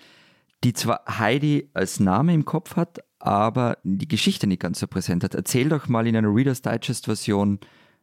die 0.64 0.74
zwar 0.74 1.04
Heidi 1.20 1.70
als 1.76 2.00
Name 2.00 2.34
im 2.34 2.46
Kopf 2.46 2.76
hat, 2.76 3.04
aber 3.24 3.78
die 3.84 4.10
Geschichte 4.10 4.48
nicht 4.48 4.62
ganz 4.62 4.82
so 4.82 4.88
präsent 4.88 5.24
hat. 5.24 5.34
Erzähl 5.34 5.70
doch 5.70 5.88
mal 5.88 6.06
in 6.08 6.18
einer 6.18 6.28
Reader's 6.28 6.62
Digest-Version, 6.62 7.60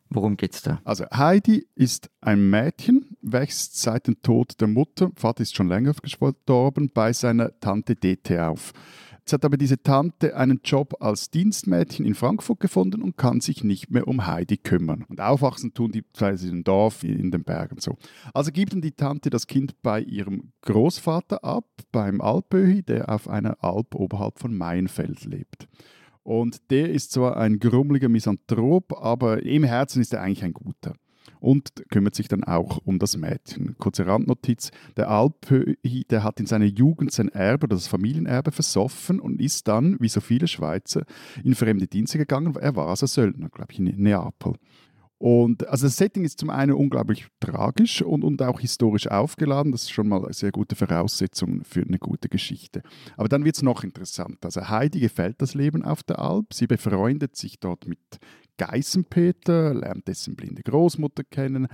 worum 0.09 0.39
geht's 0.39 0.63
da? 0.63 0.81
Also 0.83 1.05
Heidi 1.13 1.67
ist 1.75 2.09
ein 2.23 2.49
Mädchen, 2.49 3.17
wächst 3.21 3.79
seit 3.79 4.07
dem 4.07 4.23
Tod 4.23 4.59
der 4.63 4.69
Mutter, 4.69 5.11
Vater 5.17 5.43
ist 5.43 5.55
schon 5.55 5.69
länger 5.69 5.93
gestorben, 5.93 6.91
bei 6.95 7.13
seiner 7.13 7.61
Tante 7.61 7.97
Dete 7.97 8.47
auf. 8.49 8.73
Jetzt 9.31 9.35
hat 9.35 9.45
aber 9.45 9.59
diese 9.59 9.81
Tante 9.81 10.37
einen 10.37 10.59
Job 10.65 10.97
als 10.99 11.31
Dienstmädchen 11.31 12.05
in 12.05 12.17
Frankfurt 12.17 12.59
gefunden 12.59 13.01
und 13.01 13.17
kann 13.17 13.41
sich 13.41 13.63
nicht 13.63 13.89
mehr 13.89 14.09
um 14.09 14.27
Heidi 14.27 14.57
kümmern. 14.57 15.05
Und 15.09 15.21
aufwachsen 15.21 15.73
tun 15.73 15.93
die 15.93 16.03
zwei 16.13 16.33
im 16.33 16.65
Dorf, 16.65 17.05
in 17.05 17.31
den 17.31 17.45
Bergen 17.45 17.79
so. 17.79 17.97
Also 18.35 18.51
gibt 18.51 18.73
dann 18.73 18.81
die 18.81 18.91
Tante 18.91 19.31
das 19.31 19.47
Kind 19.47 19.81
bei 19.83 20.01
ihrem 20.01 20.51
Großvater 20.63 21.45
ab, 21.45 21.65
beim 21.93 22.21
Alpöhi, 22.21 22.83
der 22.83 23.09
auf 23.09 23.29
einer 23.29 23.63
Alp 23.63 23.95
oberhalb 23.95 24.41
von 24.41 24.53
Mainfeld 24.53 25.25
lebt. 25.25 25.69
Und 26.25 26.69
der 26.73 26.91
ist 26.91 27.13
zwar 27.13 27.37
ein 27.37 27.61
grummeliger 27.61 28.09
Misanthrop, 28.09 28.93
aber 29.01 29.45
im 29.45 29.63
Herzen 29.63 30.03
ist 30.03 30.13
er 30.13 30.23
eigentlich 30.23 30.43
ein 30.43 30.55
guter. 30.55 30.97
Und 31.41 31.71
kümmert 31.91 32.15
sich 32.15 32.29
dann 32.29 32.45
auch 32.45 32.79
um 32.85 32.99
das 32.99 33.17
Mädchen. 33.17 33.77
Kurze 33.79 34.07
Randnotiz: 34.07 34.71
Der 34.97 35.11
Alpö, 35.11 35.75
der 35.83 36.23
hat 36.23 36.39
in 36.39 36.47
seiner 36.47 36.67
Jugend 36.67 37.13
sein 37.13 37.29
Erbe, 37.29 37.67
das 37.67 37.89
Familienerbe, 37.89 38.53
versoffen 38.53 39.21
und 39.21 39.41
ist 39.41 39.67
dann, 39.67 39.97
wie 40.01 40.09
so 40.09 40.21
viele 40.21 40.47
Schweizer, 40.47 41.05
in 41.43 41.55
fremde 41.55 41.87
Dienste 41.87 42.19
gegangen. 42.19 42.55
Er 42.57 42.77
war 42.77 42.89
also 42.89 43.07
Söldner, 43.07 43.49
glaube 43.49 43.73
ich, 43.73 43.79
in 43.79 43.87
Neapel. 44.03 44.55
Und 45.21 45.69
also 45.69 45.87
das 45.87 45.99
Setting 45.99 46.25
ist 46.25 46.39
zum 46.39 46.49
einen 46.49 46.73
unglaublich 46.73 47.27
tragisch 47.41 48.01
und, 48.01 48.25
und 48.25 48.41
auch 48.41 48.59
historisch 48.59 49.07
aufgeladen. 49.07 49.71
Das 49.71 49.83
ist 49.83 49.91
schon 49.91 50.09
mal 50.09 50.25
eine 50.25 50.33
sehr 50.33 50.51
gute 50.51 50.77
Voraussetzung 50.77 51.63
für 51.63 51.83
eine 51.83 51.99
gute 51.99 52.31
Geschichte. 52.31 52.83
Aber 53.19 53.29
dann 53.29 53.45
wird 53.45 53.57
es 53.57 53.63
noch 53.63 53.85
interessant. 53.85 54.39
Also 54.43 54.71
Heidi 54.71 54.99
gefällt 54.99 55.43
das 55.43 55.53
Leben 55.53 55.85
auf 55.85 56.03
der 56.03 56.21
Alp. 56.21 56.55
Sie 56.55 56.67
befreundet 56.67 57.37
sich 57.37 57.61
dort 57.61 57.87
mit 57.87 57.99
Geißenpeter, 58.61 59.75
lernt 59.75 60.07
dessen 60.09 60.37
blinde 60.37 60.63
Großmutter 60.63 61.25
kennen 61.25 61.69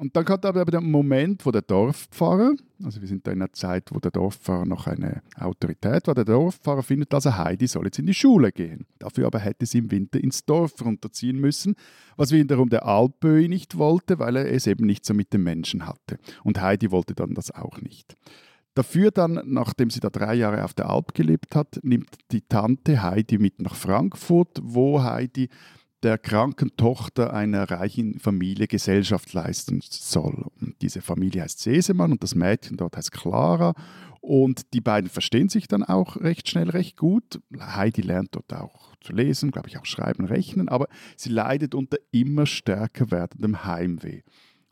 und 0.00 0.16
dann 0.16 0.24
kommt 0.24 0.46
aber 0.46 0.64
der 0.64 0.80
Moment, 0.80 1.44
wo 1.44 1.50
der 1.50 1.60
Dorfpfarrer, 1.60 2.54
also 2.82 3.02
wir 3.02 3.06
sind 3.06 3.26
da 3.26 3.32
in 3.32 3.42
einer 3.42 3.52
Zeit, 3.52 3.90
wo 3.92 3.98
der 3.98 4.10
Dorfpfarrer 4.10 4.64
noch 4.64 4.86
eine 4.86 5.20
Autorität 5.36 6.06
war, 6.06 6.14
der 6.14 6.24
Dorfpfarrer 6.24 6.82
findet 6.82 7.12
also, 7.12 7.36
Heidi 7.36 7.66
soll 7.66 7.84
jetzt 7.84 7.98
in 7.98 8.06
die 8.06 8.14
Schule 8.14 8.50
gehen. 8.50 8.86
Dafür 8.98 9.26
aber 9.26 9.40
hätte 9.40 9.66
sie 9.66 9.76
im 9.76 9.90
Winter 9.90 10.18
ins 10.18 10.46
Dorf 10.46 10.72
runterziehen 10.82 11.38
müssen, 11.38 11.74
was 12.16 12.32
wiederum 12.32 12.70
der 12.70 12.86
Alpöhi 12.86 13.46
nicht 13.48 13.76
wollte, 13.76 14.18
weil 14.18 14.36
er 14.36 14.50
es 14.50 14.66
eben 14.66 14.86
nicht 14.86 15.04
so 15.04 15.12
mit 15.12 15.34
den 15.34 15.42
Menschen 15.42 15.86
hatte. 15.86 16.18
Und 16.44 16.58
Heidi 16.62 16.90
wollte 16.90 17.14
dann 17.14 17.34
das 17.34 17.50
auch 17.50 17.78
nicht. 17.82 18.16
Dafür 18.72 19.10
dann, 19.10 19.42
nachdem 19.44 19.90
sie 19.90 20.00
da 20.00 20.08
drei 20.08 20.32
Jahre 20.32 20.64
auf 20.64 20.72
der 20.72 20.88
Alp 20.88 21.12
gelebt 21.12 21.54
hat, 21.54 21.78
nimmt 21.82 22.16
die 22.30 22.40
Tante 22.40 23.02
Heidi 23.02 23.36
mit 23.36 23.60
nach 23.60 23.74
Frankfurt, 23.74 24.60
wo 24.62 25.02
Heidi 25.02 25.50
der 26.02 26.18
kranken 26.18 26.76
Tochter 26.76 27.32
einer 27.34 27.70
reichen 27.70 28.18
Familie 28.18 28.66
Gesellschaft 28.66 29.32
leisten 29.32 29.80
soll. 29.82 30.46
Und 30.60 30.80
diese 30.80 31.02
Familie 31.02 31.42
heißt 31.42 31.60
Sesemann 31.60 32.12
und 32.12 32.22
das 32.22 32.34
Mädchen 32.34 32.76
dort 32.76 32.96
heißt 32.96 33.12
Clara. 33.12 33.74
Und 34.20 34.74
die 34.74 34.80
beiden 34.80 35.08
verstehen 35.08 35.48
sich 35.48 35.66
dann 35.66 35.82
auch 35.82 36.16
recht 36.16 36.48
schnell, 36.48 36.70
recht 36.70 36.96
gut. 36.96 37.40
Heidi 37.58 38.02
lernt 38.02 38.34
dort 38.34 38.52
auch 38.52 38.94
zu 39.00 39.12
lesen, 39.12 39.50
glaube 39.50 39.68
ich 39.68 39.78
auch 39.78 39.86
schreiben, 39.86 40.26
rechnen, 40.26 40.68
aber 40.68 40.88
sie 41.16 41.30
leidet 41.30 41.74
unter 41.74 41.96
immer 42.10 42.44
stärker 42.44 43.10
werdendem 43.10 43.64
Heimweh. 43.64 44.22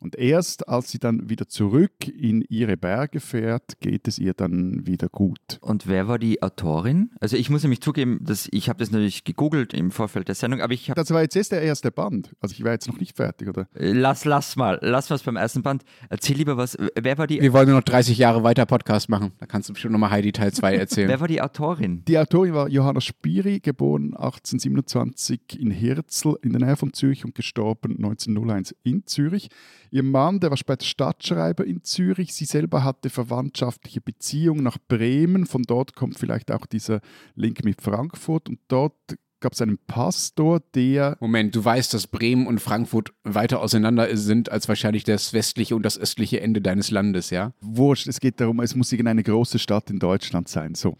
Und 0.00 0.16
erst 0.16 0.68
als 0.68 0.90
sie 0.90 0.98
dann 0.98 1.28
wieder 1.28 1.48
zurück 1.48 2.06
in 2.06 2.44
ihre 2.48 2.76
Berge 2.76 3.20
fährt, 3.20 3.80
geht 3.80 4.06
es 4.06 4.18
ihr 4.18 4.32
dann 4.32 4.86
wieder 4.86 5.08
gut. 5.08 5.58
Und 5.60 5.88
wer 5.88 6.06
war 6.06 6.18
die 6.18 6.42
Autorin? 6.42 7.10
Also 7.20 7.36
ich 7.36 7.50
muss 7.50 7.62
nämlich 7.62 7.80
zugeben, 7.80 8.20
dass 8.22 8.48
ich 8.52 8.68
habe 8.68 8.78
das 8.78 8.92
natürlich 8.92 9.24
gegoogelt 9.24 9.74
im 9.74 9.90
Vorfeld 9.90 10.28
der 10.28 10.36
Sendung, 10.36 10.60
aber 10.60 10.72
ich 10.72 10.88
habe... 10.88 11.00
Das 11.00 11.10
war 11.10 11.22
jetzt 11.22 11.34
erst 11.34 11.52
der 11.52 11.62
erste 11.62 11.90
Band. 11.90 12.30
Also 12.40 12.54
ich 12.54 12.62
war 12.62 12.72
jetzt 12.72 12.86
noch 12.86 12.98
nicht 13.00 13.16
fertig, 13.16 13.48
oder? 13.48 13.68
Äh, 13.74 13.92
lass, 13.92 14.24
lass 14.24 14.54
mal, 14.56 14.78
lass 14.82 15.10
was 15.10 15.24
beim 15.24 15.36
ersten 15.36 15.62
Band. 15.62 15.82
Erzähl 16.08 16.36
lieber 16.36 16.56
was. 16.56 16.76
Wer 16.94 17.18
war 17.18 17.26
die... 17.26 17.40
Wir 17.40 17.52
wollen 17.52 17.68
nur 17.68 17.78
noch 17.78 17.84
30 17.84 18.18
Jahre 18.18 18.44
weiter 18.44 18.66
Podcast 18.66 19.08
machen. 19.08 19.32
Da 19.38 19.46
kannst 19.46 19.68
du 19.68 19.72
bestimmt 19.72 19.92
nochmal 19.92 20.10
Heidi 20.10 20.30
Teil 20.30 20.52
2 20.52 20.74
erzählen. 20.76 21.08
wer 21.08 21.20
war 21.20 21.28
die 21.28 21.42
Autorin? 21.42 22.04
Die 22.06 22.18
Autorin 22.18 22.54
war 22.54 22.68
Johanna 22.68 23.00
Spiri, 23.00 23.58
geboren 23.58 24.14
1827 24.14 25.58
in 25.58 25.72
Hirzel 25.72 26.36
in 26.42 26.52
der 26.52 26.64
Nähe 26.64 26.76
von 26.76 26.92
Zürich 26.92 27.24
und 27.24 27.34
gestorben 27.34 27.96
1901 27.96 28.76
in 28.84 29.06
Zürich. 29.06 29.48
Ihr 29.90 30.02
Mann, 30.02 30.40
der 30.40 30.50
war 30.50 30.56
später 30.56 30.84
Stadtschreiber 30.84 31.66
in 31.66 31.82
Zürich. 31.82 32.34
Sie 32.34 32.44
selber 32.44 32.84
hatte 32.84 33.10
verwandtschaftliche 33.10 34.00
Beziehungen 34.00 34.62
nach 34.62 34.78
Bremen. 34.88 35.46
Von 35.46 35.62
dort 35.62 35.94
kommt 35.94 36.18
vielleicht 36.18 36.50
auch 36.52 36.66
dieser 36.66 37.00
Link 37.34 37.64
mit 37.64 37.80
Frankfurt. 37.80 38.48
Und 38.48 38.60
dort 38.68 38.94
gab 39.40 39.52
es 39.52 39.62
einen 39.62 39.78
Pastor, 39.78 40.60
der. 40.74 41.16
Moment, 41.20 41.54
du 41.54 41.64
weißt, 41.64 41.94
dass 41.94 42.06
Bremen 42.06 42.46
und 42.46 42.60
Frankfurt 42.60 43.12
weiter 43.24 43.60
auseinander 43.60 44.16
sind 44.16 44.50
als 44.50 44.68
wahrscheinlich 44.68 45.04
das 45.04 45.32
westliche 45.32 45.76
und 45.76 45.82
das 45.82 45.98
östliche 45.98 46.40
Ende 46.40 46.60
deines 46.60 46.90
Landes, 46.90 47.30
ja? 47.30 47.52
Wurscht, 47.60 48.08
es 48.08 48.20
geht 48.20 48.40
darum, 48.40 48.60
es 48.60 48.74
muss 48.74 48.92
irgendeine 48.92 49.22
große 49.22 49.58
Stadt 49.58 49.90
in 49.90 49.98
Deutschland 49.98 50.48
sein. 50.48 50.74
So. 50.74 50.96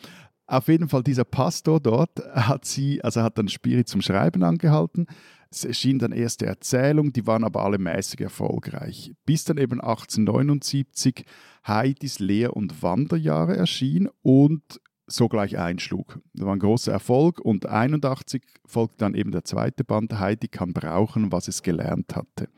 Auf 0.47 0.69
jeden 0.69 0.89
Fall, 0.89 1.03
dieser 1.03 1.25
Pastor 1.25 1.79
dort 1.79 2.21
hat 2.33 2.65
sie, 2.65 3.05
also 3.05 3.23
hat 3.23 3.37
dann 3.37 3.49
Spirit 3.49 3.87
zum 3.87 4.01
Schreiben 4.01 4.43
angehalten. 4.43 5.07
Es 5.51 5.65
erschien 5.65 5.99
dann 5.99 6.13
erste 6.13 6.47
Erzählung, 6.47 7.13
die 7.13 7.27
waren 7.27 7.45
aber 7.45 7.65
alle 7.65 7.79
mäßig 7.79 8.21
erfolgreich. 8.21 9.15
Bis 9.25 9.45
dann 9.45 9.57
eben 9.57 9.81
1879 9.81 11.25
Heidis 11.67 12.19
Lehr- 12.19 12.55
und 12.55 12.83
Wanderjahre 12.83 13.57
erschien 13.57 14.09
und 14.23 14.63
sogleich 15.07 15.59
einschlug. 15.59 16.21
Das 16.35 16.47
war 16.47 16.55
ein 16.55 16.59
großer 16.59 16.93
Erfolg 16.93 17.41
und 17.41 17.67
81 17.67 18.43
folgte 18.67 18.99
dann 18.99 19.15
eben 19.15 19.33
der 19.33 19.45
zweite 19.45 19.85
Band, 19.85 20.19
Heidi 20.19 20.49
kann 20.49 20.75
brauchen, 20.75 21.33
was 21.33 21.49
es 21.49 21.63
gelernt 21.63 22.15
hatte. 22.15 22.49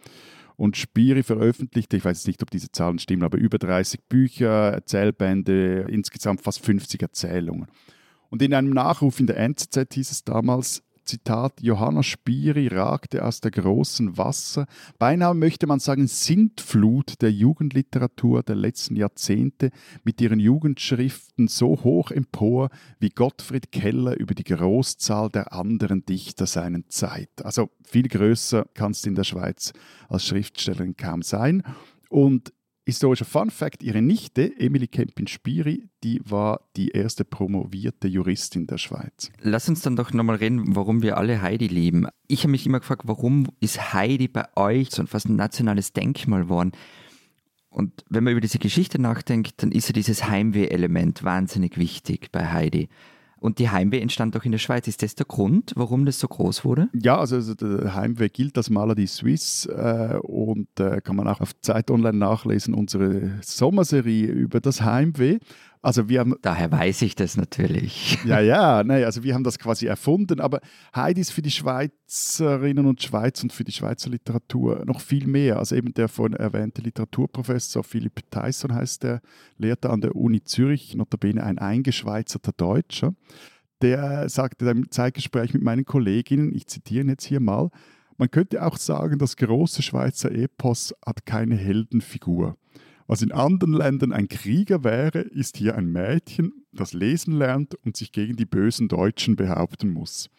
Und 0.57 0.77
Spiri 0.77 1.23
veröffentlichte, 1.23 1.97
ich 1.97 2.05
weiß 2.05 2.27
nicht, 2.27 2.43
ob 2.43 2.51
diese 2.51 2.71
Zahlen 2.71 2.99
stimmen, 2.99 3.23
aber 3.23 3.39
über 3.39 3.57
30 3.57 4.01
Bücher, 4.09 4.73
Erzählbände, 4.73 5.87
insgesamt 5.89 6.43
fast 6.43 6.63
50 6.65 7.01
Erzählungen. 7.01 7.69
Und 8.29 8.43
in 8.43 8.53
einem 8.53 8.71
Nachruf 8.71 9.21
in 9.21 9.27
der 9.27 9.39
NZZ 9.39 9.95
hieß 9.95 10.11
es 10.11 10.25
damals, 10.25 10.83
Zitat, 11.05 11.61
Johanna 11.61 12.03
Spiri 12.03 12.69
ragte 12.69 13.25
aus 13.25 13.41
der 13.41 13.51
großen 13.51 14.17
Wasser, 14.17 14.67
beinahe 14.99 15.35
möchte 15.35 15.67
man 15.67 15.81
sagen 15.81 16.07
Sintflut 16.07 17.21
der 17.23 17.33
Jugendliteratur 17.33 18.43
der 18.43 18.57
letzten 18.57 18.97
Jahrzehnte 18.97 19.71
mit 20.05 20.21
ihren 20.21 20.41
Jugendschriften 20.41 21.49
so 21.49 21.83
hoch 21.83 22.11
empor 22.11 22.71
wie 22.99 23.11
Gottfried 23.11 23.73
Keller 23.73 24.19
über 24.19 24.35
die 24.35 24.45
Großzahl 24.45 25.31
der 25.31 25.53
anderen 25.53 26.05
Dichter 26.05 26.47
seiner 26.47 26.87
Zeit. 26.89 27.31
Also 27.43 27.71
viel 27.83 28.09
größer 28.09 28.67
kannst 28.75 29.05
du 29.05 29.11
in 29.11 29.15
der 29.15 29.25
Schweiz 29.25 29.73
als 30.09 30.27
Schriftstellerin 30.27 30.97
kaum 30.97 31.23
sein. 31.23 31.63
Und 32.09 32.53
Historischer 32.87 33.25
Fun 33.25 33.51
Fact: 33.51 33.83
Ihre 33.83 34.03
Nichte, 34.03 34.59
Emily 34.59 34.89
Kempin-Spiri, 34.89 35.89
die 36.03 36.21
war 36.25 36.69
die 36.77 36.89
erste 36.89 37.25
promovierte 37.25 38.09
Juristin 38.09 38.67
der 38.67 38.79
Schweiz. 38.79 39.31
Lass 39.43 39.69
uns 39.69 39.83
dann 39.83 39.97
doch 39.97 40.13
nochmal 40.13 40.37
reden, 40.37 40.75
warum 40.75 41.03
wir 41.03 41.17
alle 41.17 41.43
Heidi 41.43 41.69
lieben. 41.69 42.07
Ich 42.27 42.41
habe 42.41 42.53
mich 42.53 42.67
immer 42.67 42.81
gefragt, 42.81 43.03
warum 43.05 43.49
ist 43.61 43.93
Heidi 43.93 44.29
bei 44.29 44.47
euch 44.57 44.91
so 44.91 45.03
ein 45.03 45.07
fast 45.07 45.29
nationales 45.29 45.93
Denkmal 45.93 46.45
geworden? 46.45 46.73
Und 47.69 48.05
wenn 48.09 48.25
man 48.25 48.33
über 48.33 48.41
diese 48.41 48.59
Geschichte 48.59 49.01
nachdenkt, 49.01 49.63
dann 49.63 49.71
ist 49.71 49.89
ja 49.89 49.93
dieses 49.93 50.29
Heimweh-Element 50.29 51.23
wahnsinnig 51.23 51.79
wichtig 51.79 52.33
bei 52.33 52.53
Heidi. 52.53 52.89
Und 53.41 53.59
die 53.59 53.71
Heimweh 53.71 54.01
entstand 54.01 54.37
auch 54.37 54.45
in 54.45 54.53
der 54.53 54.59
Schweiz. 54.59 54.87
Ist 54.87 55.03
das 55.03 55.15
der 55.15 55.27
Grund, 55.27 55.73
warum 55.75 56.05
das 56.05 56.21
so 56.21 56.29
groß 56.29 56.65
wurde? 56.65 56.89
Ja, 56.93 57.19
also, 57.19 57.37
also 57.37 57.55
der 57.55 57.95
Heimweh 57.95 58.29
gilt 58.29 58.57
als 58.59 58.71
Maladie 58.71 59.07
Suisse 59.07 59.69
äh, 59.73 60.19
und 60.19 60.69
äh, 60.79 61.01
kann 61.01 61.17
man 61.17 61.27
auch 61.27 61.41
auf 61.41 61.59
Zeit 61.61 61.91
Online 61.91 62.17
nachlesen, 62.17 62.75
unsere 62.75 63.39
Sommerserie 63.43 64.27
über 64.27 64.61
das 64.61 64.83
Heimweh. 64.83 65.39
Also 65.83 66.11
wir 66.11 66.21
haben, 66.21 66.35
Daher 66.43 66.71
weiß 66.71 67.03
ich 67.03 67.15
das 67.15 67.37
natürlich. 67.37 68.19
Ja, 68.25 68.41
ja, 68.41 68.85
nee, 68.85 69.05
also 69.05 69.23
wir 69.23 69.35
haben 69.35 69.45
das 69.45 69.59
quasi 69.59 69.87
erfunden, 69.87 70.41
aber 70.41 70.61
Heidi 70.95 71.23
ist 71.23 71.31
für 71.31 71.41
die 71.41 71.51
Schweizerinnen 71.51 72.87
und 72.87 73.03
Schweiz 73.03 73.43
und 73.43 73.53
für 73.53 73.65
die 73.65 73.73
Schweizer 73.73 74.11
Literatur 74.11 74.85
noch 74.85 75.01
viel 75.01 75.27
mehr. 75.27 75.59
Also 75.59 75.75
eben 75.77 75.95
der 75.95 76.09
vorhin 76.09 76.37
erwähnte 76.37 76.83
Literaturprofessor 76.83 77.83
Philipp 77.83 78.31
Tyson 78.31 78.75
heißt 78.75 79.05
der, 79.05 79.23
lehrte 79.57 79.89
an 79.91 80.03
der 80.03 80.17
Uni 80.17 80.45
Zürich, 80.45 80.95
notabene 80.95 81.43
ein 81.43 81.59
eingeschweizerter 81.59 82.53
Deutscher. 82.53 83.15
Der 83.81 84.29
sagte 84.29 84.69
im 84.69 84.91
Zeitgespräch 84.91 85.55
mit 85.55 85.63
meinen 85.63 85.87
Kolleginnen, 85.87 86.55
ich 86.55 86.67
zitiere 86.67 87.05
ihn 87.05 87.09
jetzt 87.09 87.25
hier 87.25 87.41
mal, 87.41 87.71
man 88.19 88.31
könnte 88.31 88.63
auch 88.67 88.77
sagen, 88.77 89.19
das 89.19 89.37
große 89.37 89.81
Schweizer 89.81 90.31
Epos 90.31 90.95
hat 91.07 91.25
keine 91.25 91.57
Heldenfigur. 91.57 92.59
Was 93.11 93.23
in 93.23 93.33
anderen 93.33 93.73
Ländern 93.73 94.13
ein 94.13 94.29
Krieger 94.29 94.85
wäre, 94.85 95.19
ist 95.19 95.57
hier 95.57 95.75
ein 95.75 95.91
Mädchen, 95.91 96.53
das 96.71 96.93
lesen 96.93 97.35
lernt 97.35 97.75
und 97.85 97.97
sich 97.97 98.13
gegen 98.13 98.37
die 98.37 98.45
bösen 98.45 98.87
Deutschen 98.87 99.35
behaupten 99.35 99.91
muss. 99.91 100.31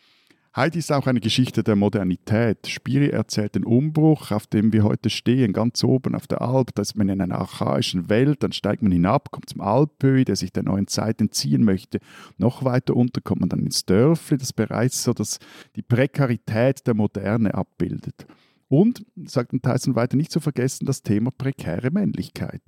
Heidi 0.56 0.80
ist 0.80 0.90
auch 0.90 1.06
eine 1.06 1.20
Geschichte 1.20 1.64
der 1.64 1.76
Modernität. 1.76 2.68
Spiri 2.68 3.10
erzählt 3.10 3.56
den 3.56 3.66
Umbruch, 3.66 4.32
auf 4.32 4.48
dem 4.48 4.72
wir 4.72 4.86
heute 4.86 5.10
stehen, 5.10 5.52
ganz 5.52 5.84
oben 5.84 6.16
auf 6.16 6.28
der 6.28 6.42
Alp. 6.42 6.74
Da 6.74 6.84
ist 6.84 6.96
man 6.96 7.10
in 7.10 7.20
einer 7.20 7.40
archaischen 7.40 8.08
Welt, 8.08 8.42
dann 8.42 8.54
steigt 8.54 8.84
man 8.84 8.94
hinab, 8.94 9.32
kommt 9.32 9.50
zum 9.50 9.60
Alphöhi, 9.60 10.24
der 10.24 10.38
sich 10.38 10.54
der 10.54 10.64
neuen 10.64 10.88
Zeit 10.88 11.20
entziehen 11.20 11.66
möchte. 11.66 12.00
Noch 12.38 12.64
weiter 12.64 12.96
unter 12.96 13.20
kommt 13.20 13.42
man 13.42 13.50
dann 13.50 13.66
ins 13.66 13.86
Dörfli, 13.86 14.38
das 14.38 14.54
bereits 14.54 15.04
so 15.04 15.12
das, 15.12 15.40
die 15.76 15.82
Prekarität 15.82 16.88
der 16.88 16.94
Moderne 16.94 17.54
abbildet. 17.54 18.26
Und, 18.72 19.06
sagt 19.26 19.52
Tyson 19.64 19.96
weiter, 19.96 20.16
nicht 20.16 20.32
zu 20.32 20.40
vergessen 20.40 20.86
das 20.86 21.04
Thema 21.04 21.30
prekäre 21.30 21.92
Männlichkeit. 21.92 22.62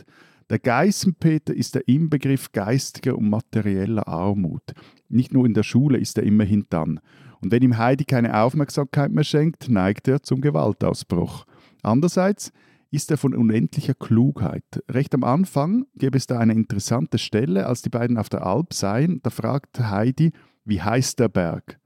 Der 0.49 0.59
Geißenpeter 0.59 1.53
ist 1.53 1.75
der 1.75 1.87
Inbegriff 1.87 2.51
geistiger 2.51 3.17
und 3.17 3.29
materieller 3.29 4.05
Armut. 4.05 4.73
Nicht 5.07 5.33
nur 5.33 5.45
in 5.45 5.53
der 5.53 5.63
Schule 5.63 5.97
ist 5.97 6.17
er 6.17 6.25
immerhin 6.25 6.65
dann. 6.69 6.99
Und 7.39 7.53
wenn 7.53 7.63
ihm 7.63 7.77
Heidi 7.77 8.03
keine 8.03 8.37
Aufmerksamkeit 8.37 9.13
mehr 9.13 9.23
schenkt, 9.23 9.69
neigt 9.69 10.09
er 10.09 10.21
zum 10.21 10.41
Gewaltausbruch. 10.41 11.45
Andererseits 11.83 12.51
ist 12.91 13.09
er 13.09 13.17
von 13.17 13.33
unendlicher 13.33 13.93
Klugheit. 13.93 14.83
Recht 14.91 15.15
am 15.15 15.23
Anfang 15.23 15.85
gäbe 15.95 16.17
es 16.17 16.27
da 16.27 16.37
eine 16.37 16.51
interessante 16.51 17.17
Stelle, 17.17 17.65
als 17.65 17.81
die 17.81 17.89
beiden 17.89 18.17
auf 18.17 18.27
der 18.27 18.45
Alp 18.45 18.73
seien. 18.73 19.21
Da 19.23 19.29
fragt 19.29 19.79
Heidi, 19.79 20.33
wie 20.65 20.81
heißt 20.81 21.21
der 21.21 21.29
Berg? 21.29 21.79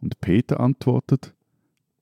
Und 0.00 0.20
Peter 0.20 0.60
antwortet, 0.60 1.34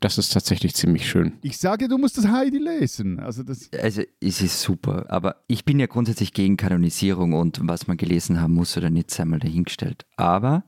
das 0.00 0.18
ist 0.18 0.32
tatsächlich 0.32 0.74
ziemlich 0.74 1.08
schön. 1.08 1.32
Ich 1.42 1.58
sage, 1.58 1.88
du 1.88 1.98
musst 1.98 2.18
das 2.18 2.28
Heidi 2.28 2.58
lesen. 2.58 3.18
Also 3.20 3.42
das 3.42 3.70
Also 3.72 4.02
es 4.20 4.42
ist 4.42 4.60
super, 4.60 5.06
aber 5.08 5.36
ich 5.46 5.64
bin 5.64 5.78
ja 5.80 5.86
grundsätzlich 5.86 6.32
gegen 6.32 6.56
Kanonisierung 6.56 7.32
und 7.32 7.60
was 7.62 7.86
man 7.86 7.96
gelesen 7.96 8.40
haben 8.40 8.54
muss 8.54 8.76
oder 8.76 8.90
nicht, 8.90 9.10
sei 9.10 9.24
mal 9.24 9.38
dahingestellt. 9.40 10.06
Aber 10.16 10.64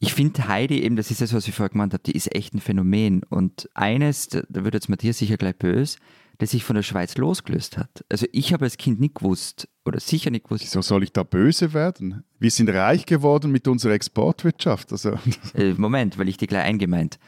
ich 0.00 0.14
finde 0.14 0.46
Heidi 0.46 0.80
eben, 0.82 0.96
das 0.96 1.10
ist 1.10 1.20
das, 1.20 1.32
was 1.32 1.48
ich 1.48 1.54
vorher 1.54 1.70
gemeint 1.70 1.92
habe, 1.92 2.02
die 2.04 2.12
ist 2.12 2.34
echt 2.34 2.54
ein 2.54 2.60
Phänomen. 2.60 3.22
Und 3.28 3.68
eines, 3.74 4.28
da 4.28 4.42
wird 4.48 4.74
jetzt 4.74 4.88
Matthias 4.88 5.18
sicher 5.18 5.36
gleich 5.36 5.56
böse, 5.56 5.98
das 6.38 6.52
sich 6.52 6.62
von 6.62 6.76
der 6.76 6.84
Schweiz 6.84 7.16
losgelöst 7.16 7.76
hat. 7.78 8.04
Also 8.08 8.26
ich 8.30 8.52
habe 8.52 8.64
als 8.64 8.76
Kind 8.76 9.00
nicht 9.00 9.16
gewusst, 9.16 9.68
oder 9.84 9.98
sicher 9.98 10.30
nicht 10.30 10.44
gewusst, 10.44 10.62
Wieso 10.62 10.82
soll 10.82 11.02
ich 11.02 11.12
da 11.12 11.24
böse 11.24 11.72
werden? 11.72 12.22
Wir 12.38 12.52
sind 12.52 12.68
reich 12.70 13.06
geworden 13.06 13.50
mit 13.50 13.66
unserer 13.66 13.94
Exportwirtschaft. 13.94 14.92
Also, 14.92 15.18
Äh, 15.54 15.74
Moment, 15.76 16.16
weil 16.16 16.28
ich 16.28 16.36
die 16.36 16.46
gleich 16.46 16.64
eingemeint. 16.64 17.18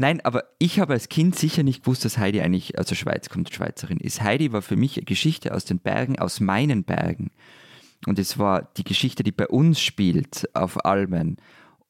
Nein, 0.00 0.20
aber 0.20 0.44
ich 0.60 0.78
habe 0.78 0.92
als 0.92 1.08
Kind 1.08 1.34
sicher 1.34 1.64
nicht 1.64 1.82
gewusst, 1.82 2.04
dass 2.04 2.18
Heidi 2.18 2.40
eigentlich 2.40 2.78
aus 2.78 2.86
der 2.86 2.94
Schweiz 2.94 3.28
kommt, 3.28 3.52
Schweizerin 3.52 3.98
ist. 3.98 4.22
Heidi 4.22 4.52
war 4.52 4.62
für 4.62 4.76
mich 4.76 4.96
eine 4.96 5.04
Geschichte 5.04 5.52
aus 5.52 5.64
den 5.64 5.80
Bergen, 5.80 6.20
aus 6.20 6.38
meinen 6.38 6.84
Bergen. 6.84 7.32
Und 8.06 8.20
es 8.20 8.38
war 8.38 8.70
die 8.76 8.84
Geschichte, 8.84 9.24
die 9.24 9.32
bei 9.32 9.48
uns 9.48 9.80
spielt, 9.80 10.48
auf 10.54 10.84
Almen. 10.84 11.38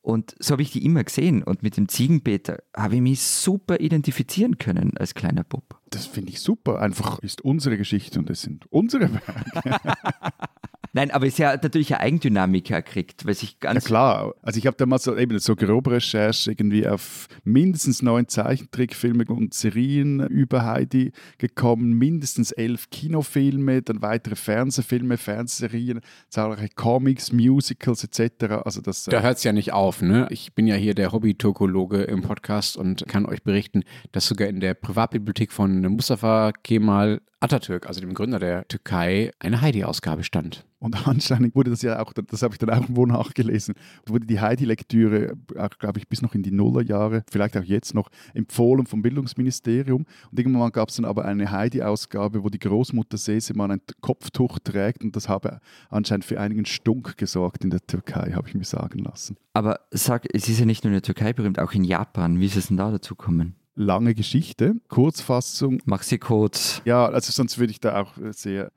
Und 0.00 0.34
so 0.38 0.52
habe 0.52 0.62
ich 0.62 0.72
die 0.72 0.86
immer 0.86 1.04
gesehen. 1.04 1.42
Und 1.42 1.62
mit 1.62 1.76
dem 1.76 1.86
Ziegenpeter 1.86 2.62
habe 2.74 2.94
ich 2.94 3.02
mich 3.02 3.20
super 3.20 3.78
identifizieren 3.78 4.56
können 4.56 4.96
als 4.96 5.12
kleiner 5.12 5.44
Bub. 5.44 5.78
das 5.90 6.06
finde 6.06 6.30
ich 6.30 6.40
super. 6.40 6.80
Einfach 6.80 7.18
ist 7.18 7.42
unsere 7.42 7.76
Geschichte 7.76 8.18
und 8.18 8.30
es 8.30 8.40
sind 8.40 8.64
unsere 8.72 9.11
Werke. 9.12 9.80
Nein, 10.93 11.11
aber 11.11 11.26
es 11.26 11.39
hat 11.39 11.62
natürlich 11.62 11.95
eine 11.95 12.01
Eigendynamik 12.01 12.66
gekriegt, 12.66 13.26
weil 13.26 13.34
sich 13.34 13.61
Ja 13.62 13.72
ganz 13.72 13.84
klar, 13.84 14.34
also 14.43 14.59
ich 14.59 14.66
habe 14.66 14.76
damals 14.76 15.05
so, 15.05 15.16
eben 15.16 15.39
so 15.39 15.57
grobe 15.57 15.93
Recherche 15.93 16.51
irgendwie 16.51 16.86
auf 16.86 17.28
mindestens 17.45 18.03
neun 18.03 18.28
Zeichentrickfilme 18.28 19.24
und 19.28 19.55
Serien 19.55 20.20
über 20.26 20.64
Heidi 20.64 21.12
gekommen, 21.39 21.93
mindestens 21.93 22.53
elf 22.53 22.91
Kinofilme, 22.91 23.82
dann 23.82 24.03
weitere 24.03 24.36
Fernsehfilme, 24.36 25.16
Fernsehserien, 25.16 26.01
zahlreiche 26.28 26.68
Comics, 26.74 27.32
Musicals 27.32 28.05
etc. 28.05 28.62
Also 28.64 28.80
das 28.80 29.05
Da 29.05 29.18
äh, 29.18 29.22
hört 29.22 29.39
es 29.39 29.45
ja 29.45 29.53
nicht 29.53 29.72
auf, 29.72 30.03
ne? 30.03 30.26
Ich 30.30 30.55
bin 30.55 30.66
ja 30.66 30.74
hier 30.74 30.95
der 30.95 31.12
Hobby-Turkologe 31.12 32.03
im 32.03 32.22
Podcast 32.22 32.76
und 32.76 33.07
kann 33.09 33.26
euch 33.26 33.43
berichten, 33.43 33.84
dass 34.12 34.26
sogar 34.26 34.49
in 34.49 34.61
der 34.61 34.74
Privatbibliothek 34.74 35.53
von 35.53 35.80
Mustafa 35.80 36.53
Kemal 36.62 37.20
Atatürk, 37.41 37.86
also 37.86 38.01
dem 38.01 38.14
Gründer 38.14 38.41
der 38.41 38.66
Türkei, 38.66 39.30
eine 39.39 39.61
Heidi-Ausgabe 39.61 40.24
stand. 40.24 40.66
und 40.80 41.07
anscheinend 41.07 41.55
wurde 41.55 41.70
das 41.70 41.82
ja 41.82 42.03
auch, 42.03 42.12
das 42.12 42.43
habe 42.43 42.55
ich 42.55 42.59
dann 42.59 42.70
auch 42.70 42.80
irgendwo 42.80 43.07
nachgelesen, 43.07 43.74
wurde 44.07 44.26
die 44.26 44.41
Heidi-Lektüre, 44.41 45.34
auch 45.57 45.70
glaube 45.78 45.99
ich 46.01 46.09
bis 46.09 46.20
noch 46.20 46.34
in 46.34 46.43
die 46.43 46.51
Nullerjahre, 46.51 47.22
vielleicht 47.30 47.57
auch 47.57 47.62
jetzt 47.62 47.95
noch, 47.95 48.11
empfohlen 48.34 48.86
vom 48.86 49.03
Bildungsministerium. 49.03 50.05
Und 50.30 50.39
irgendwann 50.39 50.72
gab 50.72 50.89
es 50.89 50.97
dann 50.97 51.05
aber 51.05 51.24
eine 51.24 51.51
Heidi-Ausgabe, 51.51 52.43
wo 52.43 52.49
die 52.49 52.59
Großmutter 52.59 53.16
Sesemann 53.16 53.70
ein 53.70 53.80
Kopftuch 54.01 54.59
trägt 54.59 55.05
und 55.05 55.14
das 55.14 55.28
habe 55.28 55.61
anscheinend 55.91 56.24
für 56.24 56.41
einigen 56.41 56.66
Stunk 56.66 57.16
gesorgt 57.16 57.62
in 57.62 57.70
der 57.70 57.86
Türkei, 57.86 58.32
habe 58.32 58.49
ich 58.49 58.55
mir 58.55 58.64
sagen 58.64 58.99
lassen. 58.99 59.36
Aber 59.53 59.80
sag, 59.91 60.26
es 60.32 60.49
ist 60.49 60.59
ja 60.59 60.66
nicht 60.66 60.84
nur 60.84 60.91
in 60.91 60.97
der 60.97 61.03
Türkei 61.03 61.32
berühmt, 61.32 61.59
auch 61.59 61.72
in 61.72 61.84
Japan. 61.84 62.41
Wie 62.41 62.47
ist 62.47 62.57
es 62.57 62.68
denn 62.68 62.76
da 62.76 62.91
dazu 62.91 63.14
gekommen? 63.14 63.57
Lange 63.81 64.16
Geschichte, 64.16 64.74
Kurzfassung. 64.89 65.81
Mach 65.85 66.03
sie 66.03 66.18
kurz. 66.18 66.83
Ja, 66.85 67.07
also 67.07 67.31
sonst 67.31 67.59
würde 67.59 67.70
ich 67.70 67.79
da 67.79 68.01
auch 68.01 68.18
äh, 68.18 68.33
sehr 68.33 68.72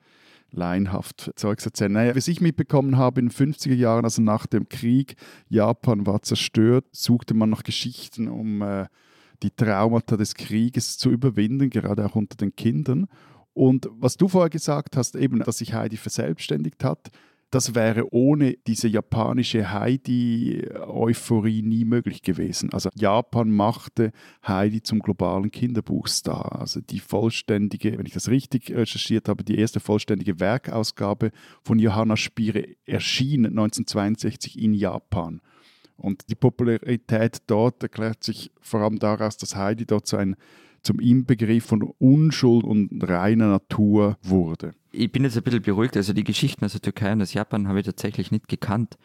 laienhaft 0.51 1.31
Zeugs 1.37 1.65
erzählen. 1.65 1.91
Naja, 1.91 2.15
was 2.15 2.27
ich 2.27 2.39
mitbekommen 2.39 2.97
habe 2.97 3.19
in 3.19 3.29
den 3.29 3.33
50er 3.35 3.73
Jahren, 3.73 4.05
also 4.05 4.21
nach 4.21 4.45
dem 4.45 4.69
Krieg, 4.69 5.15
Japan 5.49 6.05
war 6.05 6.21
zerstört, 6.21 6.85
suchte 6.91 7.33
man 7.33 7.49
nach 7.49 7.63
Geschichten, 7.63 8.27
um 8.27 8.61
äh, 8.61 8.85
die 9.41 9.49
Traumata 9.49 10.17
des 10.17 10.35
Krieges 10.35 10.99
zu 10.99 11.09
überwinden, 11.09 11.71
gerade 11.71 12.05
auch 12.05 12.15
unter 12.15 12.37
den 12.37 12.55
Kindern. 12.55 13.07
Und 13.53 13.89
was 13.93 14.17
du 14.17 14.27
vorher 14.27 14.51
gesagt 14.51 14.95
hast, 14.97 15.15
eben, 15.15 15.39
dass 15.39 15.57
sich 15.57 15.73
Heidi 15.73 15.97
verselbstständigt 15.97 16.83
hat, 16.83 17.09
das 17.51 17.75
wäre 17.75 18.13
ohne 18.13 18.55
diese 18.65 18.87
japanische 18.87 19.73
Heidi-Euphorie 19.73 21.61
nie 21.61 21.83
möglich 21.83 22.21
gewesen. 22.21 22.71
Also 22.71 22.89
Japan 22.95 23.51
machte 23.51 24.13
Heidi 24.47 24.81
zum 24.81 24.99
globalen 24.99 25.51
Kinderbuchstar. 25.51 26.59
Also 26.61 26.79
die 26.79 27.01
vollständige, 27.01 27.97
wenn 27.97 28.05
ich 28.05 28.13
das 28.13 28.29
richtig 28.29 28.71
recherchiert 28.71 29.27
habe, 29.27 29.43
die 29.43 29.57
erste 29.57 29.81
vollständige 29.81 30.39
Werkausgabe 30.39 31.31
von 31.61 31.77
Johanna 31.77 32.15
Spire 32.15 32.65
erschien 32.85 33.45
1962 33.45 34.57
in 34.57 34.73
Japan. 34.73 35.41
Und 35.97 36.29
die 36.29 36.35
Popularität 36.35 37.39
dort 37.47 37.83
erklärt 37.83 38.23
sich 38.23 38.49
vor 38.61 38.79
allem 38.79 38.97
daraus, 38.97 39.35
dass 39.35 39.57
Heidi 39.57 39.85
dort 39.85 40.07
so 40.07 40.15
ein 40.15 40.37
zum 40.83 40.99
Inbegriff 40.99 41.65
von 41.65 41.83
Unschuld 41.99 42.63
und 42.63 42.89
reiner 43.07 43.49
Natur 43.49 44.17
wurde. 44.23 44.73
Ich 44.91 45.11
bin 45.11 45.23
jetzt 45.23 45.37
ein 45.37 45.43
bisschen 45.43 45.61
beruhigt. 45.61 45.95
Also 45.95 46.13
die 46.13 46.23
Geschichten 46.23 46.65
aus 46.65 46.73
der 46.73 46.81
Türkei 46.81 47.11
und 47.13 47.21
aus 47.21 47.33
Japan 47.33 47.67
habe 47.67 47.79
ich 47.79 47.85
tatsächlich 47.85 48.31
nicht 48.31 48.47
gekannt. 48.47 48.97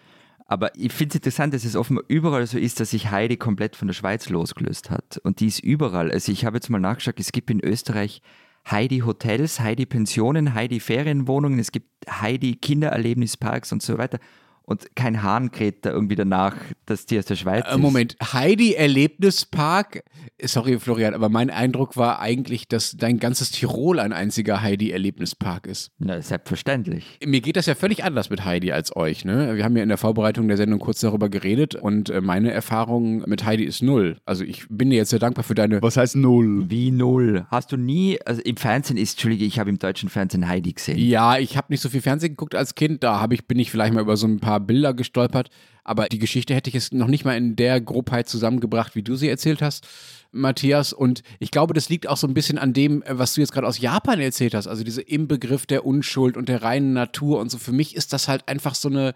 Aber 0.49 0.74
ich 0.76 0.93
finde 0.93 1.11
es 1.11 1.16
interessant, 1.16 1.55
dass 1.55 1.64
es 1.64 1.74
offenbar 1.74 2.05
überall 2.09 2.47
so 2.47 2.59
ist, 2.59 2.78
dass 2.78 2.91
sich 2.91 3.11
Heidi 3.11 3.37
komplett 3.37 3.74
von 3.74 3.89
der 3.89 3.95
Schweiz 3.95 4.28
losgelöst 4.28 4.91
hat. 4.91 5.18
Und 5.24 5.41
die 5.41 5.47
ist 5.47 5.59
überall. 5.59 6.11
Also 6.11 6.30
ich 6.30 6.45
habe 6.45 6.57
jetzt 6.57 6.70
mal 6.70 6.78
nachgeschaut, 6.78 7.18
es 7.18 7.32
gibt 7.32 7.51
in 7.51 7.61
Österreich 7.61 8.22
Heidi 8.70 9.01
Hotels, 9.01 9.61
Heidi 9.61 9.87
Pensionen, 9.87 10.55
Heidi 10.55 10.80
Ferienwohnungen, 10.80 11.59
es 11.59 11.72
gibt 11.72 11.89
Heidi 12.09 12.57
Kindererlebnisparks 12.57 13.72
und 13.72 13.82
so 13.82 13.99
weiter. 13.99 14.18
Und 14.67 14.97
kein 14.97 15.23
Hahn 15.23 15.53
kräht 15.53 15.87
da 15.87 15.91
irgendwie 15.91 16.17
danach, 16.17 16.57
dass 16.87 17.07
die 17.07 17.19
aus 17.19 17.25
der 17.27 17.37
Schweiz 17.37 17.64
Äh, 17.67 17.71
ist. 17.75 17.79
Moment, 17.79 18.17
Heidi 18.33 18.75
Erlebnispark. 18.75 20.03
Sorry, 20.43 20.79
Florian, 20.79 21.14
aber 21.14 21.29
mein 21.29 21.51
Eindruck 21.51 21.97
war 21.97 22.21
eigentlich, 22.21 22.69
dass 22.69 22.97
dein 22.97 23.19
ganzes 23.19 23.51
Tirol 23.53 24.01
ein 24.01 24.12
einziger 24.12 24.61
Heidi 24.62 24.91
Erlebnispark 24.91 25.67
ist. 25.67 25.93
Na, 25.99 26.21
selbstverständlich. 26.21 27.19
Mir 27.25 27.41
geht 27.41 27.57
das 27.57 27.67
ja 27.67 27.75
völlig 27.75 28.05
anders 28.05 28.29
mit 28.29 28.45
Heidi 28.45 28.73
als 28.73 28.95
euch. 28.95 29.25
Ne? 29.25 29.57
Wir 29.57 29.64
haben 29.64 29.77
ja 29.77 29.83
in 29.83 29.89
der 29.89 29.99
Vorbereitung 29.99 30.49
der 30.49 30.57
Sendung 30.57 30.79
kurz 30.81 31.01
darüber 31.01 31.29
geredet 31.29 31.75
und 31.77 32.11
äh, 32.11 32.21
meine 32.21 32.51
Erfahrung 32.51 33.19
mit 33.27 33.45
Heidi 33.45 33.64
ist 33.64 33.83
null. 33.83 34.17
Also 34.27 34.45
ich 34.45 34.67
bin 34.69 34.91
dir 34.91 34.97
jetzt 34.97 35.11
sehr 35.11 35.19
dankbar 35.21 35.45
für 35.45 35.55
deine. 35.55 35.81
Was 35.81 35.97
heißt 35.97 36.17
Null? 36.17 36.69
Wie 36.69 36.91
null. 36.91 37.47
Hast 37.51 37.71
du 37.73 37.77
nie, 37.77 38.19
also 38.27 38.43
im 38.43 38.57
Fernsehen 38.57 38.97
ist, 38.97 39.12
Entschuldige, 39.12 39.45
ich 39.45 39.59
habe 39.59 39.71
im 39.71 39.79
deutschen 39.79 40.09
Fernsehen 40.09 40.49
Heidi 40.49 40.73
gesehen. 40.73 40.99
Ja, 40.99 41.39
ich 41.39 41.57
habe 41.57 41.69
nicht 41.71 41.81
so 41.81 41.89
viel 41.89 42.03
Fernsehen 42.03 42.31
geguckt 42.33 42.55
als 42.55 42.75
Kind. 42.75 43.03
Da 43.05 43.21
hab 43.21 43.33
ich, 43.33 43.47
bin 43.47 43.59
ich 43.59 43.71
vielleicht 43.71 43.95
mal 43.95 44.01
über 44.01 44.17
so 44.17 44.27
ein 44.27 44.41
paar 44.41 44.56
Bilder 44.61 44.95
gestolpert. 44.95 45.51
Aber 45.85 46.07
die 46.07 46.19
Geschichte 46.19 46.55
hätte 46.55 46.69
ich 46.69 46.75
jetzt 46.75 46.93
noch 46.93 47.07
nicht 47.07 47.25
mal 47.25 47.37
in 47.37 47.55
der 47.55 47.81
Grobheit 47.81 48.29
zusammengebracht, 48.29 48.97
wie 48.97 49.03
du 49.03 49.15
sie 49.15 49.29
erzählt 49.29 49.63
hast, 49.63 49.87
Matthias. 50.33 50.93
Und 50.93 51.23
ich 51.39 51.51
glaube, 51.51 51.75
das 51.75 51.89
liegt 51.89 52.09
auch 52.09 52.17
so 52.17 52.27
ein 52.27 52.35
bisschen 52.35 52.59
an 52.59 52.73
dem, 52.73 53.03
äh, 53.03 53.19
was 53.19 53.35
du 53.35 53.41
jetzt 53.41 53.53
gerade 53.53 53.67
aus 53.67 53.79
Japan 53.79 54.21
erzählt 54.21 54.55
hast. 54.55 54.67
Also 54.67 54.83
diese 54.83 55.03
Inbegriff 55.03 55.67
der 55.67 55.87
Unschuld 55.87 56.37
und 56.37 56.49
der 56.49 56.63
reinen 56.63 56.93
Natur 56.93 57.39
und 57.39 57.51
so. 57.51 57.59
Für 57.59 57.73
mich 57.73 57.95
ist 57.95 58.13
das 58.13 58.29
halt 58.29 58.49
einfach 58.49 58.75
so 58.75 58.89
eine. 58.89 59.15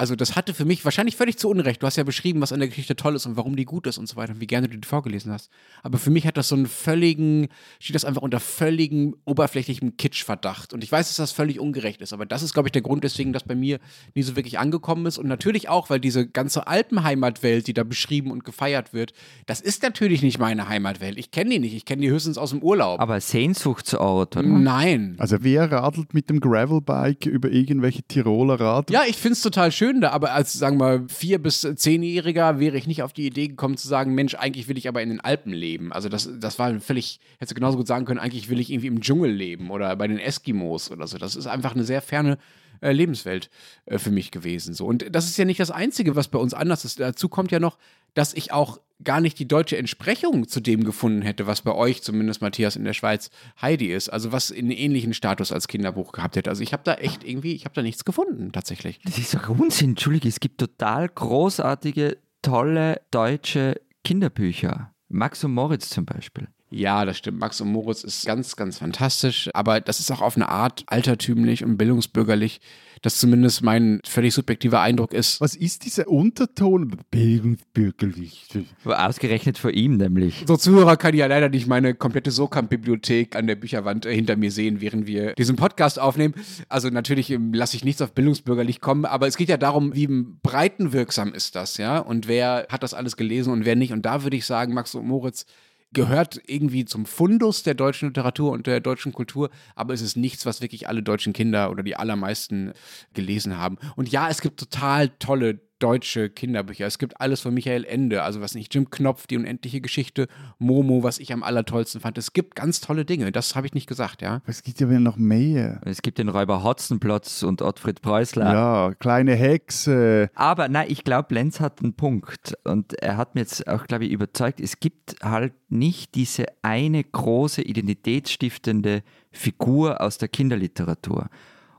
Also 0.00 0.16
das 0.16 0.34
hatte 0.34 0.54
für 0.54 0.64
mich 0.64 0.82
wahrscheinlich 0.86 1.14
völlig 1.14 1.36
zu 1.36 1.50
Unrecht. 1.50 1.82
Du 1.82 1.86
hast 1.86 1.96
ja 1.96 2.04
beschrieben, 2.04 2.40
was 2.40 2.54
an 2.54 2.60
der 2.60 2.70
Geschichte 2.70 2.96
toll 2.96 3.16
ist 3.16 3.26
und 3.26 3.36
warum 3.36 3.54
die 3.54 3.66
gut 3.66 3.86
ist 3.86 3.98
und 3.98 4.08
so 4.08 4.16
weiter 4.16 4.32
und 4.32 4.40
wie 4.40 4.46
gerne 4.46 4.66
du 4.66 4.78
die 4.78 4.88
vorgelesen 4.88 5.30
hast. 5.30 5.50
Aber 5.82 5.98
für 5.98 6.08
mich 6.08 6.26
hat 6.26 6.38
das 6.38 6.48
so 6.48 6.54
einen 6.54 6.68
völligen, 6.68 7.48
steht 7.80 7.94
das 7.94 8.06
einfach 8.06 8.22
unter 8.22 8.40
völligem 8.40 9.14
oberflächlichem 9.26 9.98
Kitschverdacht. 9.98 10.72
Und 10.72 10.82
ich 10.82 10.90
weiß, 10.90 11.08
dass 11.08 11.16
das 11.16 11.32
völlig 11.32 11.60
ungerecht 11.60 12.00
ist, 12.00 12.14
aber 12.14 12.24
das 12.24 12.42
ist, 12.42 12.54
glaube 12.54 12.68
ich, 12.68 12.72
der 12.72 12.80
Grund, 12.80 13.02
weswegen 13.02 13.34
das 13.34 13.44
bei 13.44 13.54
mir 13.54 13.78
nie 14.14 14.22
so 14.22 14.36
wirklich 14.36 14.58
angekommen 14.58 15.04
ist. 15.04 15.18
Und 15.18 15.28
natürlich 15.28 15.68
auch, 15.68 15.90
weil 15.90 16.00
diese 16.00 16.26
ganze 16.26 16.66
Alpenheimatwelt, 16.66 17.66
die 17.66 17.74
da 17.74 17.84
beschrieben 17.84 18.30
und 18.30 18.46
gefeiert 18.46 18.94
wird, 18.94 19.12
das 19.44 19.60
ist 19.60 19.82
natürlich 19.82 20.22
nicht 20.22 20.38
meine 20.38 20.66
Heimatwelt. 20.66 21.18
Ich 21.18 21.30
kenne 21.30 21.50
die 21.50 21.58
nicht. 21.58 21.74
Ich 21.74 21.84
kenne 21.84 22.00
die 22.00 22.10
höchstens 22.10 22.38
aus 22.38 22.48
dem 22.52 22.62
Urlaub. 22.62 23.00
Aber 23.00 23.20
Sehnsuchtsort, 23.20 24.34
oder? 24.34 24.48
Nein. 24.48 25.16
Also 25.18 25.36
wer 25.40 25.70
radelt 25.70 26.14
mit 26.14 26.30
dem 26.30 26.40
Gravelbike 26.40 27.26
über 27.26 27.50
irgendwelche 27.50 28.02
Tiroler 28.02 28.58
Rad? 28.58 28.90
Ja, 28.90 29.02
ich 29.06 29.16
finde 29.18 29.34
es 29.34 29.42
total 29.42 29.70
schön 29.70 29.89
da, 29.98 30.10
aber 30.10 30.32
als, 30.32 30.52
sagen 30.52 30.78
wir, 30.78 31.06
vier- 31.08 31.38
bis 31.38 31.66
zehnjähriger 31.74 32.60
wäre 32.60 32.76
ich 32.76 32.86
nicht 32.86 33.02
auf 33.02 33.14
die 33.14 33.26
Idee 33.26 33.48
gekommen 33.48 33.78
zu 33.78 33.88
sagen, 33.88 34.14
Mensch, 34.14 34.34
eigentlich 34.34 34.68
will 34.68 34.76
ich 34.76 34.88
aber 34.88 35.00
in 35.02 35.08
den 35.08 35.20
Alpen 35.20 35.52
leben. 35.52 35.90
Also 35.92 36.10
das, 36.10 36.28
das 36.38 36.58
war 36.58 36.78
völlig, 36.80 37.18
hättest 37.38 37.52
du 37.52 37.54
genauso 37.54 37.78
gut 37.78 37.86
sagen 37.86 38.04
können, 38.04 38.20
eigentlich 38.20 38.50
will 38.50 38.60
ich 38.60 38.70
irgendwie 38.70 38.88
im 38.88 39.00
Dschungel 39.00 39.32
leben 39.32 39.70
oder 39.70 39.96
bei 39.96 40.06
den 40.06 40.18
Eskimos 40.18 40.90
oder 40.90 41.06
so. 41.06 41.18
Das 41.18 41.34
ist 41.34 41.46
einfach 41.46 41.74
eine 41.74 41.84
sehr 41.84 42.02
ferne 42.02 42.36
äh, 42.82 42.92
Lebenswelt 42.92 43.50
äh, 43.86 43.98
für 43.98 44.10
mich 44.10 44.30
gewesen. 44.30 44.74
So. 44.74 44.86
Und 44.86 45.14
das 45.14 45.24
ist 45.24 45.38
ja 45.38 45.44
nicht 45.44 45.60
das 45.60 45.70
Einzige, 45.70 46.14
was 46.14 46.28
bei 46.28 46.38
uns 46.38 46.54
anders 46.54 46.84
ist. 46.84 47.00
Dazu 47.00 47.28
kommt 47.28 47.50
ja 47.50 47.58
noch, 47.58 47.78
dass 48.14 48.34
ich 48.34 48.52
auch 48.52 48.78
gar 49.04 49.20
nicht 49.20 49.38
die 49.38 49.48
deutsche 49.48 49.76
Entsprechung 49.76 50.48
zu 50.48 50.60
dem 50.60 50.84
gefunden 50.84 51.22
hätte, 51.22 51.46
was 51.46 51.62
bei 51.62 51.74
euch, 51.74 52.02
zumindest 52.02 52.42
Matthias 52.42 52.76
in 52.76 52.84
der 52.84 52.92
Schweiz, 52.92 53.30
Heidi 53.60 53.92
ist. 53.92 54.08
Also 54.08 54.32
was 54.32 54.52
einen 54.52 54.70
ähnlichen 54.70 55.14
Status 55.14 55.52
als 55.52 55.68
Kinderbuch 55.68 56.12
gehabt 56.12 56.36
hätte. 56.36 56.50
Also 56.50 56.62
ich 56.62 56.72
habe 56.72 56.82
da 56.84 56.94
echt 56.94 57.24
irgendwie, 57.24 57.54
ich 57.54 57.64
habe 57.64 57.74
da 57.74 57.82
nichts 57.82 58.04
gefunden, 58.04 58.52
tatsächlich. 58.52 59.00
Das 59.04 59.18
ist 59.18 59.34
doch 59.34 59.48
Unsinn, 59.48 59.90
Entschuldige, 59.90 60.28
es 60.28 60.40
gibt 60.40 60.58
total 60.58 61.08
großartige, 61.08 62.18
tolle 62.42 63.00
deutsche 63.10 63.80
Kinderbücher. 64.04 64.94
Max 65.08 65.42
und 65.44 65.52
Moritz 65.52 65.90
zum 65.90 66.04
Beispiel. 66.04 66.48
Ja, 66.70 67.04
das 67.04 67.18
stimmt. 67.18 67.40
Max 67.40 67.60
und 67.60 67.72
Moritz 67.72 68.04
ist 68.04 68.24
ganz, 68.24 68.54
ganz 68.54 68.78
fantastisch. 68.78 69.50
Aber 69.54 69.80
das 69.80 69.98
ist 69.98 70.10
auch 70.12 70.20
auf 70.20 70.36
eine 70.36 70.48
Art 70.48 70.84
altertümlich 70.86 71.64
und 71.64 71.76
bildungsbürgerlich, 71.76 72.60
das 73.02 73.18
zumindest 73.18 73.62
mein 73.62 74.00
völlig 74.04 74.34
subjektiver 74.34 74.80
Eindruck 74.80 75.12
ist. 75.12 75.40
Was 75.40 75.56
ist 75.56 75.84
dieser 75.84 76.06
Unterton? 76.06 76.96
Bildungsbürgerlich. 77.10 78.46
Ausgerechnet 78.84 79.58
vor 79.58 79.72
ihm 79.72 79.96
nämlich. 79.96 80.44
So 80.46 80.56
Zuhörer 80.56 80.96
kann 80.96 81.16
ja 81.16 81.26
leider 81.26 81.48
nicht 81.48 81.66
meine 81.66 81.94
komplette 81.94 82.30
Sokamp-Bibliothek 82.30 83.34
an 83.34 83.48
der 83.48 83.56
Bücherwand 83.56 84.06
äh, 84.06 84.14
hinter 84.14 84.36
mir 84.36 84.52
sehen, 84.52 84.80
während 84.80 85.06
wir 85.08 85.34
diesen 85.34 85.56
Podcast 85.56 85.98
aufnehmen. 85.98 86.34
Also 86.68 86.88
natürlich 86.88 87.30
ähm, 87.30 87.52
lasse 87.52 87.76
ich 87.76 87.84
nichts 87.84 88.02
auf 88.02 88.12
bildungsbürgerlich 88.12 88.80
kommen, 88.80 89.06
aber 89.06 89.26
es 89.26 89.36
geht 89.36 89.48
ja 89.48 89.56
darum, 89.56 89.94
wie 89.96 90.06
breitenwirksam 90.06 91.32
ist 91.32 91.56
das, 91.56 91.78
ja? 91.78 91.98
Und 91.98 92.28
wer 92.28 92.66
hat 92.68 92.82
das 92.82 92.94
alles 92.94 93.16
gelesen 93.16 93.52
und 93.52 93.64
wer 93.64 93.76
nicht? 93.76 93.92
Und 93.92 94.02
da 94.02 94.22
würde 94.22 94.36
ich 94.36 94.44
sagen, 94.44 94.74
Max 94.74 94.94
und 94.94 95.06
Moritz 95.06 95.46
gehört 95.92 96.40
irgendwie 96.46 96.84
zum 96.84 97.06
Fundus 97.06 97.62
der 97.62 97.74
deutschen 97.74 98.08
Literatur 98.08 98.52
und 98.52 98.66
der 98.66 98.80
deutschen 98.80 99.12
Kultur, 99.12 99.50
aber 99.74 99.94
es 99.94 100.00
ist 100.00 100.16
nichts, 100.16 100.46
was 100.46 100.60
wirklich 100.60 100.88
alle 100.88 101.02
deutschen 101.02 101.32
Kinder 101.32 101.70
oder 101.70 101.82
die 101.82 101.96
allermeisten 101.96 102.72
gelesen 103.14 103.58
haben. 103.58 103.78
Und 103.96 104.08
ja, 104.10 104.28
es 104.28 104.40
gibt 104.40 104.60
total 104.60 105.08
tolle 105.18 105.60
deutsche 105.80 106.30
Kinderbücher. 106.30 106.86
Es 106.86 106.98
gibt 106.98 107.20
alles 107.20 107.40
von 107.40 107.52
Michael 107.52 107.84
Ende, 107.84 108.22
also 108.22 108.40
was 108.40 108.54
nicht, 108.54 108.72
Jim 108.74 108.90
Knopf, 108.90 109.26
die 109.26 109.36
unendliche 109.36 109.80
Geschichte, 109.80 110.28
Momo, 110.58 111.02
was 111.02 111.18
ich 111.18 111.32
am 111.32 111.42
allertollsten 111.42 112.00
fand. 112.00 112.18
Es 112.18 112.32
gibt 112.32 112.54
ganz 112.54 112.80
tolle 112.80 113.04
Dinge, 113.04 113.32
das 113.32 113.56
habe 113.56 113.66
ich 113.66 113.74
nicht 113.74 113.88
gesagt, 113.88 114.22
ja. 114.22 114.42
Es 114.46 114.62
gibt 114.62 114.80
ja 114.80 114.88
wieder 114.88 115.00
noch 115.00 115.16
mehr. 115.16 115.80
Es 115.84 116.02
gibt 116.02 116.18
den 116.18 116.28
Räuber 116.28 116.62
Hotzenplotz 116.62 117.42
und 117.42 117.62
Ottfried 117.62 118.00
Preußler. 118.02 118.52
Ja, 118.52 118.94
kleine 118.94 119.34
Hexe. 119.34 120.30
Aber 120.34 120.68
nein, 120.68 120.86
ich 120.88 121.02
glaube, 121.02 121.34
Lenz 121.34 121.60
hat 121.60 121.82
einen 121.82 121.94
Punkt 121.94 122.54
und 122.64 122.94
er 123.02 123.16
hat 123.16 123.34
mir 123.34 123.40
jetzt 123.40 123.66
auch, 123.66 123.86
glaube 123.86 124.04
ich, 124.04 124.12
überzeugt, 124.12 124.60
es 124.60 124.80
gibt 124.80 125.16
halt 125.22 125.54
nicht 125.68 126.14
diese 126.14 126.46
eine 126.62 127.02
große 127.02 127.62
identitätsstiftende 127.62 129.02
Figur 129.32 130.00
aus 130.00 130.18
der 130.18 130.28
Kinderliteratur. 130.28 131.28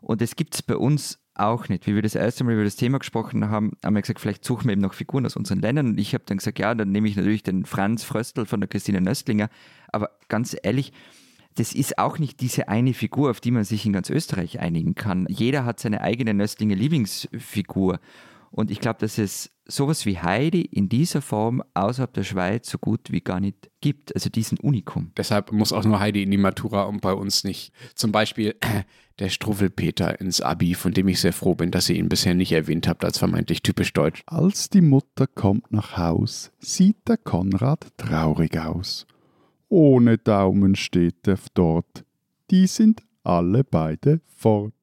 Und 0.02 0.22
es 0.22 0.36
gibt 0.36 0.56
es 0.56 0.62
bei 0.64 0.76
uns 0.76 1.21
auch 1.34 1.70
nicht. 1.70 1.88
Wie 1.88 1.96
wir 1.96 2.02
das 2.02 2.16
erste 2.16 2.44
Mal 2.44 2.54
über 2.54 2.64
das 2.64 2.76
Thema 2.76 3.00
gesprochen 3.00 3.50
haben, 3.50 3.72
haben 3.84 3.96
wir 3.96 4.02
gesagt, 4.02 4.20
vielleicht 4.20 4.46
suchen 4.46 4.66
wir 4.66 4.74
eben 4.74 4.82
noch 4.82 4.94
Figuren 4.94 5.26
aus 5.26 5.36
unseren 5.36 5.60
Ländern. 5.60 5.88
Und 5.88 6.00
ich 6.00 6.14
habe 6.14 6.24
dann 6.26 6.38
gesagt, 6.38 6.60
ja, 6.60 6.76
dann 6.76 6.92
nehme 6.92 7.08
ich 7.08 7.16
natürlich 7.16 7.44
den 7.44 7.66
Franz 7.66 8.04
Fröstl 8.04 8.46
von 8.46 8.60
der 8.60 8.68
Christine 8.68 9.02
Nöstlinger. 9.02 9.50
Aber 9.92 10.12
ganz 10.28 10.56
ehrlich, 10.62 10.92
das 11.56 11.74
ist 11.74 11.98
auch 11.98 12.18
nicht 12.18 12.40
diese 12.42 12.70
eine 12.70 12.94
Figur, 12.94 13.30
auf 13.30 13.42
die 13.42 13.52
man 13.52 13.64
sich 13.64 13.86
in 13.86 13.94
ganz 13.94 14.10
Österreich 14.10 14.60
einigen 14.60 14.96
kann. 14.96 15.26
Jeder 15.30 15.66
hat 15.66 15.80
seine 15.80 16.02
eigene 16.02 16.34
Nöstlinger 16.34 16.76
Lieblingsfigur. 16.76 18.00
Und 18.52 18.70
ich 18.70 18.80
glaube, 18.80 19.00
dass 19.00 19.18
es 19.18 19.50
sowas 19.66 20.06
wie 20.06 20.20
Heidi 20.20 20.62
in 20.62 20.90
dieser 20.90 21.22
Form 21.22 21.64
außerhalb 21.74 22.14
der 22.14 22.24
Schweiz 22.24 22.70
so 22.70 22.78
gut 22.78 23.12
wie 23.12 23.22
gar 23.22 23.40
nicht 23.40 23.72
gibt. 23.80 24.14
Also 24.14 24.30
diesen 24.30 24.58
Unikum. 24.60 25.12
Deshalb 25.18 25.52
muss 25.52 25.72
auch 25.72 25.86
nur 25.86 26.00
Heidi 26.00 26.22
in 26.24 26.32
die 26.32 26.38
Matura 26.38 26.84
und 26.84 27.02
bei 27.02 27.14
uns 27.14 27.44
nicht. 27.44 27.72
Zum 27.96 28.12
Beispiel 28.12 28.56
äh, 28.60 28.84
der 29.20 29.30
Struffelpeter 29.30 30.20
ins 30.20 30.42
Abi, 30.42 30.74
von 30.74 30.94
dem 30.94 31.08
ich 31.08 31.22
sehr 31.22 31.34
froh 31.34 31.56
bin, 31.56 31.72
dass 31.72 31.90
ihr 31.90 31.96
ihn 31.96 32.10
bisher 32.10 32.34
nicht 32.34 32.52
erwähnt 32.52 32.88
habt 32.88 33.06
als 33.06 33.18
vermeintlich 33.18 33.62
typisch 33.62 33.94
deutsch. 33.94 34.24
Als 34.26 34.70
die 34.70 34.82
Mutter 34.82 35.28
kommt 35.28 35.72
nach 35.72 35.98
Haus, 35.98 36.52
sieht 36.60 37.08
der 37.08 37.18
Konrad 37.18 37.88
traurig 37.98 38.58
aus. 38.60 39.06
Ohne 39.70 40.18
Daumen 40.18 40.76
steht 40.76 41.28
er 41.28 41.38
dort. 41.54 42.04
Die 42.50 42.68
sind 42.68 43.04
alle 43.24 43.64
beide 43.64 44.20
fort. 44.36 44.74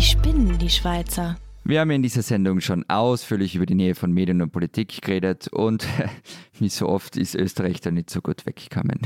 Die 0.00 0.06
spinnen, 0.06 0.56
die 0.56 0.70
Schweizer. 0.70 1.36
Wir 1.62 1.80
haben 1.80 1.90
in 1.90 2.00
dieser 2.00 2.22
Sendung 2.22 2.62
schon 2.62 2.88
ausführlich 2.88 3.54
über 3.54 3.66
die 3.66 3.74
Nähe 3.74 3.94
von 3.94 4.10
Medien 4.10 4.40
und 4.40 4.50
Politik 4.50 5.02
geredet 5.02 5.48
und 5.48 5.86
wie 6.58 6.70
so 6.70 6.88
oft 6.88 7.18
ist 7.18 7.34
Österreich 7.34 7.82
da 7.82 7.90
nicht 7.90 8.08
so 8.08 8.22
gut 8.22 8.46
weggekommen. 8.46 9.00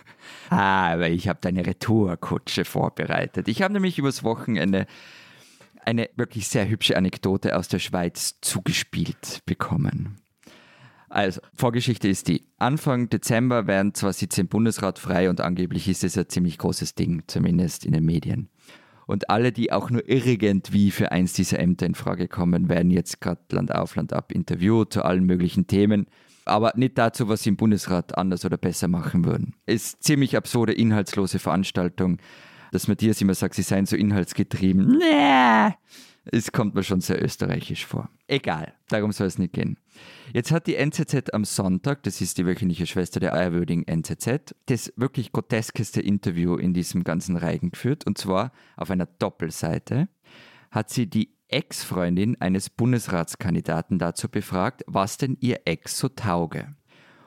Aber 0.48 1.10
ich 1.10 1.28
habe 1.28 1.40
da 1.42 1.50
eine 1.50 1.66
Retourkutsche 1.66 2.64
vorbereitet. 2.64 3.48
Ich 3.48 3.60
habe 3.60 3.74
nämlich 3.74 3.98
übers 3.98 4.24
Wochenende 4.24 4.86
eine 5.84 6.08
wirklich 6.16 6.48
sehr 6.48 6.66
hübsche 6.66 6.96
Anekdote 6.96 7.54
aus 7.54 7.68
der 7.68 7.78
Schweiz 7.78 8.38
zugespielt 8.40 9.42
bekommen. 9.44 10.22
Also, 11.10 11.42
Vorgeschichte 11.54 12.08
ist 12.08 12.28
die. 12.28 12.46
Anfang 12.56 13.10
Dezember 13.10 13.66
werden 13.66 13.92
zwar 13.92 14.14
Sitze 14.14 14.40
im 14.40 14.48
Bundesrat 14.48 14.98
frei 14.98 15.28
und 15.28 15.42
angeblich 15.42 15.86
ist 15.86 16.02
es 16.02 16.16
ein 16.16 16.30
ziemlich 16.30 16.56
großes 16.56 16.94
Ding, 16.94 17.24
zumindest 17.26 17.84
in 17.84 17.92
den 17.92 18.06
Medien. 18.06 18.48
Und 19.06 19.30
alle, 19.30 19.52
die 19.52 19.72
auch 19.72 19.90
nur 19.90 20.08
irgendwie 20.08 20.90
für 20.90 21.12
eins 21.12 21.32
dieser 21.32 21.58
Ämter 21.58 21.86
in 21.86 21.94
Frage 21.94 22.28
kommen, 22.28 22.68
werden 22.68 22.90
jetzt 22.90 23.20
gerade 23.20 23.40
Land 23.50 23.74
auf, 23.74 23.96
Land 23.96 24.12
ab 24.12 24.32
interviewt 24.32 24.92
zu 24.92 25.04
allen 25.04 25.24
möglichen 25.24 25.66
Themen. 25.66 26.06
Aber 26.44 26.72
nicht 26.76 26.96
dazu, 26.96 27.28
was 27.28 27.42
sie 27.42 27.50
im 27.50 27.56
Bundesrat 27.56 28.16
anders 28.16 28.44
oder 28.44 28.56
besser 28.56 28.88
machen 28.88 29.24
würden. 29.24 29.54
Ist 29.66 30.02
ziemlich 30.02 30.36
absurde, 30.36 30.72
inhaltslose 30.72 31.38
Veranstaltung, 31.38 32.18
dass 32.72 32.88
Matthias 32.88 33.20
immer 33.20 33.34
sagt, 33.34 33.54
sie 33.54 33.62
seien 33.62 33.86
so 33.86 33.96
inhaltsgetrieben. 33.96 34.98
Nee, 34.98 35.74
es 36.24 36.52
kommt 36.52 36.74
mir 36.74 36.82
schon 36.82 37.00
sehr 37.00 37.22
österreichisch 37.22 37.86
vor. 37.86 38.10
Egal, 38.26 38.74
darum 38.88 39.12
soll 39.12 39.26
es 39.26 39.38
nicht 39.38 39.54
gehen. 39.54 39.78
Jetzt 40.32 40.52
hat 40.52 40.66
die 40.66 40.76
NZZ 40.76 41.32
am 41.32 41.44
Sonntag, 41.44 42.02
das 42.02 42.20
ist 42.20 42.38
die 42.38 42.46
wöchentliche 42.46 42.86
Schwester 42.86 43.20
der 43.20 43.32
ehrwürdigen 43.32 43.86
NZZ, 43.86 44.54
das 44.66 44.92
wirklich 44.96 45.32
groteskeste 45.32 46.00
Interview 46.00 46.56
in 46.56 46.74
diesem 46.74 47.04
ganzen 47.04 47.36
Reigen 47.36 47.70
geführt. 47.70 48.06
Und 48.06 48.18
zwar 48.18 48.52
auf 48.76 48.90
einer 48.90 49.06
Doppelseite 49.06 50.08
hat 50.70 50.90
sie 50.90 51.08
die 51.08 51.34
Ex-Freundin 51.48 52.40
eines 52.40 52.70
Bundesratskandidaten 52.70 53.98
dazu 53.98 54.28
befragt, 54.28 54.82
was 54.86 55.16
denn 55.16 55.36
ihr 55.40 55.62
Ex 55.64 55.98
so 55.98 56.08
tauge. 56.08 56.76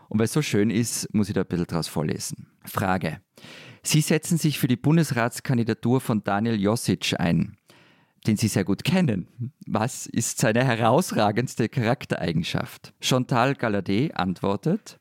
Und 0.08 0.20
weil 0.20 0.26
es 0.26 0.34
so 0.34 0.42
schön 0.42 0.70
ist, 0.70 1.14
muss 1.14 1.28
ich 1.28 1.34
da 1.34 1.42
ein 1.42 1.48
bisschen 1.48 1.66
draus 1.66 1.88
vorlesen. 1.88 2.48
Frage. 2.64 3.20
Sie 3.82 4.00
setzen 4.00 4.38
sich 4.38 4.60
für 4.60 4.68
die 4.68 4.78
Bundesratskandidatur 4.78 6.00
von 6.00 6.24
Daniel 6.24 6.62
Josic 6.62 7.20
ein 7.20 7.58
den 8.28 8.38
Sie 8.38 8.48
sehr 8.48 8.64
gut 8.64 8.84
kennen. 8.84 9.54
Was 9.66 10.06
ist 10.06 10.40
seine 10.40 10.64
herausragendste 10.64 11.70
Charaktereigenschaft? 11.70 12.94
Chantal 13.02 13.56
Galladay 13.56 14.12
antwortet, 14.14 15.00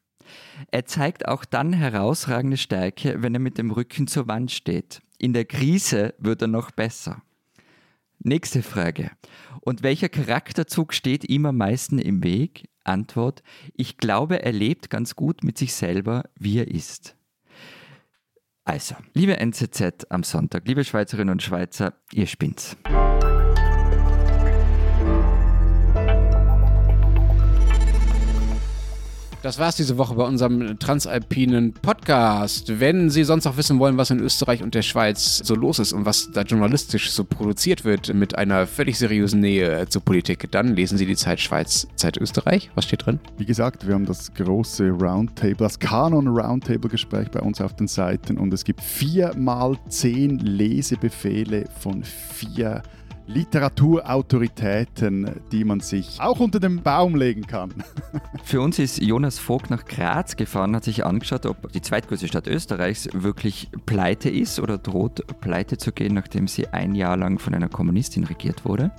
er 0.71 0.85
zeigt 0.87 1.29
auch 1.29 1.45
dann 1.45 1.73
herausragende 1.73 2.57
Stärke, 2.57 3.23
wenn 3.23 3.35
er 3.35 3.41
mit 3.41 3.59
dem 3.59 3.71
Rücken 3.71 4.07
zur 4.07 4.29
Wand 4.29 4.51
steht. 4.51 5.03
In 5.19 5.33
der 5.33 5.45
Krise 5.45 6.15
wird 6.19 6.43
er 6.43 6.49
noch 6.49 6.71
besser. 6.71 7.23
Nächste 8.19 8.63
Frage. 8.63 9.11
Und 9.61 9.83
welcher 9.83 10.09
Charakterzug 10.09 10.95
steht 10.95 11.29
ihm 11.29 11.47
am 11.47 11.57
meisten 11.57 11.99
im 11.99 12.23
Weg? 12.23 12.69
Antwort. 12.85 13.43
Ich 13.75 13.97
glaube, 13.97 14.43
er 14.43 14.53
lebt 14.53 14.91
ganz 14.91 15.15
gut 15.15 15.45
mit 15.45 15.59
sich 15.59 15.75
selber, 15.75 16.25
wie 16.37 16.59
er 16.59 16.69
ist. 16.69 17.17
Also, 18.65 18.95
liebe 19.15 19.39
NZZ 19.39 20.07
am 20.09 20.23
Sonntag, 20.23 20.67
liebe 20.67 20.85
Schweizerinnen 20.85 21.33
und 21.33 21.43
Schweizer, 21.43 21.95
ihr 22.13 22.27
spinnt's. 22.27 22.77
Das 29.43 29.59
war's 29.59 29.75
diese 29.75 29.99
Woche 29.99 30.15
bei 30.15 30.23
unserem 30.23 30.79
transalpinen 30.79 31.73
Podcast. 31.73 32.79
Wenn 32.79 33.11
Sie 33.11 33.25
sonst 33.25 33.45
noch 33.45 33.57
wissen 33.57 33.81
wollen, 33.81 33.97
was 33.97 34.11
in 34.11 34.21
Österreich 34.21 34.63
und 34.63 34.77
der 34.77 34.83
Schweiz 34.83 35.39
so 35.39 35.57
los 35.57 35.81
ist 35.81 35.93
und 35.93 36.07
was 36.07 36.31
da 36.31 36.43
journalistisch 36.43 37.11
so 37.11 37.25
produziert 37.25 37.85
wird 37.85 38.15
mit 38.15 38.39
einer 38.39 38.69
völlig 38.69 38.99
seriösen 38.99 39.41
Nähe 39.41 39.89
zur 39.89 40.03
Politik, 40.03 40.49
dann 40.53 40.77
lesen 40.77 40.97
Sie 40.97 41.07
die 41.07 41.17
Zeit 41.17 41.41
Schweiz, 41.41 41.89
Zeit 41.97 42.19
Österreich. 42.19 42.71
Was 42.77 42.85
steht 42.85 43.05
drin? 43.05 43.19
Wie 43.37 43.45
gesagt, 43.45 43.85
wir 43.85 43.95
haben 43.95 44.07
das 44.07 44.33
große 44.33 44.91
Roundtable, 44.91 45.57
das 45.57 45.77
Kanon 45.77 46.29
Roundtable 46.29 46.89
Gespräch 46.89 47.29
bei 47.33 47.41
uns 47.41 47.61
auf 47.61 47.75
den 47.75 47.89
Seiten 47.89 48.39
und 48.39 48.55
es 48.55 48.63
gibt 48.63 48.81
vier 48.81 49.35
mal 49.37 49.77
zehn 49.89 50.39
Lesebefehle 50.39 51.65
von 51.81 52.05
vier 52.05 52.81
Literaturautoritäten, 53.27 55.41
die 55.53 55.65
man 55.65 55.81
sich 55.81 56.21
auch 56.21 56.41
unter 56.41 56.61
den 56.61 56.83
Baum 56.83 57.15
legen 57.15 57.47
kann. 57.47 57.73
Für 58.45 58.61
uns 58.61 58.79
ist 58.79 59.03
Jonas 59.03 59.39
Vogt 59.39 59.71
nach 59.71 59.85
Graz 59.85 60.37
gefahren, 60.37 60.77
hat 60.77 60.85
sich 60.85 61.05
angeschaut, 61.05 61.47
ob 61.47 61.73
die 61.73 61.81
zweitgrößte 61.81 62.29
Stadt 62.29 62.47
Österreichs 62.47 63.09
wirklich 63.13 63.71
pleite 63.87 64.29
ist 64.29 64.61
oder 64.61 64.79
droht 64.79 65.25
pleite 65.41 65.79
zu 65.79 65.93
gehen, 65.93 66.15
nachdem 66.15 66.49
sie 66.49 66.69
ein 66.69 66.95
Jahr 66.95 67.17
lang 67.17 67.39
von 67.39 67.55
einer 67.55 67.69
Kommunistin 67.69 68.25
regiert 68.25 68.65
wurde. 68.65 68.91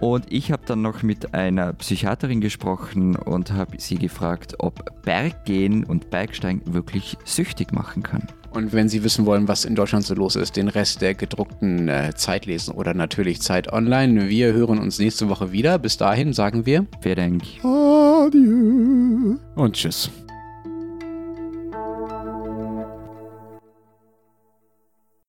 Und 0.00 0.30
ich 0.30 0.52
habe 0.52 0.62
dann 0.66 0.82
noch 0.82 1.02
mit 1.02 1.34
einer 1.34 1.72
Psychiaterin 1.72 2.40
gesprochen 2.40 3.16
und 3.16 3.52
habe 3.52 3.80
sie 3.80 3.96
gefragt, 3.96 4.56
ob 4.58 5.02
Berggehen 5.02 5.84
und 5.84 6.10
Bergsteigen 6.10 6.74
wirklich 6.74 7.16
süchtig 7.24 7.72
machen 7.72 8.02
kann. 8.02 8.26
Und 8.54 8.72
wenn 8.72 8.88
Sie 8.88 9.02
wissen 9.02 9.26
wollen, 9.26 9.48
was 9.48 9.64
in 9.64 9.74
Deutschland 9.74 10.04
so 10.06 10.14
los 10.14 10.36
ist, 10.36 10.56
den 10.56 10.68
Rest 10.68 11.02
der 11.02 11.14
gedruckten 11.14 11.88
äh, 11.88 12.12
Zeit 12.14 12.46
lesen 12.46 12.72
oder 12.74 12.94
natürlich 12.94 13.42
Zeit 13.42 13.72
online. 13.72 14.28
Wir 14.28 14.52
hören 14.52 14.78
uns 14.78 14.98
nächste 15.00 15.28
Woche 15.28 15.50
wieder. 15.50 15.78
Bis 15.78 15.96
dahin 15.96 16.32
sagen 16.32 16.64
wir 16.64 16.86
Wer 17.02 17.16
denkt? 17.16 17.46
Adieu. 17.64 19.36
und 19.56 19.72
tschüss. 19.74 20.08